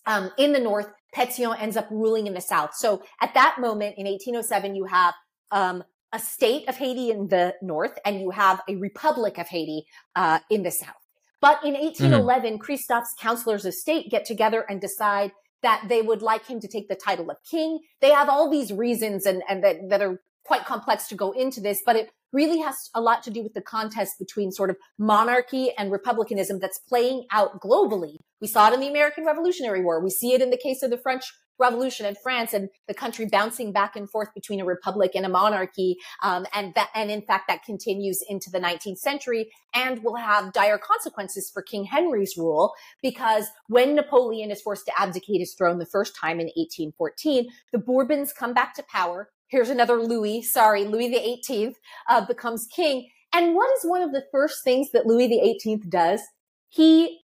[0.06, 0.88] um, in the north.
[1.16, 2.72] Pétion ends up ruling in the south.
[2.76, 5.14] So at that moment in 1807, you have
[5.52, 9.86] um, a state of Haiti in the north and you have a republic of Haiti
[10.16, 10.96] uh, in the south.
[11.42, 12.58] But in 1811, mm-hmm.
[12.60, 15.32] Christophe's counselors of state get together and decide
[15.62, 17.80] that they would like him to take the title of king.
[18.02, 21.62] They have all these reasons and, and that, that are quite complex to go into
[21.62, 24.78] this, but it really has a lot to do with the contest between sort of
[24.98, 28.18] monarchy and republicanism that's playing out globally.
[28.42, 30.04] We saw it in the American Revolutionary War.
[30.04, 31.24] We see it in the case of the French
[31.60, 35.30] Revolution in France and the country bouncing back and forth between a republic and a
[35.30, 35.98] monarchy.
[36.24, 40.54] Um, and that, and in fact, that continues into the 19th century and will have
[40.54, 45.80] dire consequences for King Henry's rule because when Napoleon is forced to abdicate his throne
[45.80, 49.30] the first time in 1814, the Bourbons come back to power.
[49.48, 51.76] Here's another Louis, sorry, Louis the 18th
[52.08, 53.10] uh, becomes king.
[53.34, 56.22] And what is one of the first things that Louis the 18th does?
[56.70, 57.22] He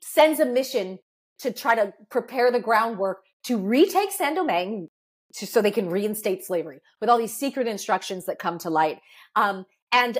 [0.00, 0.98] sends a mission
[1.38, 4.88] to try to prepare the groundwork to retake Saint Domingue
[5.34, 8.98] to, so they can reinstate slavery with all these secret instructions that come to light.
[9.36, 10.18] Um, and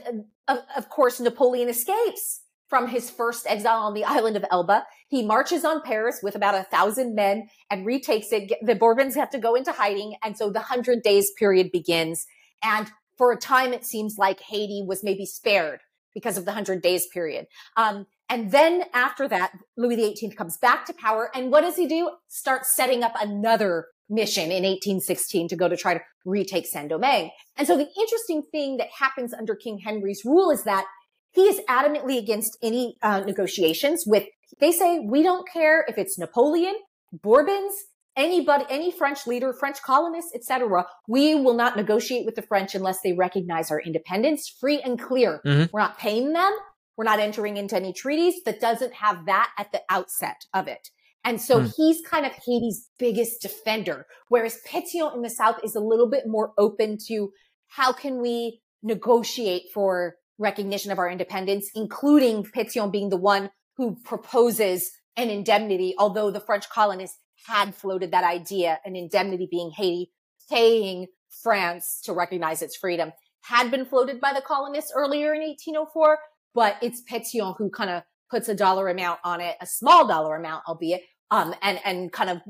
[0.48, 4.86] uh, of course, Napoleon escapes from his first exile on the island of Elba.
[5.08, 8.52] He marches on Paris with about a thousand men and retakes it.
[8.62, 10.14] The Bourbons have to go into hiding.
[10.22, 12.26] And so the hundred days period begins.
[12.62, 15.80] And for a time, it seems like Haiti was maybe spared
[16.14, 17.46] because of the hundred days period.
[17.76, 21.30] Um, and then after that, Louis XVIII comes back to power.
[21.34, 22.12] And what does he do?
[22.28, 27.30] Starts setting up another mission in 1816 to go to try to retake Saint-Domingue.
[27.56, 30.86] And so the interesting thing that happens under King Henry's rule is that
[31.32, 34.26] he is adamantly against any uh, negotiations with,
[34.60, 36.74] they say, we don't care if it's Napoleon,
[37.12, 37.72] Bourbons,
[38.16, 40.86] anybody, any French leader, French colonists, etc.
[41.08, 45.40] We will not negotiate with the French unless they recognize our independence, free and clear.
[45.44, 45.64] Mm-hmm.
[45.72, 46.52] We're not paying them.
[47.00, 50.90] We're not entering into any treaties that doesn't have that at the outset of it.
[51.24, 51.72] And so mm.
[51.74, 56.24] he's kind of Haiti's biggest defender, whereas Pétion in the South is a little bit
[56.26, 57.30] more open to
[57.68, 63.48] how can we negotiate for recognition of our independence, including Pétion being the one
[63.78, 67.16] who proposes an indemnity, although the French colonists
[67.46, 70.12] had floated that idea, an indemnity being Haiti
[70.50, 71.06] paying
[71.42, 73.12] France to recognize its freedom,
[73.44, 76.18] had been floated by the colonists earlier in 1804
[76.54, 80.36] but it's Pétion who kind of puts a dollar amount on it, a small dollar
[80.36, 82.40] amount, albeit, um, and, and kind of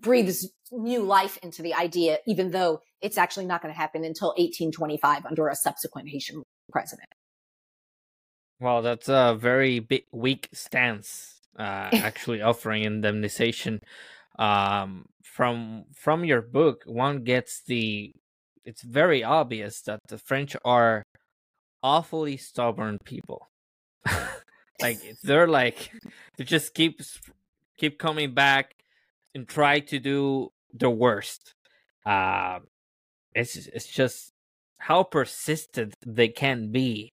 [0.00, 4.28] breathes new life into the idea, even though it's actually not going to happen until
[4.28, 7.08] 1825 under a subsequent Haitian president.
[8.60, 11.62] Well, that's a very big, weak stance, uh,
[11.92, 13.80] actually offering indemnization.
[14.38, 18.12] Um, from from your book, one gets the.
[18.64, 21.04] It's very obvious that the French are
[21.82, 23.48] awfully stubborn people.
[24.80, 25.90] like they're like
[26.36, 27.00] they just keep
[27.76, 28.74] keep coming back
[29.34, 31.54] and try to do the worst.
[32.06, 32.60] Uh,
[33.34, 34.32] it's it's just
[34.78, 37.12] how persistent they can be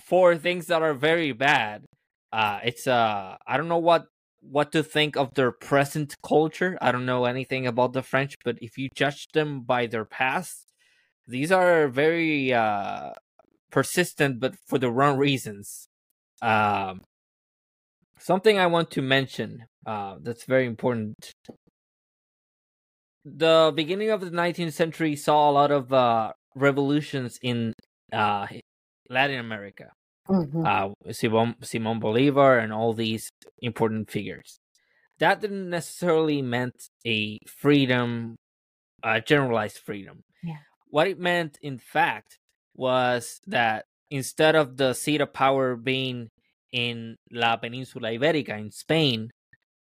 [0.00, 1.84] for things that are very bad.
[2.32, 4.06] Uh, it's uh, I don't know what
[4.40, 6.78] what to think of their present culture.
[6.80, 10.65] I don't know anything about the French, but if you judge them by their past,
[11.26, 13.10] these are very uh
[13.70, 15.88] persistent, but for the wrong reasons.
[16.42, 17.02] Um,
[18.18, 21.32] something I want to mention uh, that's very important.
[23.24, 27.72] The beginning of the 19th century saw a lot of uh, revolutions in
[28.12, 28.46] uh,
[29.10, 29.90] Latin America.
[30.28, 30.66] Mm-hmm.
[30.66, 33.30] Uh, Simon, Simon Bolivar and all these
[33.60, 34.58] important figures.
[35.18, 38.36] That didn't necessarily meant a freedom,
[39.02, 40.22] a generalized freedom.
[40.88, 42.38] What it meant, in fact,
[42.74, 46.28] was that instead of the seat of power being
[46.72, 49.30] in La Península Ibérica in Spain,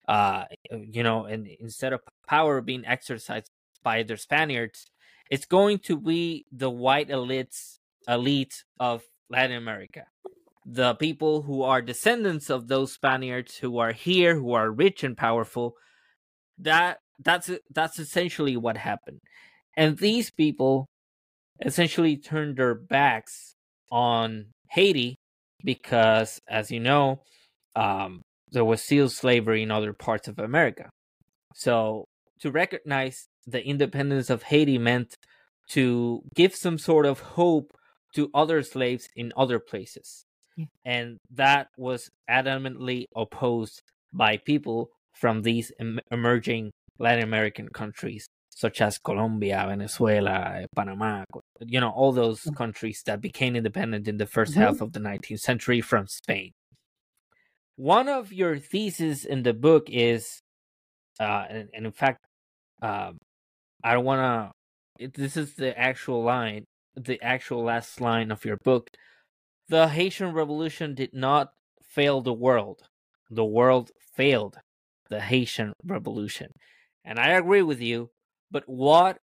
[0.08, 3.50] uh, you know, and instead of power being exercised
[3.82, 4.86] by the Spaniards,
[5.30, 10.04] it's going to be the white elites elite of Latin America.
[10.66, 15.16] The people who are descendants of those Spaniards who are here, who are rich and
[15.16, 15.74] powerful,
[16.58, 19.20] that that's that's essentially what happened.
[19.76, 20.88] And these people
[21.60, 23.54] essentially turned their backs
[23.90, 25.16] on Haiti
[25.62, 27.20] because, as you know,
[27.76, 30.90] um, there was still slavery in other parts of America.
[31.54, 32.06] So
[32.40, 35.14] to recognize the independence of Haiti meant
[35.70, 37.72] to give some sort of hope
[38.14, 40.24] to other slaves in other places.
[40.56, 40.66] Yeah.
[40.84, 43.82] And that was adamantly opposed
[44.12, 51.24] by people from these em- emerging Latin American countries such as Colombia, Venezuela, Panama,
[51.60, 52.56] you know, all those mm.
[52.56, 54.60] countries that became independent in the 1st mm-hmm.
[54.60, 56.52] half of the 19th century from Spain.
[57.76, 60.40] One of your theses in the book is,
[61.18, 62.24] uh, and, and in fact,
[62.80, 63.10] uh,
[63.82, 64.52] I don't want
[64.98, 66.64] to, this is the actual line,
[66.94, 68.90] the actual last line of your book.
[69.68, 71.50] The Haitian Revolution did not
[71.82, 72.82] fail the world,
[73.28, 74.58] the world failed
[75.10, 76.52] the Haitian Revolution.
[77.04, 78.10] And I agree with you
[78.54, 79.18] but what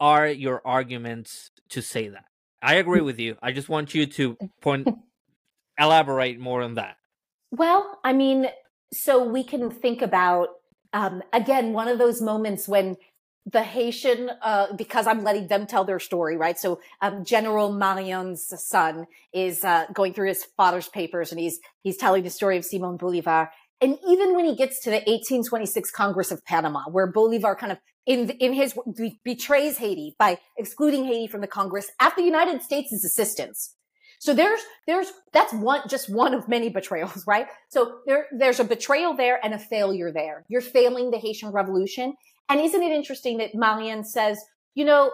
[0.00, 2.24] are your arguments to say that?
[2.60, 3.36] I agree with you.
[3.40, 4.88] I just want you to point
[5.78, 6.96] elaborate more on that.
[7.52, 8.48] Well, I mean,
[8.92, 10.48] so we can think about
[10.92, 12.96] um, again one of those moments when
[13.46, 16.58] the Haitian, uh, because I'm letting them tell their story, right?
[16.58, 21.96] So um, General Marion's son is uh, going through his father's papers, and he's he's
[21.96, 23.52] telling the story of Simon Bolivar.
[23.80, 27.78] And even when he gets to the 1826 Congress of Panama, where Bolivar kind of
[28.06, 28.74] in in his
[29.24, 33.74] betrays Haiti by excluding Haiti from the Congress at the United States' assistance.
[34.18, 37.48] So there's there's that's one just one of many betrayals, right?
[37.68, 40.44] So there there's a betrayal there and a failure there.
[40.48, 42.14] You're failing the Haitian Revolution,
[42.48, 44.42] and isn't it interesting that Marion says,
[44.74, 45.10] you know,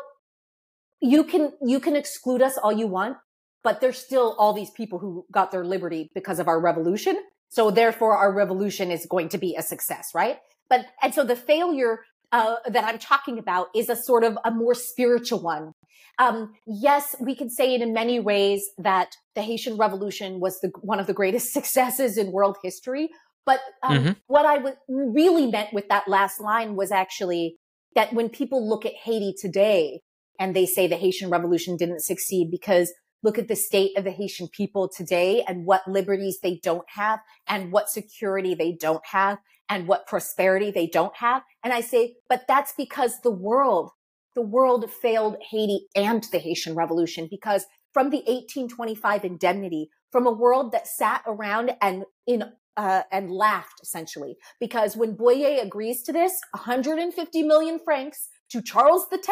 [1.00, 3.16] you can you can exclude us all you want,
[3.64, 7.16] but there's still all these people who got their liberty because of our revolution.
[7.48, 10.38] So therefore, our revolution is going to be a success, right?
[10.70, 12.00] But and so the failure
[12.32, 15.72] uh, that I'm talking about is a sort of a more spiritual one.
[16.18, 20.70] Um, yes, we can say it in many ways that the Haitian Revolution was the,
[20.80, 23.10] one of the greatest successes in world history.
[23.44, 24.12] But um, mm-hmm.
[24.26, 27.56] what I w- really meant with that last line was actually
[27.94, 30.00] that when people look at Haiti today
[30.38, 32.92] and they say the Haitian Revolution didn't succeed because
[33.22, 37.20] look at the state of the Haitian people today and what liberties they don't have
[37.46, 39.38] and what security they don't have
[39.68, 41.42] and what prosperity they don't have.
[41.64, 43.90] And I say, but that's because the world,
[44.34, 50.32] the world failed Haiti and the Haitian Revolution because from the 1825 indemnity, from a
[50.32, 52.44] world that sat around and in
[52.76, 59.06] uh, and laughed essentially because when Boyer agrees to this, 150 million francs to Charles
[59.12, 59.28] X,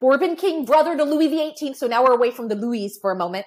[0.00, 1.74] Bourbon king, brother to Louis XVIII.
[1.74, 3.46] So now we're away from the Louis for a moment.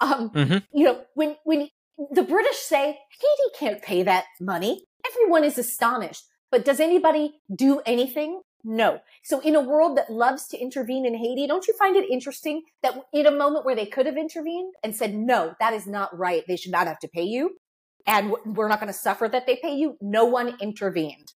[0.00, 0.58] Um, mm-hmm.
[0.72, 1.68] you know, when when
[2.10, 6.24] the British say Haiti can't pay that money, everyone is astonished.
[6.54, 9.00] But does anybody do anything No.
[9.22, 12.62] So in a world that loves to intervene in Haiti, don't you find it interesting
[12.82, 16.16] that in a moment where they could have intervened and said, no, that is not
[16.16, 16.44] right.
[16.48, 17.58] They should not have to pay you.
[18.06, 19.98] And we're not going to suffer that they pay you.
[20.00, 21.32] No one intervened.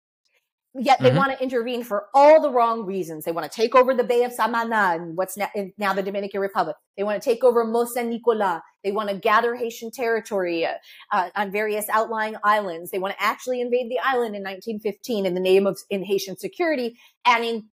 [0.78, 1.18] Yet they mm-hmm.
[1.18, 3.24] want to intervene for all the wrong reasons.
[3.24, 5.48] They want to take over the Bay of Samana and what's now,
[5.78, 6.76] now the Dominican Republic.
[6.96, 8.60] They want to take over Môle Saint Nicolas.
[8.84, 10.74] They want to gather Haitian territory uh,
[11.12, 12.90] uh, on various outlying islands.
[12.90, 16.36] They want to actually invade the island in 1915 in the name of in Haitian
[16.36, 17.68] security and in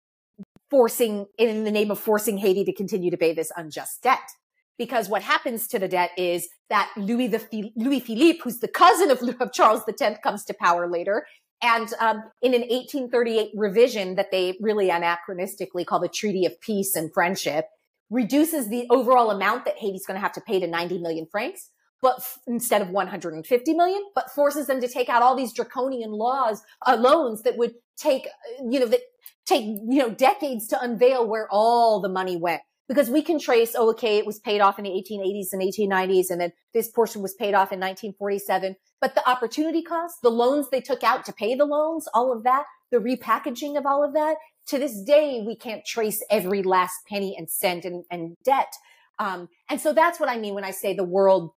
[0.70, 4.30] forcing in the name of forcing Haiti to continue to pay this unjust debt.
[4.78, 9.10] Because what happens to the debt is that Louis the Louis Philippe, who's the cousin
[9.10, 11.26] of, of Charles X, comes to power later
[11.62, 16.96] and um, in an 1838 revision that they really anachronistically call the Treaty of Peace
[16.96, 17.66] and Friendship,
[18.10, 21.70] reduces the overall amount that Haiti's going to have to pay to 90 million francs,
[22.02, 26.10] but f- instead of 150 million, but forces them to take out all these draconian
[26.10, 28.28] laws, uh, loans that would take,
[28.68, 29.00] you know, that
[29.46, 32.62] take, you know, decades to unveil where all the money went
[32.92, 36.26] because we can trace, oh, okay, it was paid off in the 1880s and 1890s,
[36.28, 38.76] and then this portion was paid off in 1947.
[39.00, 42.44] But the opportunity cost, the loans they took out to pay the loans, all of
[42.44, 44.36] that, the repackaging of all of that,
[44.66, 48.74] to this day, we can't trace every last penny and cent and, and debt.
[49.18, 51.52] Um, and so that's what I mean when I say the world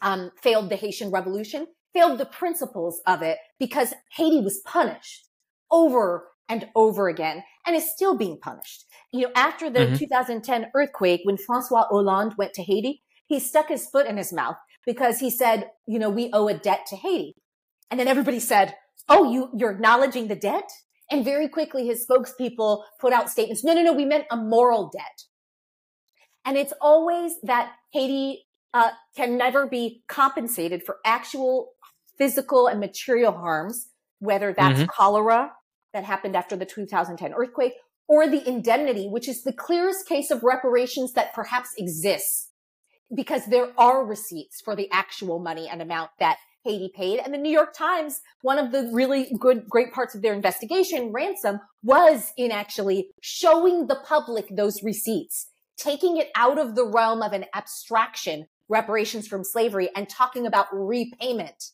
[0.00, 5.26] um, failed the Haitian Revolution, failed the principles of it because Haiti was punished
[5.70, 8.84] over and over again and is still being punished.
[9.12, 9.96] You know, after the mm-hmm.
[9.96, 14.56] 2010 earthquake, when Francois Hollande went to Haiti, he stuck his foot in his mouth
[14.84, 17.36] because he said, you know, we owe a debt to Haiti.
[17.90, 18.74] And then everybody said,
[19.08, 20.68] oh, you, you're acknowledging the debt?
[21.10, 23.64] And very quickly his spokespeople put out statements.
[23.64, 25.24] No, no, no, we meant a moral debt.
[26.44, 31.72] And it's always that Haiti uh, can never be compensated for actual
[32.16, 34.86] physical and material harms, whether that's mm-hmm.
[34.86, 35.52] cholera
[35.92, 37.74] that happened after the 2010 earthquake
[38.08, 42.50] or the indemnity, which is the clearest case of reparations that perhaps exists
[43.14, 47.20] because there are receipts for the actual money and amount that Haiti paid.
[47.20, 51.12] And the New York Times, one of the really good, great parts of their investigation,
[51.12, 57.22] ransom, was in actually showing the public those receipts, taking it out of the realm
[57.22, 61.70] of an abstraction, reparations from slavery, and talking about repayment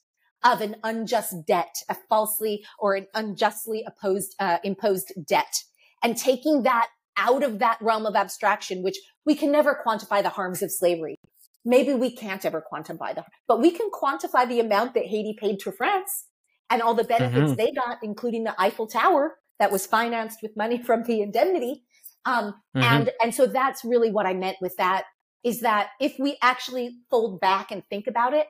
[0.46, 5.62] of an unjust debt, a falsely or an unjustly opposed, uh, imposed debt
[6.02, 10.28] and taking that out of that realm of abstraction, which we can never quantify the
[10.28, 11.16] harms of slavery.
[11.64, 15.58] Maybe we can't ever quantify them, but we can quantify the amount that Haiti paid
[15.60, 16.26] to France
[16.70, 17.54] and all the benefits mm-hmm.
[17.54, 21.82] they got, including the Eiffel Tower that was financed with money from the indemnity.
[22.24, 22.82] Um, mm-hmm.
[22.82, 25.06] and, and so that's really what I meant with that
[25.42, 28.48] is that if we actually fold back and think about it,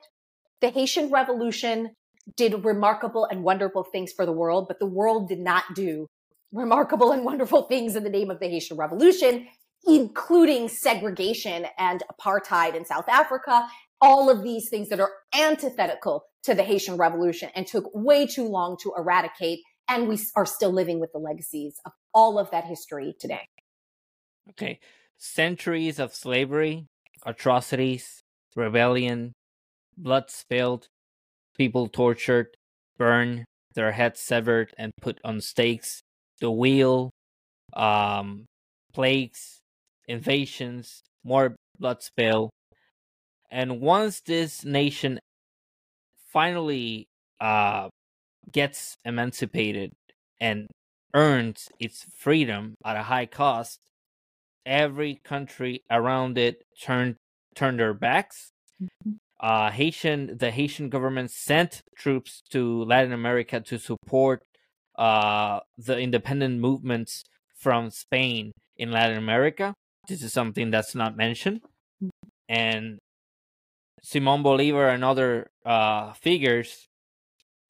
[0.61, 1.91] the Haitian revolution
[2.35, 6.07] did remarkable and wonderful things for the world, but the world did not do
[6.51, 9.47] remarkable and wonderful things in the name of the Haitian Revolution,
[9.85, 13.67] including segregation and apartheid in South Africa,
[14.01, 18.47] all of these things that are antithetical to the Haitian Revolution and took way too
[18.47, 19.59] long to eradicate.
[19.89, 23.47] And we are still living with the legacies of all of that history today.
[24.51, 24.79] Okay.
[25.17, 26.87] Centuries of slavery,
[27.25, 28.23] atrocities,
[28.55, 29.33] rebellion,
[29.97, 30.87] blood spilled,
[31.57, 32.55] people tortured,
[32.97, 36.01] burned, their heads severed and put on stakes,
[36.39, 37.11] the wheel,
[37.73, 38.45] um,
[38.93, 39.59] plagues,
[40.07, 42.49] invasions, more blood spill.
[43.49, 45.19] And once this nation
[46.31, 47.07] finally
[47.39, 47.89] uh,
[48.51, 49.91] gets emancipated
[50.39, 50.67] and
[51.13, 53.79] earns its freedom at a high cost,
[54.65, 57.15] every country around it turned
[57.55, 58.49] turned their backs.
[58.81, 59.13] Mm-hmm.
[59.39, 64.43] Uh, Haitian, the Haitian government sent troops to Latin America to support
[64.97, 67.23] uh, the independent movements
[67.55, 69.73] from Spain in Latin America.
[70.07, 71.61] This is something that's not mentioned.
[72.49, 72.97] And
[74.01, 76.87] Simon Bolivar and other uh, figures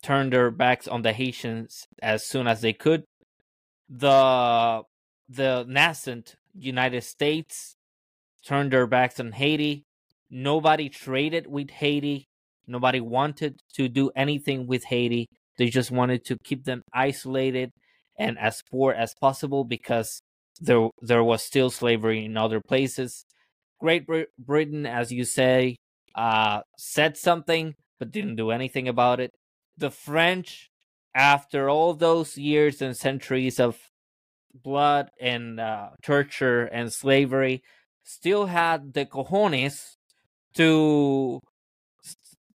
[0.03, 3.03] turned their backs on the Haitians as soon as they could.
[3.89, 4.83] The
[5.29, 7.75] the nascent United States
[8.45, 9.86] turned their backs on Haiti.
[10.29, 12.27] Nobody traded with Haiti.
[12.67, 15.27] Nobody wanted to do anything with Haiti.
[15.57, 17.71] They just wanted to keep them isolated
[18.19, 20.21] and as poor as possible because
[20.59, 23.25] there there was still slavery in other places.
[23.79, 24.05] Great
[24.39, 25.77] Britain, as you say,
[26.15, 29.31] uh, said something but didn't do anything about it.
[29.77, 30.69] The French,
[31.15, 33.77] after all those years and centuries of
[34.53, 37.61] blood and uh, torture and slavery,
[38.03, 39.96] still had the cojones
[40.57, 41.39] to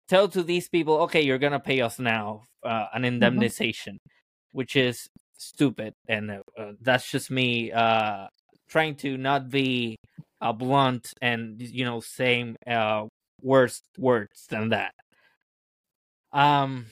[0.07, 3.23] tell to these people, okay, you're gonna pay us now uh, an mm-hmm.
[3.23, 4.51] indemnization, mm-hmm.
[4.51, 5.07] which is
[5.37, 8.27] stupid, and uh, uh, that's just me uh,
[8.69, 9.97] trying to not be
[10.41, 13.05] uh, blunt and you know saying uh,
[13.41, 14.93] worse words than that.
[16.31, 16.87] Um,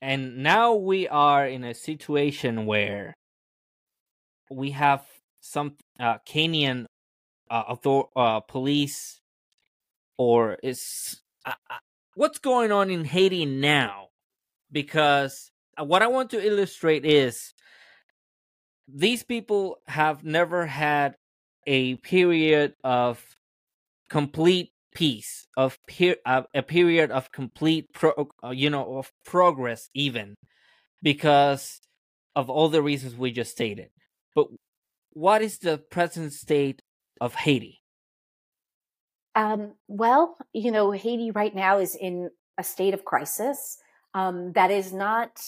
[0.00, 3.14] and now we are in a situation where
[4.50, 5.04] we have
[5.40, 6.86] some uh, Kenyan
[7.50, 9.20] uh, author- uh, police
[10.16, 11.52] or is uh,
[12.14, 14.08] what's going on in Haiti now?
[14.70, 17.54] Because uh, what I want to illustrate is
[18.88, 21.16] these people have never had
[21.66, 23.24] a period of
[24.08, 29.88] complete peace of per- uh, a period of complete pro- uh, you know of progress
[29.94, 30.34] even
[31.02, 31.80] because
[32.34, 33.88] of all the reasons we just stated
[34.34, 34.48] but
[35.12, 36.79] what is the present state
[37.20, 37.80] of haiti
[39.34, 43.78] um, well you know haiti right now is in a state of crisis
[44.14, 45.40] um, that is not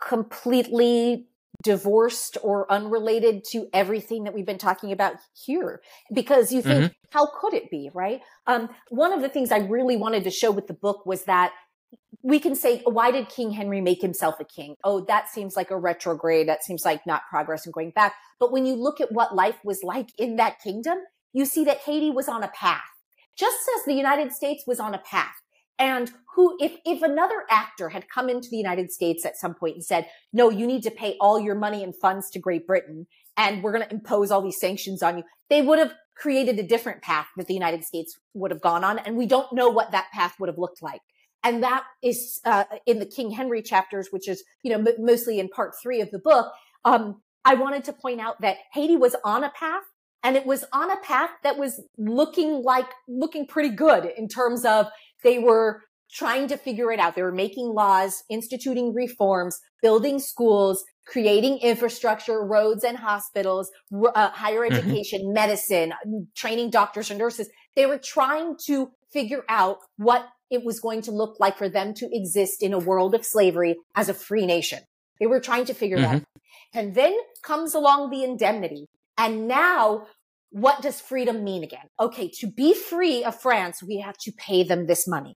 [0.00, 1.26] completely
[1.62, 5.80] divorced or unrelated to everything that we've been talking about here
[6.12, 6.92] because you think mm-hmm.
[7.10, 10.50] how could it be right um, one of the things i really wanted to show
[10.50, 11.52] with the book was that
[12.22, 14.76] we can say why did king henry make himself a king?
[14.84, 16.48] Oh that seems like a retrograde.
[16.48, 18.14] That seems like not progress and going back.
[18.38, 20.98] But when you look at what life was like in that kingdom
[21.32, 22.80] you see that haiti was on a path
[23.36, 25.34] just as the united states was on a path.
[25.78, 29.74] And who if if another actor had come into the united states at some point
[29.74, 33.06] and said no you need to pay all your money and funds to great britain
[33.36, 36.62] and we're going to impose all these sanctions on you they would have created a
[36.62, 39.90] different path that the united states would have gone on and we don't know what
[39.90, 41.02] that path would have looked like
[41.46, 45.38] and that is uh, in the king henry chapters which is you know m- mostly
[45.38, 46.52] in part three of the book
[46.84, 49.84] um, i wanted to point out that haiti was on a path
[50.22, 54.64] and it was on a path that was looking like looking pretty good in terms
[54.64, 54.86] of
[55.22, 55.82] they were
[56.12, 57.14] trying to figure it out.
[57.14, 64.60] They were making laws, instituting reforms, building schools, creating infrastructure, roads and hospitals, uh, higher
[64.60, 64.76] mm-hmm.
[64.76, 65.34] education, mm-hmm.
[65.34, 65.92] medicine,
[66.34, 67.48] training doctors and nurses.
[67.74, 71.94] They were trying to figure out what it was going to look like for them
[71.94, 74.80] to exist in a world of slavery as a free nation.
[75.20, 76.12] They were trying to figure mm-hmm.
[76.12, 76.42] that out.
[76.74, 78.86] And then comes along the indemnity.
[79.16, 80.06] And now
[80.50, 81.86] what does freedom mean again?
[81.98, 85.34] Okay, to be free of France, we have to pay them this money.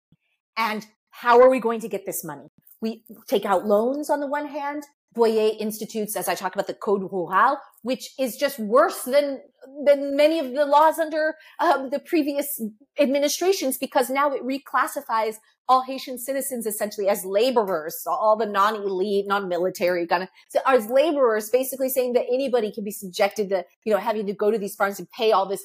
[0.57, 2.49] And how are we going to get this money?
[2.81, 4.85] We take out loans on the one hand,
[5.15, 9.41] Boyer institutes, as I talk about the Code Rural, which is just worse than
[9.85, 12.61] than many of the laws under um, the previous
[12.99, 15.37] administrations because now it reclassifies
[15.69, 21.51] all Haitian citizens essentially as laborers, all the non-elite, non-military kind of so as laborers,
[21.51, 24.75] basically saying that anybody can be subjected to, you know, having to go to these
[24.75, 25.65] farms and pay all this,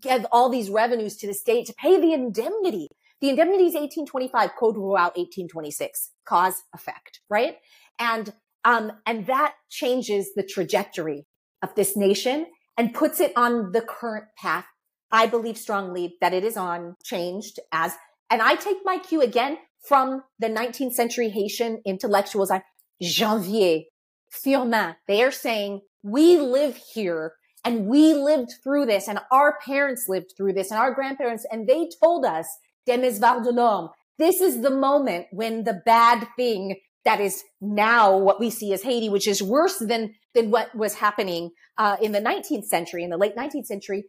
[0.00, 2.88] give all these revenues to the state to pay the indemnity.
[3.20, 7.56] The indemnity is 1825, Code Rural 1826, cause effect, right?
[7.98, 8.32] And
[8.64, 11.26] um, and that changes the trajectory
[11.62, 12.46] of this nation
[12.76, 14.66] and puts it on the current path.
[15.12, 17.94] I believe strongly that it is on changed as,
[18.30, 22.62] and I take my cue again from the 19th century Haitian intellectuals, I,
[23.02, 23.82] Janvier,
[24.30, 24.94] Firmin.
[25.08, 27.34] They are saying we live here
[27.64, 31.68] and we lived through this and our parents lived through this and our grandparents and
[31.68, 32.46] they told us,
[32.88, 38.50] Demesvar Delorme, this is the moment when the bad thing that is now what we
[38.50, 42.64] see as Haiti, which is worse than than what was happening uh, in the 19th
[42.64, 44.04] century, in the late 19th century.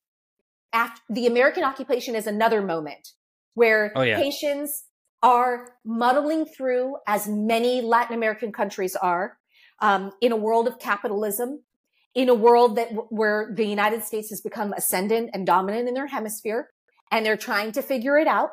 [0.73, 3.09] After the American occupation is another moment
[3.55, 4.17] where oh, yeah.
[4.17, 4.83] Haitians
[5.23, 9.37] are muddling through, as many Latin American countries are,
[9.81, 11.63] um, in a world of capitalism,
[12.15, 16.07] in a world that where the United States has become ascendant and dominant in their
[16.07, 16.69] hemisphere,
[17.11, 18.51] and they're trying to figure it out.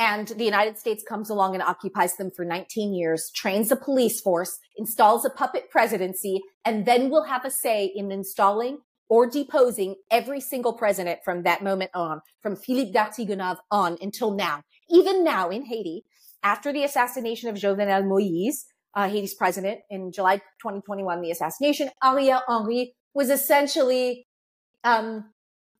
[0.00, 4.18] And the United States comes along and occupies them for 19 years, trains a police
[4.18, 8.78] force, installs a puppet presidency, and then will have a say in installing
[9.10, 14.62] or deposing every single president from that moment on, from Philippe Dartiguenave on until now.
[14.88, 16.04] Even now in Haiti,
[16.42, 18.64] after the assassination of Jovenel Moïse,
[18.94, 24.26] uh, Haiti's president in July 2021, the assassination, Ariel Henry was essentially
[24.82, 25.26] um,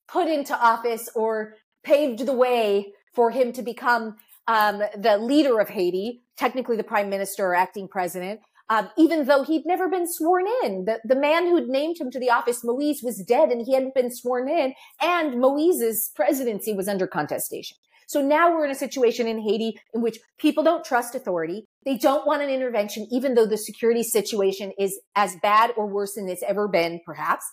[0.07, 4.17] put into office or paved the way for him to become
[4.47, 9.43] um, the leader of Haiti, technically the prime minister or acting president, um, even though
[9.43, 10.85] he'd never been sworn in.
[10.85, 13.95] The, the man who'd named him to the office, Moise, was dead and he hadn't
[13.95, 17.77] been sworn in, and Moise's presidency was under contestation.
[18.07, 21.65] So now we're in a situation in Haiti in which people don't trust authority.
[21.85, 26.15] They don't want an intervention, even though the security situation is as bad or worse
[26.15, 27.45] than it's ever been, perhaps.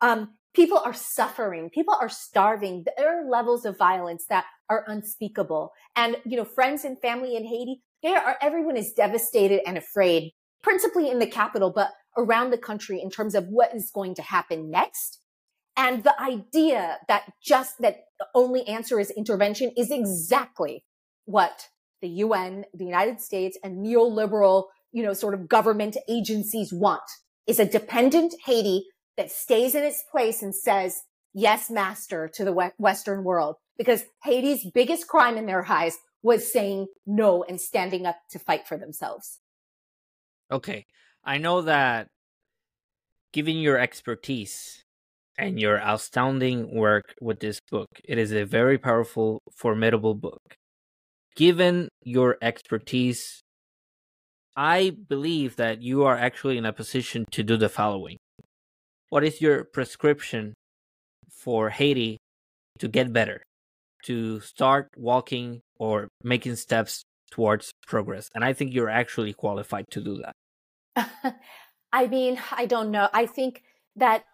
[0.00, 1.70] Um, people are suffering.
[1.70, 2.84] People are starving.
[2.96, 5.72] There are levels of violence that are unspeakable.
[5.96, 10.32] And, you know, friends and family in Haiti, they are, everyone is devastated and afraid.
[10.64, 14.22] principally in the capital, but around the country in terms of what is going to
[14.22, 15.20] happen next.
[15.76, 20.84] And the idea that just that the only answer is intervention is exactly
[21.26, 21.68] what
[22.00, 27.02] the UN, the United States and neoliberal, you know, sort of government agencies want
[27.46, 28.86] is a dependent Haiti
[29.16, 33.56] that stays in its place and says, yes, master to the Western world.
[33.76, 38.66] Because Haiti's biggest crime in their eyes was saying no and standing up to fight
[38.66, 39.40] for themselves.
[40.50, 40.86] Okay.
[41.24, 42.08] I know that
[43.32, 44.84] given your expertise
[45.36, 50.56] and your astounding work with this book, it is a very powerful, formidable book.
[51.34, 53.42] Given your expertise,
[54.56, 58.18] I believe that you are actually in a position to do the following.
[59.14, 60.54] What is your prescription
[61.30, 62.18] for Haiti
[62.80, 63.44] to get better,
[64.06, 68.28] to start walking or making steps towards progress?
[68.34, 71.36] And I think you're actually qualified to do that.
[71.92, 73.08] I mean, I don't know.
[73.12, 73.62] I think
[73.94, 74.24] that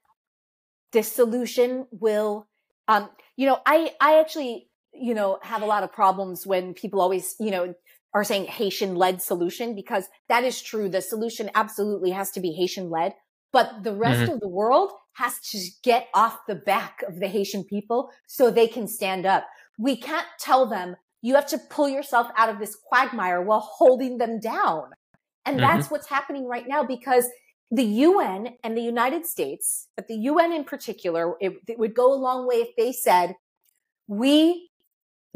[0.93, 2.47] the solution will,
[2.89, 7.03] um, you know, I, I actually, you know, have a lot of problems when people
[7.03, 7.75] always, you know,
[8.15, 10.89] are saying Haitian led solution because that is true.
[10.89, 13.13] The solution absolutely has to be Haitian led,
[13.53, 14.33] but the rest mm-hmm.
[14.33, 18.69] of the world has to get off the back of the Haitian people so they
[18.69, 19.47] can stand up.
[19.79, 24.19] We can't tell them you have to pull yourself out of this quagmire while holding
[24.19, 24.91] them down.
[25.45, 25.67] And mm-hmm.
[25.67, 27.27] that's what's happening right now because
[27.71, 32.13] the UN and the United States, but the UN in particular, it, it, would go
[32.13, 33.37] a long way if they said,
[34.09, 34.71] we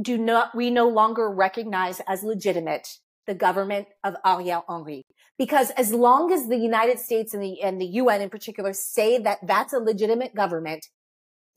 [0.00, 5.04] do not, we no longer recognize as legitimate the government of Ariel Henry.
[5.38, 9.18] Because as long as the United States and the, and the UN in particular say
[9.18, 10.86] that that's a legitimate government,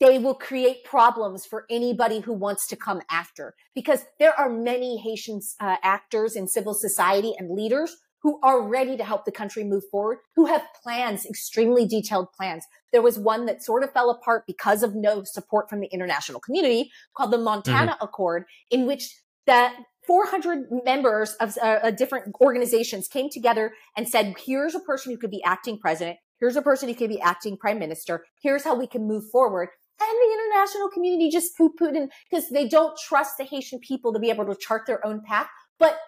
[0.00, 3.54] they will create problems for anybody who wants to come after.
[3.74, 8.96] Because there are many Haitian uh, actors in civil society and leaders who are ready
[8.96, 12.64] to help the country move forward, who have plans, extremely detailed plans.
[12.92, 16.40] There was one that sort of fell apart because of no support from the international
[16.40, 18.04] community called the Montana mm-hmm.
[18.04, 19.14] Accord, in which
[19.46, 19.76] that
[20.08, 25.18] 400 members of uh, uh, different organizations came together and said, here's a person who
[25.18, 26.16] could be acting president.
[26.40, 28.24] Here's a person who could be acting prime minister.
[28.42, 29.68] Here's how we can move forward.
[30.00, 34.14] And the international community just poo pooed in because they don't trust the Haitian people
[34.14, 35.48] to be able to chart their own path.
[35.78, 35.98] But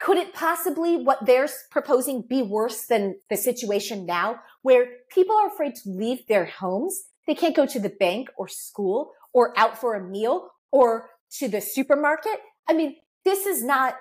[0.00, 5.48] could it possibly what they're proposing be worse than the situation now where people are
[5.48, 7.04] afraid to leave their homes?
[7.28, 11.46] They can't go to the bank or school or out for a meal or to
[11.46, 12.40] the supermarket.
[12.66, 13.94] I mean, this is not,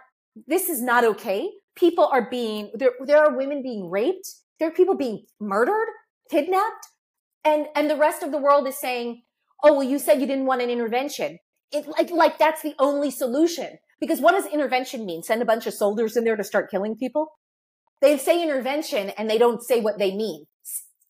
[0.47, 1.49] this is not okay.
[1.75, 4.29] People are being, there, there are women being raped.
[4.59, 5.87] There are people being murdered,
[6.29, 6.87] kidnapped.
[7.45, 9.23] And, and the rest of the world is saying,
[9.63, 11.39] Oh, well, you said you didn't want an intervention.
[11.71, 13.77] It, like, like that's the only solution.
[13.99, 15.23] Because what does intervention mean?
[15.23, 17.27] Send a bunch of soldiers in there to start killing people?
[18.01, 20.45] They say intervention and they don't say what they mean.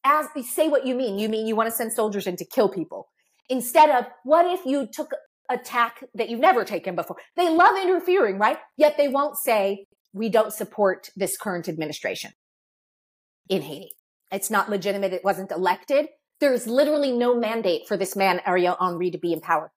[0.03, 1.19] As say what you mean.
[1.19, 3.09] You mean you want to send soldiers in to kill people.
[3.49, 5.11] Instead of what if you took
[5.49, 7.17] a tack that you've never taken before?
[7.35, 8.57] They love interfering, right?
[8.77, 12.31] Yet they won't say we don't support this current administration
[13.47, 13.91] in Haiti.
[14.31, 15.13] It's not legitimate.
[15.13, 16.07] It wasn't elected.
[16.39, 19.71] There's literally no mandate for this man, Ariel Henry, to be in power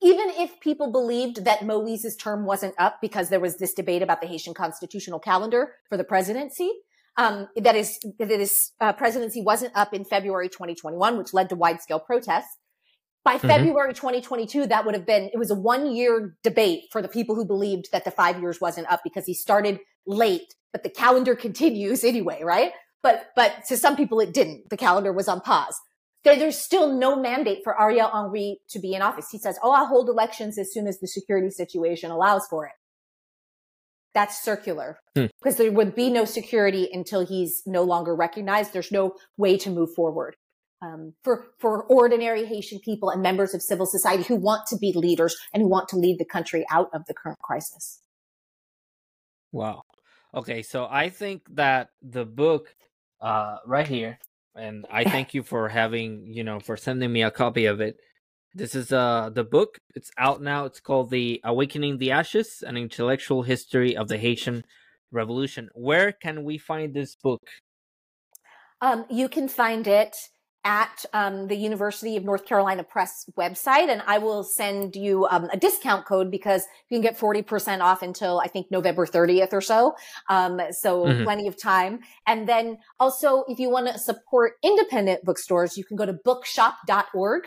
[0.00, 4.20] even if people believed that Moise's term wasn't up because there was this debate about
[4.20, 6.70] the Haitian constitutional calendar for the presidency,
[7.16, 11.56] um, that is, that his uh, presidency wasn't up in February 2021, which led to
[11.56, 12.56] wide scale protests.
[13.28, 13.46] By mm-hmm.
[13.46, 17.34] February 2022, that would have been, it was a one year debate for the people
[17.34, 21.36] who believed that the five years wasn't up because he started late, but the calendar
[21.46, 22.72] continues anyway, right?
[23.02, 24.70] But, but to some people it didn't.
[24.70, 25.78] The calendar was on pause
[26.24, 29.30] there's still no mandate for Ariel Henry to be in office.
[29.30, 32.72] He says, Oh, I'll hold elections as soon as the security situation allows for it.
[34.12, 35.26] That's circular hmm.
[35.40, 38.72] because there would be no security until he's no longer recognized.
[38.72, 40.36] There's no way to move forward.
[40.80, 44.92] Um, for for ordinary Haitian people and members of civil society who want to be
[44.94, 48.00] leaders and who want to lead the country out of the current crisis.
[49.50, 49.82] Wow.
[50.32, 52.76] Okay, so I think that the book
[53.20, 54.18] uh, right here
[54.58, 57.96] and I thank you for having you know for sending me a copy of it.
[58.54, 59.78] This is uh the book.
[59.94, 60.64] It's out now.
[60.64, 64.64] It's called The Awakening the Ashes: An Intellectual History of the Haitian
[65.12, 65.68] Revolution.
[65.74, 67.42] Where can we find this book?
[68.80, 70.16] Um, you can find it
[70.64, 75.48] at um, the University of North Carolina Press website, and I will send you um,
[75.52, 79.60] a discount code because you can get 40% off until I think November 30th or
[79.60, 79.94] so.
[80.28, 81.24] Um, so mm-hmm.
[81.24, 82.00] plenty of time.
[82.26, 87.44] And then also, if you want to support independent bookstores, you can go to bookshop.org.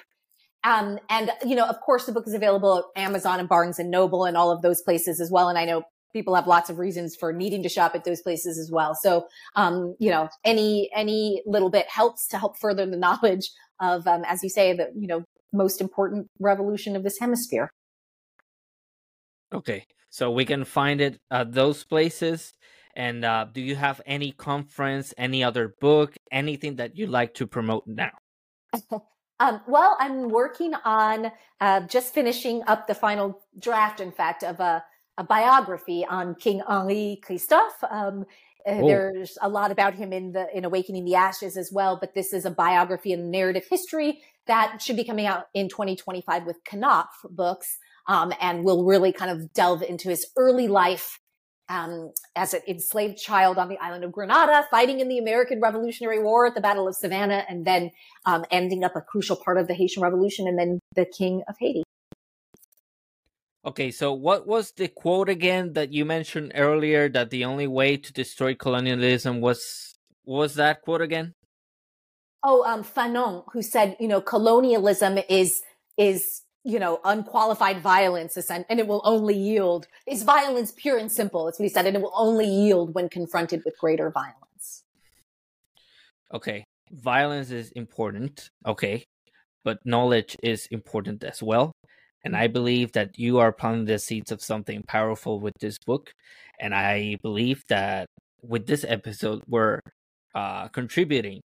[0.64, 3.90] Um, and you know, of course, the book is available at Amazon and Barnes and
[3.90, 5.50] Noble and all of those places as well.
[5.50, 5.84] And I know
[6.14, 8.96] people have lots of reasons for needing to shop at those places as well.
[8.96, 14.08] So, um, you know, any any little bit helps to help further the knowledge of,
[14.08, 15.24] um, as you say, the you know
[15.54, 17.72] most important revolution of this hemisphere.
[19.54, 22.54] Okay, so we can find it at those places.
[22.96, 27.48] And uh, do you have any conference, any other book, anything that you'd like to
[27.48, 28.12] promote now?
[29.40, 34.60] um, well, I'm working on uh, just finishing up the final draft, in fact, of
[34.60, 34.84] a
[35.18, 37.84] a biography on King Henri Christophe.
[37.90, 38.26] Um,
[38.66, 38.88] uh, oh.
[38.88, 42.32] There's a lot about him in the in Awakening the Ashes as well, but this
[42.34, 47.26] is a biography and narrative history that should be coming out in 2025 with Knopf
[47.30, 47.78] books,
[48.08, 51.20] um, and will really kind of delve into his early life
[51.70, 56.22] um, as an enslaved child on the island of Grenada, fighting in the American Revolutionary
[56.22, 57.92] War at the Battle of Savannah, and then
[58.26, 61.56] um, ending up a crucial part of the Haitian Revolution, and then the King of
[61.60, 61.84] Haiti.
[63.64, 67.96] Okay, so what was the quote again that you mentioned earlier that the only way
[67.96, 69.94] to destroy colonialism was
[70.26, 71.36] was that quote again?
[72.44, 75.62] Oh, um Fanon, who said, you know, colonialism is
[75.96, 81.48] is you know unqualified violence and it will only yield is violence pure and simple.
[81.48, 84.84] It's what he said, and it will only yield when confronted with greater violence.
[86.34, 88.50] Okay, violence is important.
[88.66, 89.06] Okay,
[89.64, 91.72] but knowledge is important as well.
[92.24, 96.14] And I believe that you are planting the seeds of something powerful with this book.
[96.60, 98.06] And I believe that
[98.44, 99.80] with this episode, we're
[100.36, 101.42] uh, contributing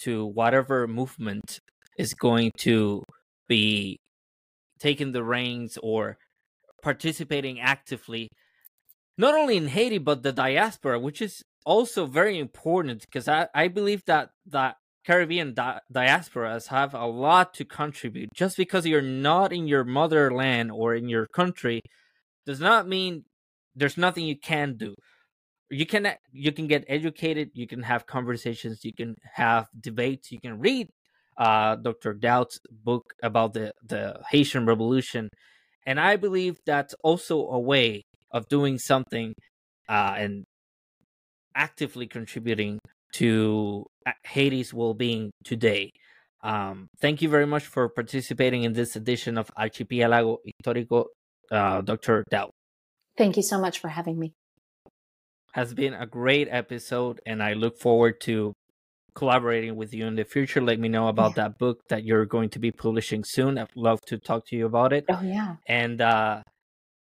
[0.00, 1.60] to whatever movement
[1.98, 3.02] is going to
[3.48, 3.98] be
[4.78, 6.18] taking the reins or
[6.82, 8.28] participating actively,
[9.16, 13.68] not only in Haiti, but the diaspora, which is also very important because I, I
[13.68, 14.76] believe that that
[15.06, 18.28] Caribbean di- diasporas have a lot to contribute.
[18.34, 21.80] Just because you're not in your motherland or in your country
[22.44, 23.24] does not mean
[23.76, 24.94] there's nothing you can do.
[25.70, 30.38] You can you can get educated, you can have conversations, you can have debates, you
[30.40, 30.88] can read
[31.38, 32.14] uh, Dr.
[32.14, 35.28] Daut's book about the the Haitian Revolution,
[35.84, 39.34] and I believe that's also a way of doing something
[39.88, 40.44] uh, and
[41.56, 42.78] actively contributing
[43.14, 43.86] to
[44.24, 45.90] Haiti's well-being today.
[46.42, 51.06] Um, thank you very much for participating in this edition of Archipiélago Histórico,
[51.50, 52.24] uh, Dr.
[52.30, 52.50] Daut.
[53.16, 54.34] Thank you so much for having me.
[55.54, 58.52] Has been a great episode, and I look forward to
[59.14, 60.60] collaborating with you in the future.
[60.60, 61.44] Let me know about yeah.
[61.44, 63.58] that book that you're going to be publishing soon.
[63.58, 65.06] I'd love to talk to you about it.
[65.08, 65.56] Oh, yeah.
[65.66, 66.42] And uh,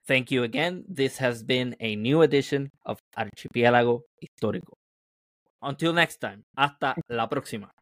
[0.08, 0.86] thank you again.
[0.88, 4.77] This has been a new edition of Archipiélago Histórico.
[5.62, 6.44] Until next time.
[6.56, 7.74] Hasta la próxima.